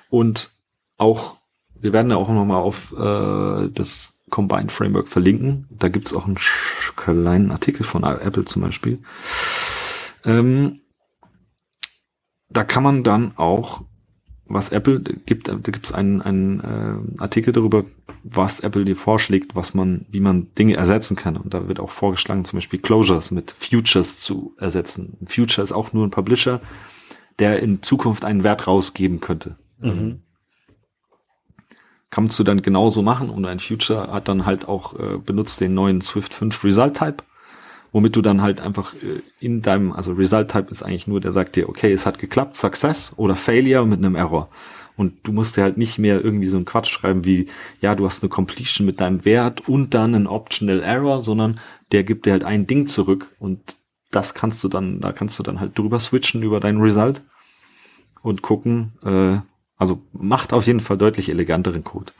Und 0.08 0.52
auch, 0.96 1.36
wir 1.74 1.92
werden 1.92 2.10
ja 2.10 2.16
auch 2.16 2.28
nochmal 2.28 2.62
auf 2.62 2.92
äh, 2.96 3.68
das 3.70 4.24
Combine 4.30 4.68
Framework 4.68 5.08
verlinken. 5.08 5.66
Da 5.70 5.88
gibt's 5.88 6.14
auch 6.14 6.26
einen 6.26 6.38
kleinen 6.96 7.50
Artikel 7.50 7.82
von 7.84 8.04
Apple 8.04 8.44
zum 8.44 8.62
Beispiel. 8.62 9.00
Ähm, 10.24 10.80
da 12.48 12.64
kann 12.64 12.82
man 12.82 13.02
dann 13.02 13.36
auch 13.36 13.82
was 14.48 14.70
Apple 14.70 15.00
gibt, 15.00 15.48
da 15.48 15.54
gibt 15.56 15.86
es 15.86 15.92
einen, 15.92 16.22
einen 16.22 16.60
äh, 16.60 17.20
Artikel 17.20 17.52
darüber, 17.52 17.84
was 18.24 18.60
Apple 18.60 18.84
dir 18.84 18.96
vorschlägt, 18.96 19.54
was 19.54 19.74
man, 19.74 20.06
wie 20.10 20.20
man 20.20 20.48
Dinge 20.54 20.74
ersetzen 20.74 21.16
kann. 21.16 21.36
Und 21.36 21.54
da 21.54 21.68
wird 21.68 21.80
auch 21.80 21.90
vorgeschlagen, 21.90 22.44
zum 22.44 22.56
Beispiel 22.56 22.80
Closures 22.80 23.30
mit 23.30 23.50
Futures 23.50 24.18
zu 24.18 24.54
ersetzen. 24.58 25.16
Ein 25.20 25.28
Future 25.28 25.62
ist 25.62 25.72
auch 25.72 25.92
nur 25.92 26.06
ein 26.06 26.10
Publisher, 26.10 26.60
der 27.38 27.60
in 27.62 27.82
Zukunft 27.82 28.24
einen 28.24 28.42
Wert 28.42 28.66
rausgeben 28.66 29.20
könnte. 29.20 29.56
Mhm. 29.80 30.22
Kannst 32.10 32.38
du 32.38 32.44
dann 32.44 32.62
genauso 32.62 33.02
machen 33.02 33.28
und 33.28 33.44
ein 33.44 33.60
Future 33.60 34.10
hat 34.10 34.28
dann 34.28 34.46
halt 34.46 34.66
auch 34.66 34.98
äh, 34.98 35.18
benutzt 35.18 35.60
den 35.60 35.74
neuen 35.74 36.00
Swift 36.00 36.32
5 36.32 36.64
Result 36.64 36.96
Type 36.96 37.22
womit 37.92 38.16
du 38.16 38.22
dann 38.22 38.42
halt 38.42 38.60
einfach 38.60 38.94
äh, 38.94 39.22
in 39.40 39.62
deinem, 39.62 39.92
also 39.92 40.12
Result 40.12 40.50
Type 40.50 40.70
ist 40.70 40.82
eigentlich 40.82 41.06
nur, 41.06 41.20
der 41.20 41.32
sagt 41.32 41.56
dir, 41.56 41.68
okay, 41.68 41.92
es 41.92 42.06
hat 42.06 42.18
geklappt, 42.18 42.56
Success 42.56 43.12
oder 43.16 43.36
Failure 43.36 43.86
mit 43.86 43.98
einem 43.98 44.14
Error. 44.14 44.48
Und 44.96 45.14
du 45.22 45.32
musst 45.32 45.56
dir 45.56 45.62
halt 45.62 45.78
nicht 45.78 45.98
mehr 45.98 46.24
irgendwie 46.24 46.48
so 46.48 46.56
einen 46.56 46.66
Quatsch 46.66 46.90
schreiben 46.90 47.24
wie, 47.24 47.46
ja, 47.80 47.94
du 47.94 48.04
hast 48.04 48.22
eine 48.22 48.30
Completion 48.30 48.84
mit 48.84 49.00
deinem 49.00 49.24
Wert 49.24 49.68
und 49.68 49.94
dann 49.94 50.14
ein 50.14 50.26
Optional 50.26 50.82
Error, 50.82 51.20
sondern 51.20 51.60
der 51.92 52.02
gibt 52.02 52.26
dir 52.26 52.32
halt 52.32 52.42
ein 52.42 52.66
Ding 52.66 52.88
zurück 52.88 53.32
und 53.38 53.76
das 54.10 54.34
kannst 54.34 54.64
du 54.64 54.68
dann, 54.68 55.00
da 55.00 55.12
kannst 55.12 55.38
du 55.38 55.42
dann 55.44 55.60
halt 55.60 55.78
drüber 55.78 56.00
switchen 56.00 56.42
über 56.42 56.58
dein 56.58 56.78
Result 56.78 57.22
und 58.22 58.42
gucken, 58.42 58.92
äh, 59.04 59.38
also 59.76 60.02
macht 60.12 60.52
auf 60.52 60.66
jeden 60.66 60.80
Fall 60.80 60.98
deutlich 60.98 61.28
eleganteren 61.28 61.84
Code. 61.84 62.12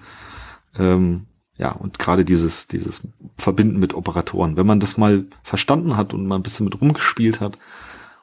Ähm, 0.79 1.27
ja, 1.59 1.73
und 1.73 1.99
gerade 1.99 2.25
dieses, 2.25 2.69
dieses 2.69 3.07
Verbinden 3.37 3.79
mit 3.79 3.93
Operatoren. 3.93 4.57
Wenn 4.57 4.67
man 4.67 4.81
das 4.81 4.97
mal 4.97 5.27
verstanden 5.43 5.97
hat 5.97 6.15
und 6.15 6.27
mal 6.27 6.37
ein 6.37 6.43
bisschen 6.43 6.65
mit 6.65 6.81
rumgespielt 6.81 7.41
hat 7.41 7.59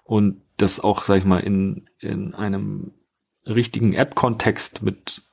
und 0.04 0.42
das 0.58 0.80
auch, 0.80 1.04
sag 1.04 1.18
ich 1.18 1.26
mal, 1.26 1.40
in, 1.40 1.90
in 2.00 2.34
einem 2.34 2.94
richtigen 3.46 3.94
App-Kontext 3.94 4.82
mit 4.82 5.24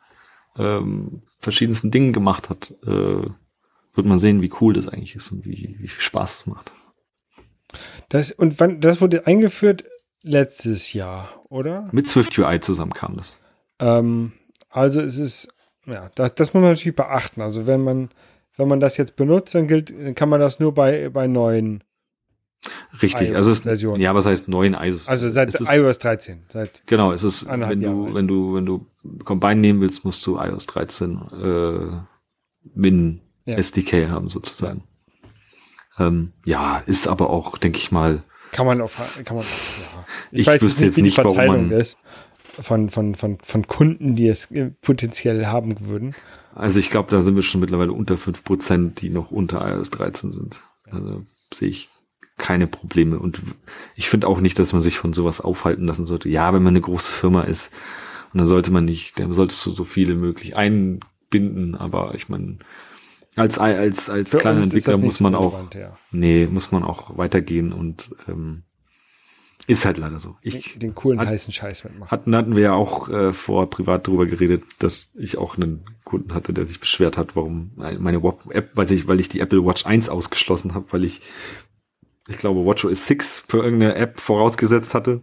ähm, 0.57 1.23
verschiedensten 1.39 1.93
Dingen 1.93 2.13
gemacht 2.13 2.51
hat, 2.51 2.75
äh, 2.83 3.27
wird 3.95 4.07
man 4.07 4.19
sehen, 4.19 4.43
wie 4.43 4.53
cool 4.61 4.75
das 4.75 4.89
eigentlich 4.89 5.15
ist 5.15 5.31
und 5.31 5.45
wie, 5.45 5.77
wie 5.79 5.89
viel 5.89 6.03
Spaß 6.03 6.41
es 6.41 6.47
macht. 6.47 6.73
Das, 8.09 8.33
und 8.33 8.59
wann, 8.59 8.81
das 8.81 9.01
wurde 9.01 9.27
eingeführt 9.27 9.85
letztes 10.23 10.93
Jahr, 10.93 11.45
oder? 11.49 11.89
Mit 11.93 12.09
Swift 12.09 12.37
UI 12.37 12.61
zusammen 12.61 12.93
kam 12.93 13.17
das. 13.17 13.39
Ähm, 13.79 14.33
also 14.69 15.01
es 15.01 15.19
ist 15.19 15.49
ja, 15.87 16.11
das, 16.15 16.35
das 16.35 16.55
muss 16.55 16.63
man 16.63 16.71
natürlich 16.71 16.97
beachten. 16.97 17.41
Also 17.41 17.67
wenn 17.67 17.83
man, 17.83 18.11
wenn 18.57 18.69
man 18.69 18.81
das 18.81 18.97
jetzt 18.97 19.17
benutzt, 19.17 19.55
dann 19.55 19.67
gilt, 19.67 19.93
kann 20.17 20.29
man 20.29 20.41
das 20.41 20.61
nur 20.61 20.75
bei, 20.75 21.09
bei 21.09 21.27
neuen 21.27 21.83
Richtig, 23.03 23.35
also 23.35 23.51
es, 23.51 23.83
ja, 23.99 24.15
was 24.15 24.27
heißt 24.27 24.49
neuen 24.49 24.75
iOS? 24.75 25.09
Also 25.09 25.29
seit 25.29 25.53
ist, 25.53 25.73
iOS 25.73 25.99
13. 25.99 26.45
Seit 26.49 26.87
genau, 26.87 27.11
es 27.13 27.25
ist, 27.25 27.49
wenn 27.49 27.81
du, 27.81 27.87
Jahre. 27.87 28.15
wenn 28.15 28.29
du, 28.29 28.55
wenn 28.55 28.67
du 28.67 28.87
Combine 29.25 29.57
nehmen 29.57 29.81
willst, 29.81 30.05
musst 30.05 30.25
du 30.27 30.39
iOS 30.39 30.67
13 30.67 31.21
äh, 31.43 31.97
Min 32.75 33.21
ja. 33.47 33.57
SDK 33.57 34.11
haben 34.11 34.29
sozusagen. 34.29 34.85
Ja. 35.99 36.07
Ähm, 36.07 36.33
ja, 36.45 36.83
ist 36.87 37.09
aber 37.09 37.31
auch, 37.31 37.59
denke 37.59 37.79
ich 37.79 37.91
mal. 37.91 38.23
Kann 38.53 38.67
man 38.67 38.81
auch, 38.81 38.93
kann 39.25 39.37
man 39.37 39.45
auch, 39.45 39.97
ja. 39.97 40.05
Ich, 40.31 40.47
ich 40.47 40.63
wüsste 40.63 40.85
jetzt 40.85 40.99
nicht, 40.99 41.19
warum 41.19 41.37
man. 41.37 41.71
Ist 41.73 41.99
von, 42.61 42.91
von, 42.91 43.15
von, 43.15 43.39
von 43.43 43.67
Kunden, 43.67 44.17
die 44.17 44.29
es 44.29 44.49
potenziell 44.81 45.47
haben 45.47 45.87
würden. 45.87 46.15
Also 46.55 46.79
ich 46.79 46.91
glaube, 46.91 47.11
da 47.11 47.21
sind 47.21 47.35
wir 47.35 47.43
schon 47.43 47.61
mittlerweile 47.61 47.93
unter 47.93 48.19
fünf 48.19 48.45
Prozent, 48.45 49.01
die 49.01 49.09
noch 49.09 49.31
unter 49.31 49.67
iOS 49.67 49.91
13 49.91 50.33
sind. 50.33 50.63
Also 50.91 51.25
sehe 51.53 51.69
ich 51.69 51.89
keine 52.37 52.67
Probleme. 52.67 53.19
Und 53.19 53.41
ich 53.95 54.09
finde 54.09 54.27
auch 54.27 54.41
nicht, 54.41 54.59
dass 54.59 54.73
man 54.73 54.83
sich 54.83 54.99
von 54.99 55.13
sowas 55.13 55.41
aufhalten 55.41 55.85
lassen 55.85 56.05
sollte. 56.05 56.29
Ja, 56.29 56.53
wenn 56.53 56.63
man 56.63 56.73
eine 56.73 56.81
große 56.81 57.13
Firma 57.13 57.43
ist, 57.43 57.73
und 58.33 58.39
dann 58.39 58.47
sollte 58.47 58.71
man 58.71 58.85
nicht, 58.85 59.19
dann 59.19 59.33
solltest 59.33 59.65
du 59.67 59.71
so 59.71 59.85
viele 59.85 60.15
möglich 60.15 60.57
einbinden, 60.57 61.75
aber 61.75 62.15
ich 62.15 62.29
meine, 62.29 62.59
als, 63.37 63.59
als, 63.59 64.09
als 64.09 64.37
kleiner 64.37 64.63
Entwickler 64.63 64.97
muss 64.99 65.21
man 65.21 65.35
auch, 65.35 65.71
ja. 65.75 65.97
nee, 66.11 66.47
muss 66.51 66.73
man 66.73 66.83
auch 66.83 67.17
weitergehen 67.19 67.73
und 67.73 68.15
ähm, 68.29 68.63
Ist 69.69 69.85
halt 69.85 69.99
leider 69.99 70.19
so. 70.19 70.37
Ich 70.43 70.79
den, 70.79 70.95
coolen 70.95 71.21
hat, 71.21 71.29
heißen 71.29 71.53
Scheiß 71.53 71.85
mitmachen. 71.85 72.11
Hatten, 72.11 72.35
hatten 72.35 72.57
wir 72.57 72.63
ja 72.63 72.73
auch 72.73 73.09
äh, 73.09 73.33
vor 73.33 73.71
privat 73.71 74.07
drüber 74.07 74.27
geredet, 74.27 74.65
dass 74.81 75.11
ich 75.15 75.39
auch 75.39 75.57
einen 75.57 75.85
Kunden 76.05 76.35
hatte, 76.35 76.53
der 76.53 76.67
sich 76.67 76.81
beschwert 76.81 77.17
hat, 77.17 77.37
warum 77.37 77.71
meine 77.77 78.19
App, 78.51 78.71
weil 78.75 78.91
ich, 78.91 79.07
weil 79.07 79.21
ich 79.21 79.29
die 79.29 79.41
Apple 79.41 79.65
Watch 79.65 79.87
1 79.87 80.09
ausgeschlossen 80.09 80.75
habe, 80.75 80.87
weil 80.91 81.05
ich, 81.05 81.21
ich 82.29 82.39
glaube, 82.39 82.65
WatchOS 82.65 83.07
6 83.07 83.45
für 83.47 83.59
irgendeine 83.59 83.95
App 83.95 84.19
vorausgesetzt 84.19 84.95
hatte. 84.95 85.23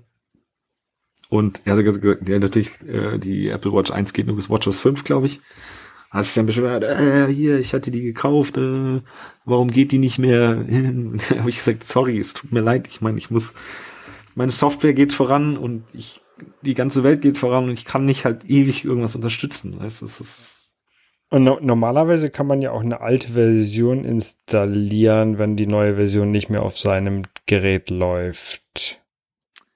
Und 1.28 1.62
er 1.66 1.76
hat 1.76 1.84
gesagt, 1.84 2.28
ja, 2.28 2.40
natürlich, 2.40 2.82
äh, 2.88 3.18
die 3.20 3.50
Apple 3.50 3.74
Watch 3.74 3.92
1 3.92 4.14
geht 4.14 4.28
nur 4.28 4.38
bis 4.38 4.50
WatchOS 4.50 4.80
5, 4.80 5.04
glaube 5.04 5.28
ich. 5.28 5.42
Hat 6.10 6.26
sich 6.26 6.34
dann 6.34 6.48
beschwert, 6.48 6.84
äh, 6.84 7.28
hier, 7.28 7.60
ich 7.60 7.74
hatte 7.74 7.92
die 7.92 8.02
gekauft, 8.02 8.58
äh, 8.58 9.02
warum 9.46 9.70
geht 9.70 9.92
die 9.92 10.00
nicht 10.00 10.18
mehr 10.18 10.64
hin? 10.64 11.22
habe 11.38 11.50
ich 11.50 11.58
gesagt, 11.58 11.84
sorry, 11.84 12.18
es 12.18 12.34
tut 12.34 12.52
mir 12.52 12.62
leid, 12.62 12.88
ich 12.88 13.02
meine, 13.02 13.20
ich 13.20 13.30
muss 13.30 13.54
meine 14.40 14.54
Software 14.54 14.94
geht 14.94 15.12
voran 15.12 15.58
und 15.58 15.84
ich, 15.92 16.22
die 16.62 16.74
ganze 16.74 17.04
Welt 17.04 17.22
geht 17.22 17.38
voran 17.38 17.66
und 17.66 17.72
ich 17.72 17.84
kann 17.84 18.06
nicht 18.06 18.24
halt 18.24 18.46
ewig 18.46 18.86
irgendwas 18.86 19.14
unterstützen. 19.14 19.78
Weißt, 19.78 20.02
das 20.02 20.22
ist 20.22 20.72
und 21.30 21.44
no 21.44 21.60
normalerweise 21.62 22.30
kann 22.30 22.48
man 22.48 22.62
ja 22.62 22.72
auch 22.72 22.82
eine 22.82 23.02
alte 23.02 23.34
Version 23.34 24.06
installieren, 24.06 25.38
wenn 25.38 25.58
die 25.58 25.68
neue 25.68 25.96
Version 25.96 26.32
nicht 26.32 26.50
mehr 26.50 26.64
auf 26.64 26.78
seinem 26.78 27.24
Gerät 27.48 27.90
läuft. 27.90 29.02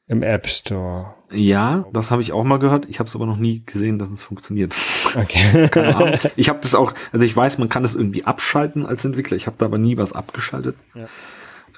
Im 0.07 0.23
App 0.23 0.47
Store. 0.47 1.13
Ja, 1.31 1.85
das 1.91 2.09
habe 2.09 2.21
ich 2.21 2.31
auch 2.31 2.43
mal 2.45 2.57
gehört. 2.57 2.85
Ich 2.89 2.99
habe 2.99 3.07
es 3.07 3.15
aber 3.15 3.25
noch 3.25 3.37
nie 3.37 3.63
gesehen, 3.65 3.99
dass 3.99 4.11
es 4.11 4.23
funktioniert. 4.23 4.75
Okay. 5.15 5.67
Keine 5.71 5.95
Ahnung. 5.95 6.19
Ich 6.37 6.47
habe 6.47 6.59
das 6.61 6.73
auch, 6.73 6.93
also 7.11 7.25
ich 7.25 7.35
weiß, 7.35 7.57
man 7.57 7.69
kann 7.69 7.83
das 7.83 7.95
irgendwie 7.95 8.23
abschalten 8.23 8.85
als 8.85 9.03
Entwickler. 9.03 9.35
Ich 9.35 9.45
habe 9.45 9.57
da 9.59 9.65
aber 9.65 9.77
nie 9.77 9.97
was 9.97 10.13
abgeschaltet. 10.13 10.77
Ja. 10.95 11.07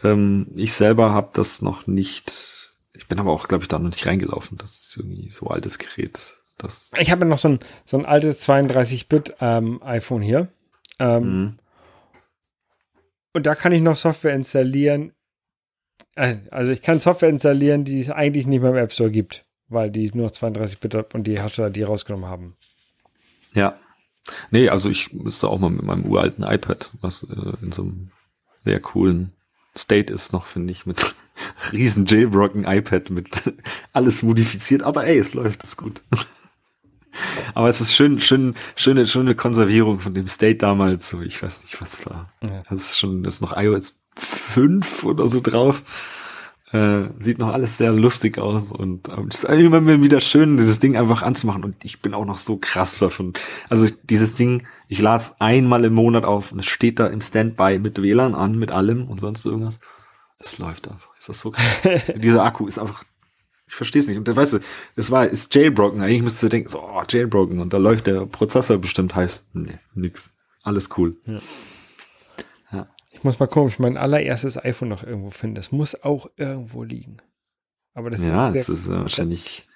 Ähm, 0.03 0.47
ich 0.55 0.73
selber 0.73 1.13
habe 1.13 1.29
das 1.33 1.61
noch 1.61 1.87
nicht 1.87 2.64
ich 2.95 3.07
bin 3.07 3.19
aber 3.19 3.31
auch, 3.31 3.47
glaube 3.47 3.63
ich, 3.63 3.67
da 3.67 3.79
noch 3.79 3.89
nicht 3.89 4.05
reingelaufen. 4.05 4.57
Das 4.57 4.71
ist 4.71 4.97
irgendwie 4.97 5.29
so 5.29 5.47
altes 5.47 5.77
Gerät. 5.77 6.37
Das 6.57 6.91
ich 6.97 7.11
habe 7.11 7.25
noch 7.25 7.37
so 7.37 7.49
ein, 7.49 7.59
so 7.85 7.97
ein 7.97 8.05
altes 8.05 8.47
32-Bit 8.47 9.35
ähm, 9.41 9.81
iPhone 9.83 10.21
hier. 10.21 10.47
Ähm, 10.99 11.23
mhm. 11.23 11.59
Und 13.33 13.45
da 13.45 13.55
kann 13.55 13.73
ich 13.73 13.81
noch 13.81 13.97
Software 13.97 14.33
installieren. 14.33 15.11
Äh, 16.15 16.37
also 16.51 16.71
ich 16.71 16.81
kann 16.81 16.99
Software 16.99 17.29
installieren, 17.29 17.83
die 17.83 17.99
es 17.99 18.09
eigentlich 18.09 18.47
nicht 18.47 18.61
mehr 18.61 18.71
im 18.71 18.77
App 18.77 18.93
Store 18.93 19.11
gibt, 19.11 19.45
weil 19.67 19.91
die 19.91 20.09
nur 20.13 20.29
32-Bit 20.29 21.13
und 21.13 21.27
die 21.27 21.39
Hersteller 21.39 21.69
die 21.69 21.83
rausgenommen 21.83 22.29
haben. 22.29 22.55
Ja. 23.53 23.77
Nee, 24.49 24.69
also 24.69 24.89
ich 24.89 25.13
müsste 25.13 25.49
auch 25.49 25.59
mal 25.59 25.69
mit 25.69 25.83
meinem 25.83 26.05
uralten 26.05 26.43
iPad, 26.43 26.89
was 27.01 27.23
äh, 27.23 27.63
in 27.63 27.71
so 27.71 27.83
einem 27.83 28.11
sehr 28.63 28.79
coolen 28.79 29.34
State 29.77 30.13
ist 30.13 30.33
noch, 30.33 30.47
finde 30.47 30.71
ich, 30.71 30.85
mit 30.85 31.15
riesen 31.71 32.05
Jailbroken 32.05 32.63
iPad 32.63 33.09
mit 33.09 33.53
alles 33.93 34.23
modifiziert, 34.23 34.83
aber 34.83 35.05
ey, 35.05 35.17
es 35.17 35.33
läuft, 35.33 35.63
ist 35.63 35.77
gut. 35.77 36.01
aber 37.53 37.69
es 37.69 37.81
ist 37.81 37.95
schön, 37.95 38.19
schön, 38.19 38.55
schöne, 38.75 39.07
schöne 39.07 39.35
Konservierung 39.35 39.99
von 39.99 40.13
dem 40.13 40.27
State 40.27 40.57
damals, 40.57 41.09
so, 41.09 41.21
ich 41.21 41.41
weiß 41.41 41.63
nicht, 41.63 41.81
was 41.81 42.05
war. 42.05 42.27
Ja. 42.43 42.63
Das 42.69 42.81
ist 42.81 42.99
schon, 42.99 43.23
das 43.23 43.35
ist 43.35 43.41
noch 43.41 43.55
iOS 43.55 43.95
5 44.17 45.03
oder 45.03 45.27
so 45.27 45.41
drauf. 45.41 45.83
Äh, 46.71 47.09
sieht 47.19 47.37
noch 47.37 47.53
alles 47.53 47.77
sehr 47.77 47.91
lustig 47.91 48.39
aus 48.39 48.71
und 48.71 49.07
es 49.29 49.43
ist 49.43 49.49
immer 49.49 49.85
wieder 50.01 50.19
schön, 50.19 50.57
dieses 50.57 50.79
Ding 50.79 50.97
einfach 50.97 51.21
anzumachen 51.21 51.63
und 51.63 51.75
ich 51.83 52.01
bin 52.01 52.15
auch 52.15 52.25
noch 52.25 52.39
so 52.39 52.57
krass 52.57 52.97
davon. 52.97 53.33
Also 53.69 53.87
dieses 54.03 54.33
Ding, 54.33 54.65
ich 54.87 54.99
las 54.99 55.39
einmal 55.39 55.85
im 55.85 55.93
Monat 55.93 56.25
auf 56.25 56.51
und 56.51 56.59
es 56.59 56.65
steht 56.65 56.97
da 56.99 57.05
im 57.05 57.21
Standby 57.21 57.77
mit 57.77 58.01
WLAN 58.01 58.33
an, 58.33 58.57
mit 58.57 58.71
allem 58.71 59.07
und 59.07 59.19
sonst 59.19 59.45
irgendwas. 59.45 59.79
Es 60.39 60.57
läuft 60.57 60.89
einfach. 60.89 61.15
Ist 61.19 61.29
das 61.29 61.39
so 61.39 61.51
krass? 61.51 61.65
Dieser 62.15 62.43
Akku 62.43 62.65
ist 62.65 62.79
einfach, 62.79 63.03
ich 63.67 63.75
verstehe 63.75 64.01
es 64.01 64.07
nicht. 64.07 64.17
Und 64.17 64.35
weißt 64.35 64.53
du, 64.53 64.59
das 64.95 65.11
war, 65.11 65.27
ist 65.27 65.53
jailbroken. 65.53 66.01
Eigentlich 66.01 66.23
müsstest 66.23 66.43
du 66.43 66.49
denken, 66.49 66.69
so, 66.69 66.81
oh, 66.81 67.03
jailbroken 67.07 67.59
und 67.59 67.73
da 67.73 67.77
läuft 67.77 68.07
der 68.07 68.25
Prozessor 68.25 68.79
bestimmt 68.79 69.15
heißt, 69.15 69.53
nee, 69.53 69.77
nix. 69.93 70.31
Alles 70.63 70.89
cool. 70.97 71.15
Ja. 71.27 71.35
Ich 73.15 73.23
muss 73.23 73.39
mal 73.39 73.47
gucken, 73.47 73.63
ob 73.63 73.69
ich 73.69 73.79
mein 73.79 73.97
allererstes 73.97 74.63
iPhone 74.63 74.89
noch 74.89 75.03
irgendwo 75.03 75.29
finde. 75.29 75.61
Es 75.61 75.71
muss 75.71 76.03
auch 76.03 76.29
irgendwo 76.35 76.83
liegen. 76.83 77.17
Aber 77.93 78.09
das 78.09 78.21
ja, 78.21 78.49
ist 78.49 78.69
das 78.69 78.69
ist 78.69 78.87
äh, 78.87 78.91
wahrscheinlich 78.91 79.67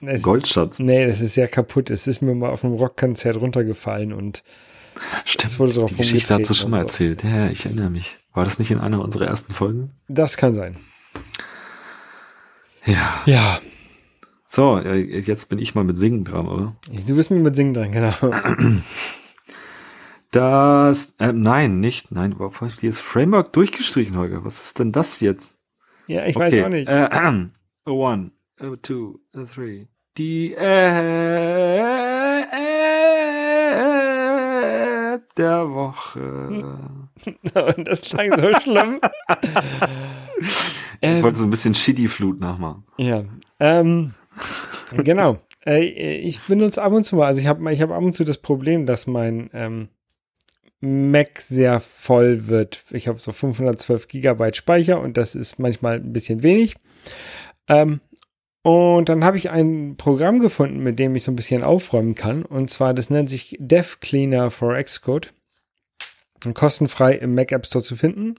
es 0.00 0.22
Goldschatz. 0.22 0.80
Ist, 0.80 0.84
nee, 0.84 1.06
das 1.06 1.20
ist 1.20 1.34
sehr 1.34 1.46
kaputt. 1.46 1.90
Es 1.90 2.06
ist 2.06 2.22
mir 2.22 2.34
mal 2.34 2.50
auf 2.50 2.64
einem 2.64 2.74
Rockkonzert 2.74 3.36
runtergefallen 3.36 4.12
und 4.12 4.42
Stimmt, 5.26 5.58
wurde 5.58 5.74
drauf 5.74 5.90
die 5.90 5.96
Geschichte 5.96 6.34
hast 6.34 6.48
du 6.48 6.54
schon 6.54 6.70
mal 6.70 6.78
so. 6.78 6.82
erzählt. 6.84 7.22
Ja, 7.22 7.48
ich 7.48 7.66
erinnere 7.66 7.90
mich. 7.90 8.16
War 8.32 8.44
das 8.44 8.58
nicht 8.58 8.70
in 8.70 8.80
einer 8.80 9.02
unserer 9.02 9.26
ersten 9.26 9.52
Folgen? 9.52 9.92
Das 10.08 10.38
kann 10.38 10.54
sein. 10.54 10.78
Ja. 12.86 13.22
Ja. 13.26 13.60
So, 14.46 14.78
jetzt 14.80 15.48
bin 15.50 15.58
ich 15.58 15.74
mal 15.74 15.84
mit 15.84 15.98
Singen 15.98 16.24
dran, 16.24 16.48
oder? 16.48 16.76
Du 17.06 17.14
bist 17.16 17.30
mit 17.30 17.56
Singen 17.56 17.74
dran, 17.74 17.92
genau. 17.92 18.14
Das, 20.30 21.14
äh, 21.18 21.32
nein, 21.32 21.80
nicht, 21.80 22.12
nein, 22.12 22.32
überhaupt 22.32 22.60
nicht. 22.62 22.82
Dieses 22.82 23.00
Framework 23.00 23.52
durchgestrichen, 23.52 24.16
Holger. 24.16 24.44
Was 24.44 24.60
ist 24.60 24.78
denn 24.78 24.92
das 24.92 25.20
jetzt? 25.20 25.58
Ja, 26.06 26.26
ich 26.26 26.36
okay. 26.36 26.58
weiß 26.58 26.64
auch 26.64 26.68
nicht. 26.68 26.88
Äh, 26.88 27.06
äh, 27.06 27.50
one, 27.90 28.32
a 28.60 28.76
two, 28.76 29.20
a 29.34 29.44
three. 29.44 29.86
Die 30.16 30.54
äh, 30.54 31.96
App 35.14 35.34
der 35.36 35.68
Woche. 35.70 36.18
Und 37.76 37.88
das 37.88 38.02
klang 38.02 38.32
so 38.38 38.52
schlimm. 38.60 39.00
ich 40.38 40.76
ähm, 41.02 41.22
wollte 41.22 41.38
so 41.38 41.44
ein 41.44 41.50
bisschen 41.50 41.74
Shitty-Flut 41.74 42.40
nachmachen. 42.40 42.84
Ja, 42.98 43.24
ähm, 43.60 44.14
genau. 44.92 45.38
Äh, 45.66 45.84
ich 46.20 46.40
benutze 46.42 46.82
ab 46.82 46.92
und 46.92 47.04
zu 47.04 47.16
mal, 47.16 47.26
also 47.26 47.40
ich 47.40 47.46
habe 47.46 47.72
ich 47.72 47.82
hab 47.82 47.90
ab 47.90 48.02
und 48.02 48.14
zu 48.14 48.24
das 48.24 48.38
Problem, 48.38 48.86
dass 48.86 49.06
mein 49.06 49.50
ähm, 49.52 49.88
Mac 50.80 51.40
sehr 51.40 51.80
voll 51.80 52.48
wird. 52.48 52.84
Ich 52.90 53.08
habe 53.08 53.18
so 53.18 53.32
512 53.32 54.08
Gigabyte 54.08 54.56
Speicher 54.56 55.00
und 55.00 55.16
das 55.16 55.34
ist 55.34 55.58
manchmal 55.58 55.96
ein 55.96 56.12
bisschen 56.12 56.42
wenig. 56.42 56.76
Ähm, 57.68 58.00
und 58.62 59.08
dann 59.08 59.24
habe 59.24 59.38
ich 59.38 59.50
ein 59.50 59.96
Programm 59.96 60.40
gefunden, 60.40 60.80
mit 60.80 60.98
dem 60.98 61.14
ich 61.14 61.22
so 61.22 61.32
ein 61.32 61.36
bisschen 61.36 61.62
aufräumen 61.62 62.14
kann. 62.14 62.44
Und 62.44 62.68
zwar, 62.68 62.94
das 62.94 63.10
nennt 63.10 63.30
sich 63.30 63.56
Dev 63.60 63.98
Cleaner 64.00 64.50
for 64.50 64.76
Xcode. 64.76 65.32
Kostenfrei 66.52 67.14
im 67.14 67.34
Mac 67.34 67.52
App 67.52 67.66
Store 67.66 67.82
zu 67.82 67.96
finden. 67.96 68.34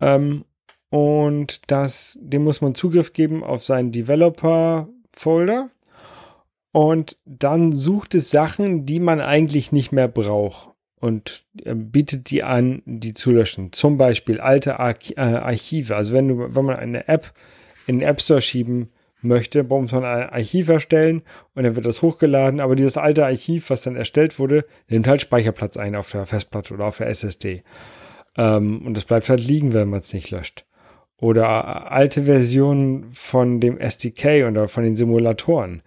Ähm, 0.00 0.44
und 0.90 1.70
das, 1.70 2.18
dem 2.20 2.44
muss 2.44 2.60
man 2.60 2.74
Zugriff 2.74 3.12
geben 3.12 3.44
auf 3.44 3.64
seinen 3.64 3.92
Developer 3.92 4.88
Folder. 5.12 5.70
Und 6.72 7.18
dann 7.24 7.72
sucht 7.72 8.14
es 8.14 8.30
Sachen, 8.30 8.84
die 8.84 9.00
man 9.00 9.20
eigentlich 9.20 9.72
nicht 9.72 9.92
mehr 9.92 10.08
braucht 10.08 10.75
und 11.00 11.44
äh, 11.64 11.74
bietet 11.74 12.30
die 12.30 12.42
an, 12.42 12.82
die 12.84 13.14
zu 13.14 13.30
löschen. 13.30 13.72
Zum 13.72 13.96
Beispiel 13.96 14.40
alte 14.40 14.70
äh, 14.70 15.20
Archive. 15.20 15.94
Also 15.94 16.14
wenn 16.14 16.28
du, 16.28 16.54
wenn 16.54 16.64
man 16.64 16.76
eine 16.76 17.08
App 17.08 17.32
in 17.86 17.98
den 17.98 18.08
App 18.08 18.20
Store 18.20 18.40
schieben 18.40 18.90
möchte, 19.22 19.62
muss 19.62 19.92
man 19.92 20.04
ein 20.04 20.28
Archiv 20.30 20.68
erstellen 20.68 21.22
und 21.54 21.64
dann 21.64 21.76
wird 21.76 21.86
das 21.86 22.02
hochgeladen. 22.02 22.60
Aber 22.60 22.76
dieses 22.76 22.96
alte 22.96 23.24
Archiv, 23.24 23.70
was 23.70 23.82
dann 23.82 23.96
erstellt 23.96 24.38
wurde, 24.38 24.64
nimmt 24.88 25.06
halt 25.06 25.22
Speicherplatz 25.22 25.76
ein 25.76 25.94
auf 25.94 26.10
der 26.10 26.26
Festplatte 26.26 26.74
oder 26.74 26.86
auf 26.86 26.98
der 26.98 27.08
SSD. 27.08 27.62
Ähm, 28.36 28.82
und 28.86 28.96
das 28.96 29.04
bleibt 29.04 29.28
halt 29.28 29.46
liegen, 29.46 29.72
wenn 29.72 29.88
man 29.88 30.00
es 30.00 30.12
nicht 30.12 30.30
löscht. 30.30 30.64
Oder 31.18 31.90
alte 31.90 32.24
Versionen 32.24 33.12
von 33.12 33.60
dem 33.60 33.78
SDK 33.78 34.46
oder 34.46 34.68
von 34.68 34.84
den 34.84 34.96
Simulatoren, 34.96 35.82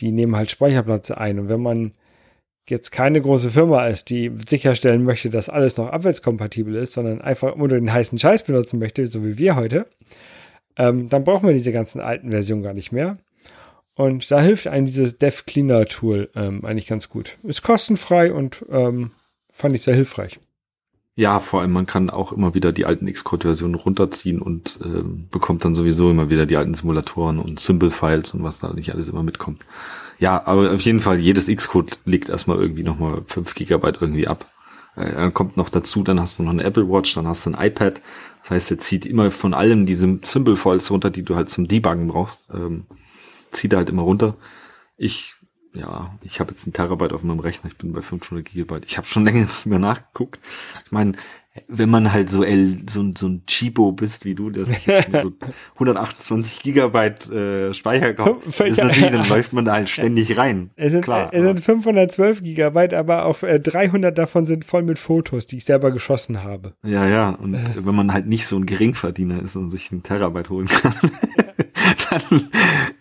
die 0.00 0.12
nehmen 0.12 0.36
halt 0.36 0.50
Speicherplatz 0.50 1.10
ein. 1.10 1.38
Und 1.38 1.48
wenn 1.48 1.62
man 1.62 1.92
jetzt 2.70 2.90
keine 2.92 3.20
große 3.20 3.50
Firma 3.50 3.86
ist, 3.86 4.10
die 4.10 4.32
sicherstellen 4.46 5.04
möchte, 5.04 5.30
dass 5.30 5.48
alles 5.48 5.76
noch 5.76 5.88
abwärtskompatibel 5.88 6.74
ist, 6.74 6.92
sondern 6.92 7.20
einfach 7.20 7.56
nur 7.56 7.68
den 7.68 7.92
heißen 7.92 8.18
Scheiß 8.18 8.44
benutzen 8.44 8.78
möchte, 8.78 9.06
so 9.06 9.24
wie 9.24 9.38
wir 9.38 9.56
heute, 9.56 9.86
ähm, 10.76 11.08
dann 11.08 11.24
brauchen 11.24 11.46
wir 11.46 11.54
diese 11.54 11.72
ganzen 11.72 12.00
alten 12.00 12.30
Versionen 12.30 12.62
gar 12.62 12.74
nicht 12.74 12.92
mehr. 12.92 13.18
Und 13.94 14.30
da 14.30 14.40
hilft 14.40 14.66
einem 14.66 14.86
dieses 14.86 15.16
Dev 15.18 15.44
Cleaner 15.46 15.86
Tool 15.86 16.28
ähm, 16.34 16.64
eigentlich 16.64 16.86
ganz 16.86 17.08
gut. 17.08 17.38
Ist 17.42 17.62
kostenfrei 17.62 18.32
und 18.32 18.64
ähm, 18.70 19.12
fand 19.50 19.74
ich 19.74 19.82
sehr 19.82 19.94
hilfreich. 19.94 20.38
Ja, 21.18 21.40
vor 21.40 21.62
allem 21.62 21.72
man 21.72 21.86
kann 21.86 22.10
auch 22.10 22.30
immer 22.30 22.52
wieder 22.52 22.72
die 22.72 22.84
alten 22.84 23.10
Xcode-Versionen 23.10 23.74
runterziehen 23.74 24.42
und 24.42 24.78
ähm, 24.84 25.28
bekommt 25.30 25.64
dann 25.64 25.74
sowieso 25.74 26.10
immer 26.10 26.28
wieder 26.28 26.44
die 26.44 26.58
alten 26.58 26.74
Simulatoren 26.74 27.38
und 27.38 27.58
Symbol-Files 27.58 28.34
und 28.34 28.42
was 28.42 28.58
da 28.60 28.70
nicht 28.74 28.92
alles 28.92 29.08
immer 29.08 29.22
mitkommt. 29.22 29.64
Ja, 30.18 30.46
aber 30.46 30.72
auf 30.72 30.80
jeden 30.82 31.00
Fall, 31.00 31.18
jedes 31.18 31.46
Xcode 31.46 32.00
legt 32.04 32.28
erstmal 32.28 32.58
irgendwie 32.58 32.82
nochmal 32.82 33.22
5 33.26 33.54
Gigabyte 33.54 34.02
irgendwie 34.02 34.28
ab. 34.28 34.44
Äh, 34.94 35.12
dann 35.14 35.32
kommt 35.32 35.56
noch 35.56 35.70
dazu, 35.70 36.02
dann 36.02 36.20
hast 36.20 36.38
du 36.38 36.42
noch 36.42 36.52
eine 36.52 36.64
Apple 36.64 36.86
Watch, 36.86 37.14
dann 37.14 37.26
hast 37.26 37.46
du 37.46 37.50
ein 37.50 37.66
iPad. 37.66 38.02
Das 38.42 38.50
heißt, 38.50 38.70
er 38.72 38.78
zieht 38.78 39.06
immer 39.06 39.30
von 39.30 39.54
allem 39.54 39.86
diese 39.86 40.18
Symbol-Files 40.22 40.90
runter, 40.90 41.08
die 41.08 41.22
du 41.22 41.34
halt 41.34 41.48
zum 41.48 41.66
Debuggen 41.66 42.08
brauchst. 42.08 42.44
Ähm, 42.52 42.84
zieht 43.52 43.72
er 43.72 43.78
halt 43.78 43.88
immer 43.88 44.02
runter. 44.02 44.36
Ich 44.98 45.35
ja, 45.76 46.14
ich 46.22 46.40
habe 46.40 46.50
jetzt 46.50 46.66
ein 46.66 46.72
Terabyte 46.72 47.12
auf 47.12 47.22
meinem 47.22 47.40
Rechner, 47.40 47.70
ich 47.70 47.76
bin 47.76 47.92
bei 47.92 48.02
500 48.02 48.44
Gigabyte. 48.44 48.84
Ich 48.86 48.96
habe 48.96 49.06
schon 49.06 49.24
länger 49.26 49.44
nicht 49.44 49.66
mehr 49.66 49.78
nachgeguckt. 49.78 50.40
Ich 50.84 50.92
meine, 50.92 51.12
wenn 51.68 51.88
man 51.88 52.12
halt 52.12 52.30
so 52.30 52.42
L, 52.42 52.78
so, 52.88 53.12
so 53.16 53.28
ein 53.28 53.44
Cheapo 53.46 53.92
bist 53.92 54.24
wie 54.24 54.34
du, 54.34 54.50
der 54.50 54.64
so 54.64 54.72
128 55.74 56.62
Gigabyte 56.62 57.30
äh, 57.30 57.74
Speicher 57.74 58.10
ist 58.10 58.78
natürlich, 58.78 59.10
dann 59.10 59.28
läuft 59.28 59.52
man 59.52 59.64
da 59.64 59.74
halt 59.74 59.88
ständig 59.88 60.36
rein. 60.36 60.70
Es 60.76 60.92
sind, 60.92 61.02
Klar, 61.02 61.30
es 61.32 61.42
sind 61.42 61.60
512 61.60 62.42
Gigabyte, 62.42 62.94
aber 62.94 63.24
auch 63.24 63.42
äh, 63.42 63.58
300 63.58 64.16
davon 64.16 64.44
sind 64.44 64.64
voll 64.64 64.82
mit 64.82 64.98
Fotos, 64.98 65.46
die 65.46 65.56
ich 65.56 65.64
selber 65.64 65.90
geschossen 65.90 66.44
habe. 66.44 66.74
Ja, 66.84 67.08
ja, 67.08 67.30
und 67.30 67.54
äh. 67.54 67.60
wenn 67.76 67.94
man 67.94 68.12
halt 68.12 68.26
nicht 68.26 68.46
so 68.46 68.56
ein 68.56 68.66
Geringverdiener 68.66 69.42
ist 69.42 69.56
und 69.56 69.70
sich 69.70 69.90
einen 69.92 70.02
Terabyte 70.02 70.50
holen 70.50 70.66
kann, 70.66 70.94
dann, 72.10 72.48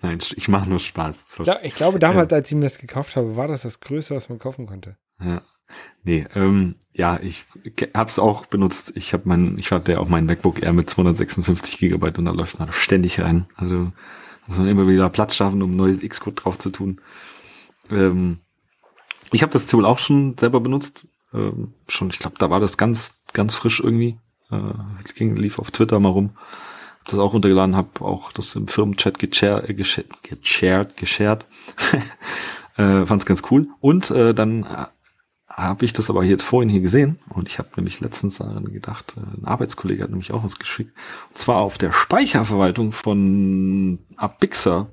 nein, 0.02 0.18
ich 0.36 0.48
mache 0.48 0.70
nur 0.70 0.80
Spaß. 0.80 1.26
Ich, 1.40 1.44
glaub, 1.44 1.60
ich, 1.64 1.76
glaube, 1.76 2.00
damals, 2.00 2.32
als 2.34 2.50
ich 2.50 2.56
mir 2.56 2.64
das 2.64 2.80
gekauft 2.80 3.16
habe, 3.16 3.36
war 3.36 3.48
das 3.48 3.64
das 3.64 3.80
Größte, 3.80 4.16
was 4.16 4.30
man 4.30 4.40
kaufen 4.40 4.66
konnte. 4.66 4.98
Ja. 5.20 5.42
Nee, 6.04 6.28
ähm, 6.36 6.76
ja, 6.94 7.20
ich 7.22 7.46
hab's 7.94 8.20
auch 8.20 8.46
benutzt. 8.46 8.94
Ich 8.96 9.14
habe 9.14 9.24
mein, 9.26 9.58
ich 9.58 9.72
hatte 9.72 9.94
ja 9.94 10.00
auch 10.00 10.08
mein 10.08 10.26
MacBook 10.26 10.62
Air 10.62 10.74
mit 10.74 10.90
256 10.90 11.80
Gigabyte 11.80 12.20
und 12.20 12.26
da 12.26 12.32
läuft 12.32 12.60
man 12.60 12.72
ständig 12.72 13.20
rein. 13.20 13.48
Also 13.56 13.92
muss 14.48 14.58
man 14.60 14.68
immer 14.68 14.88
wieder 14.88 15.10
Platz 15.10 15.36
schaffen, 15.36 15.64
um 15.64 15.76
neues 15.76 16.02
Xcode 16.02 16.44
drauf 16.44 16.58
zu 16.60 16.70
tun. 16.70 17.02
Ähm, 17.90 18.40
ich 19.32 19.42
habe 19.42 19.52
das 19.52 19.68
Tool 19.68 19.86
auch 19.86 19.98
schon 19.98 20.38
selber 20.38 20.60
benutzt. 20.60 21.08
Ähm, 21.34 21.74
schon, 21.88 22.10
ich 22.10 22.20
glaube, 22.20 22.38
da 22.38 22.50
war 22.50 22.60
das 22.60 22.78
ganz, 22.78 23.22
ganz 23.34 23.56
frisch 23.56 23.80
irgendwie. 23.80 24.20
Äh, 24.52 24.74
ging, 25.16 25.36
lief 25.36 25.60
auf 25.60 25.72
Twitter 25.72 26.00
mal 26.00 26.10
rum. 26.10 26.32
Hab 27.00 27.08
das 27.08 27.20
auch 27.20 27.34
runtergeladen, 27.34 27.76
habe 27.76 28.02
auch 28.02 28.32
das 28.32 28.56
im 28.56 28.68
Firmenchat 28.68 29.20
geshared, 29.20 29.70
äh, 29.70 29.74
geshared, 29.74 30.98
geshared. 30.98 31.46
äh, 32.78 33.06
fand's 33.06 33.26
ganz 33.26 33.44
cool. 33.50 33.68
Und 33.80 34.12
äh, 34.12 34.34
dann 34.34 34.88
habe 35.56 35.86
ich 35.86 35.94
das 35.94 36.10
aber 36.10 36.24
jetzt 36.24 36.44
vorhin 36.44 36.70
hier 36.70 36.82
gesehen 36.82 37.20
und 37.30 37.48
ich 37.48 37.60
habe 37.60 37.70
nämlich 37.78 38.02
letztens 38.02 38.38
daran 38.38 38.66
gedacht, 38.66 39.16
äh, 39.18 39.40
ein 39.40 39.46
Arbeitskollege 39.46 40.04
hat 40.04 40.10
nämlich 40.10 40.32
auch 40.32 40.44
was 40.44 40.60
geschickt. 40.60 40.92
Und 41.30 41.38
zwar 41.38 41.58
auf 41.58 41.78
der 41.78 41.92
Speicherverwaltung 41.92 42.92
von 42.92 44.00
Abixer 44.18 44.90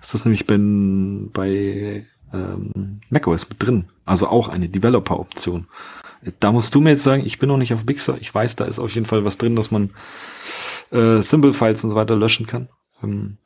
ist 0.00 0.12
das 0.12 0.24
nämlich 0.24 0.46
bei, 0.46 0.58
bei 0.58 2.06
ähm, 2.34 3.00
macOS 3.08 3.48
mit 3.48 3.62
drin. 3.62 3.86
Also 4.04 4.28
auch 4.28 4.48
eine 4.48 4.68
Developer-Option. 4.68 5.66
Da 6.40 6.52
musst 6.52 6.74
du 6.74 6.80
mir 6.80 6.90
jetzt 6.90 7.02
sagen, 7.02 7.24
ich 7.24 7.38
bin 7.38 7.48
noch 7.48 7.56
nicht 7.56 7.72
auf 7.72 7.86
Bixer. 7.86 8.16
Ich 8.20 8.34
weiß, 8.34 8.56
da 8.56 8.64
ist 8.64 8.78
auf 8.78 8.94
jeden 8.94 9.06
Fall 9.06 9.24
was 9.24 9.38
drin, 9.38 9.56
dass 9.56 9.70
man 9.70 9.90
äh, 10.90 11.20
Symbol-Files 11.20 11.84
und 11.84 11.90
so 11.90 11.96
weiter 11.96 12.16
löschen 12.16 12.46
kann. 12.46 12.68
Ähm, 13.02 13.38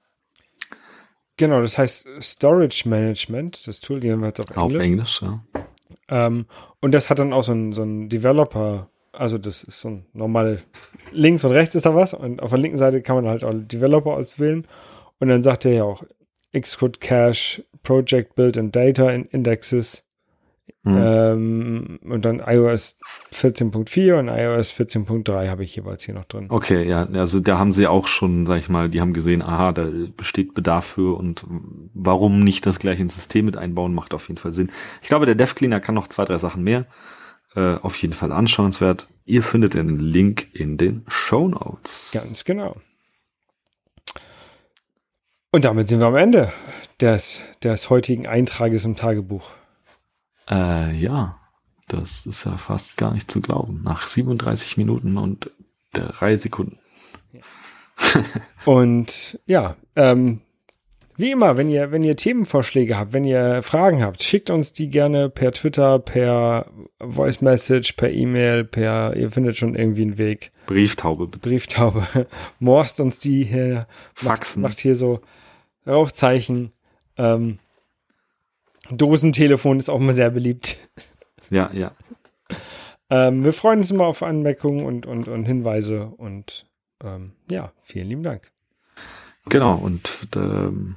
genau, 1.36 1.60
das 1.60 1.78
heißt 1.78 2.06
Storage 2.20 2.88
Management. 2.88 3.66
Das 3.66 3.80
Tool, 3.80 4.00
die 4.00 4.10
haben 4.10 4.20
wir 4.20 4.28
jetzt 4.28 4.40
auf 4.40 4.50
Englisch. 4.50 4.74
Auf 4.74 4.82
Englisch, 4.82 5.22
ja. 5.22 5.42
Ähm, 6.08 6.46
und 6.80 6.92
das 6.92 7.10
hat 7.10 7.18
dann 7.18 7.32
auch 7.32 7.42
so 7.42 7.52
ein, 7.52 7.72
so 7.72 7.82
ein 7.82 8.08
Developer, 8.08 8.88
also 9.12 9.38
das 9.38 9.64
ist 9.64 9.80
so 9.80 9.88
ein 9.88 10.06
normal, 10.12 10.62
links 11.12 11.44
und 11.44 11.52
rechts 11.52 11.74
ist 11.74 11.86
da 11.86 11.94
was 11.94 12.14
und 12.14 12.42
auf 12.42 12.50
der 12.50 12.58
linken 12.58 12.78
Seite 12.78 13.02
kann 13.02 13.16
man 13.16 13.28
halt 13.28 13.44
auch 13.44 13.52
Developer 13.54 14.10
auswählen. 14.10 14.66
Und 15.20 15.28
dann 15.28 15.42
sagt 15.42 15.64
er 15.64 15.72
ja 15.72 15.84
auch 15.84 16.04
Xcode 16.58 17.00
Cache, 17.00 17.64
Project 17.82 18.34
Build 18.34 18.56
and 18.56 18.74
Data 18.74 19.10
in 19.10 19.24
Indexes 19.26 20.04
mhm. 20.82 20.96
ähm, 20.98 21.98
und 22.04 22.24
dann 22.24 22.40
iOS 22.44 22.96
14.4 23.32 24.18
und 24.18 24.28
iOS 24.28 24.72
14.3 24.72 25.48
habe 25.48 25.64
ich 25.64 25.76
jeweils 25.76 26.04
hier 26.04 26.14
noch 26.14 26.24
drin. 26.24 26.46
Okay, 26.48 26.88
ja, 26.88 27.06
also 27.14 27.40
da 27.40 27.58
haben 27.58 27.72
sie 27.72 27.86
auch 27.86 28.06
schon, 28.06 28.46
sag 28.46 28.58
ich 28.58 28.68
mal, 28.68 28.88
die 28.88 29.00
haben 29.00 29.12
gesehen, 29.12 29.42
aha, 29.42 29.72
da 29.72 29.88
besteht 30.16 30.54
Bedarf 30.54 30.86
für 30.86 31.16
und 31.16 31.44
warum 31.94 32.44
nicht 32.44 32.66
das 32.66 32.78
gleiche 32.78 33.02
ins 33.02 33.14
System 33.14 33.44
mit 33.44 33.56
einbauen, 33.56 33.94
macht 33.94 34.14
auf 34.14 34.28
jeden 34.28 34.38
Fall 34.38 34.52
Sinn. 34.52 34.70
Ich 35.02 35.08
glaube, 35.08 35.26
der 35.26 35.34
Dev 35.34 35.54
Cleaner 35.54 35.80
kann 35.80 35.94
noch 35.94 36.08
zwei, 36.08 36.24
drei 36.24 36.38
Sachen 36.38 36.62
mehr. 36.62 36.86
Äh, 37.54 37.76
auf 37.76 37.96
jeden 37.96 38.12
Fall 38.12 38.30
anschauenswert. 38.30 39.08
Ihr 39.24 39.42
findet 39.42 39.74
den 39.74 39.98
Link 39.98 40.48
in 40.52 40.76
den 40.76 41.04
Show 41.08 41.48
Notes. 41.48 42.12
Ganz 42.12 42.44
genau. 42.44 42.76
Und 45.50 45.64
damit 45.64 45.88
sind 45.88 46.00
wir 46.00 46.06
am 46.06 46.16
Ende 46.16 46.52
des, 47.00 47.40
des 47.62 47.88
heutigen 47.90 48.26
Eintrages 48.26 48.84
im 48.84 48.96
Tagebuch. 48.96 49.50
Äh, 50.50 50.94
ja, 50.94 51.38
das 51.88 52.26
ist 52.26 52.44
ja 52.44 52.56
fast 52.56 52.96
gar 52.96 53.12
nicht 53.12 53.30
zu 53.30 53.40
glauben. 53.40 53.82
Nach 53.82 54.06
37 54.06 54.76
Minuten 54.76 55.16
und 55.16 55.50
drei 55.92 56.36
Sekunden. 56.36 56.78
und 58.64 59.40
ja, 59.46 59.76
ähm, 59.96 60.40
wie 61.16 61.32
immer, 61.32 61.56
wenn 61.56 61.68
ihr, 61.68 61.90
wenn 61.90 62.04
ihr 62.04 62.14
Themenvorschläge 62.14 62.96
habt, 62.96 63.12
wenn 63.12 63.24
ihr 63.24 63.64
Fragen 63.64 64.04
habt, 64.04 64.22
schickt 64.22 64.50
uns 64.50 64.72
die 64.72 64.88
gerne 64.88 65.28
per 65.28 65.50
Twitter, 65.50 65.98
per 65.98 66.70
Voice 67.00 67.40
Message, 67.40 67.94
per 67.94 68.12
E-Mail, 68.12 68.62
per, 68.62 69.16
ihr 69.16 69.32
findet 69.32 69.56
schon 69.56 69.74
irgendwie 69.74 70.02
einen 70.02 70.18
Weg. 70.18 70.52
Brieftaube. 70.66 71.26
Brieftaube. 71.26 72.06
Morst 72.60 73.00
uns 73.00 73.18
die 73.18 73.42
hier. 73.42 73.88
Faxen. 74.14 74.62
Macht, 74.62 74.74
macht 74.74 74.78
hier 74.78 74.94
so 74.94 75.20
Rauchzeichen. 75.88 76.72
Ähm, 77.16 77.58
Dosentelefon 78.90 79.78
ist 79.78 79.88
auch 79.88 80.00
immer 80.00 80.12
sehr 80.12 80.30
beliebt. 80.30 80.76
Ja, 81.50 81.70
ja. 81.72 81.92
Ähm, 83.10 83.44
wir 83.44 83.52
freuen 83.52 83.78
uns 83.78 83.90
immer 83.90 84.06
auf 84.06 84.22
Anmerkungen 84.22 84.84
und, 84.84 85.06
und, 85.06 85.28
und 85.28 85.44
Hinweise 85.44 86.12
und 86.16 86.66
ähm, 87.02 87.32
ja, 87.50 87.72
vielen 87.82 88.08
lieben 88.08 88.22
Dank. 88.22 88.50
Genau, 89.48 89.76
und 89.76 90.28
ähm, 90.36 90.96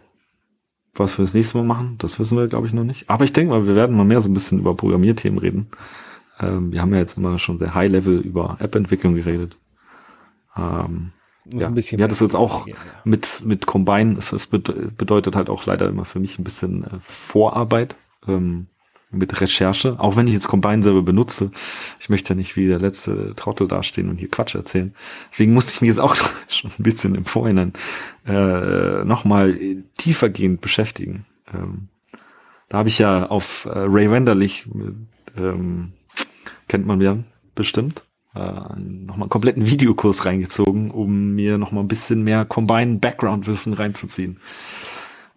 was 0.94 1.18
wir 1.18 1.24
das 1.24 1.34
nächste 1.34 1.58
Mal 1.58 1.64
machen, 1.64 1.96
das 2.00 2.20
wissen 2.20 2.38
wir, 2.38 2.48
glaube 2.48 2.68
ich, 2.68 2.74
noch 2.74 2.84
nicht. 2.84 3.10
Aber 3.10 3.24
ich 3.24 3.32
denke 3.32 3.52
mal, 3.52 3.66
wir 3.66 3.76
werden 3.76 3.96
mal 3.96 4.04
mehr 4.04 4.20
so 4.20 4.30
ein 4.30 4.34
bisschen 4.34 4.60
über 4.60 4.76
Programmierthemen 4.76 5.40
reden. 5.40 5.72
Ähm, 6.40 6.72
wir 6.72 6.82
haben 6.82 6.94
ja 6.94 7.00
jetzt 7.00 7.18
immer 7.18 7.40
schon 7.40 7.58
sehr 7.58 7.74
high-level 7.74 8.20
über 8.20 8.58
App-Entwicklung 8.60 9.16
geredet. 9.16 9.58
Ähm, 10.58 11.14
ja, 11.46 11.68
ein 11.68 11.74
bisschen 11.74 12.00
ja, 12.00 12.08
das 12.08 12.18
ist 12.18 12.30
jetzt 12.30 12.36
auch 12.36 12.66
gehen, 12.66 12.76
ja. 12.76 13.02
mit, 13.04 13.44
mit 13.46 13.66
Combine, 13.66 14.18
es, 14.18 14.48
bedeutet 14.48 15.36
halt 15.36 15.50
auch 15.50 15.66
leider 15.66 15.88
immer 15.88 16.06
für 16.06 16.20
mich 16.20 16.38
ein 16.40 16.44
bisschen 16.44 16.84
äh, 16.84 17.00
Vorarbeit 17.02 17.96
ähm, 18.28 18.68
mit 19.12 19.42
Recherche, 19.42 20.00
auch 20.00 20.16
wenn 20.16 20.28
ich 20.28 20.34
jetzt 20.34 20.48
Combine 20.48 20.84
selber 20.84 21.02
benutze. 21.02 21.52
Ich 22.00 22.10
möchte 22.10 22.34
ja 22.34 22.38
nicht 22.38 22.56
wie 22.56 22.68
der 22.68 22.80
letzte 22.80 23.36
Trottel 23.36 23.68
dastehen 23.68 24.10
und 24.10 24.18
hier 24.18 24.30
Quatsch 24.30 24.56
erzählen. 24.56 24.96
Deswegen 25.32 25.54
musste 25.54 25.74
ich 25.74 25.82
mich 25.82 25.90
jetzt 25.90 26.00
auch 26.00 26.16
schon 26.48 26.72
ein 26.72 26.84
bisschen 26.84 27.16
im 27.16 27.26
Vorhinein 27.26 27.74
äh, 28.26 29.04
nochmal 29.04 29.60
tiefergehend 29.98 30.62
beschäftigen. 30.62 31.26
Ähm, 31.54 31.90
da 32.70 32.78
habe 32.78 32.90
ich 32.90 33.00
ja 33.00 33.26
auf 33.28 33.66
äh, 33.66 33.72
Ray 33.74 34.10
Wenderlich, 34.10 34.66
ähm, 35.38 35.92
kennt 36.70 36.86
man 36.86 37.02
ja 37.02 37.18
bestimmt, 37.54 38.06
äh, 38.36 38.40
nochmal 38.40 39.24
einen 39.24 39.30
kompletten 39.30 39.66
Videokurs 39.66 40.26
reingezogen, 40.26 40.92
um 40.92 41.34
mir 41.36 41.58
nochmal 41.58 41.84
ein 41.84 41.88
bisschen 41.88 42.24
mehr 42.24 42.46
Combine 42.46 42.98
Background 43.00 43.48
Wissen 43.48 43.74
reinzuziehen. 43.74 44.40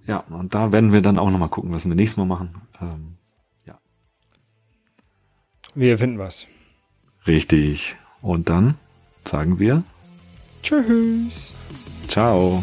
Ja, 0.07 0.19
und 0.31 0.55
da 0.55 0.71
werden 0.71 0.93
wir 0.93 1.01
dann 1.01 1.19
auch 1.19 1.31
nochmal 1.31 1.49
gucken, 1.49 1.73
was 1.73 1.89
wir 1.89 1.95
nächstes 1.95 2.19
Mal 2.19 2.27
machen. 2.27 2.55
Ähm, 2.81 3.17
ja. 3.67 3.79
Wir 5.75 5.99
finden 5.99 6.19
was. 6.19 6.47
Richtig. 7.27 7.97
Und 8.21 8.49
dann 8.49 8.75
sagen 9.25 9.59
wir 9.59 9.83
Tschüss. 10.63 11.55
Ciao. 12.09 12.63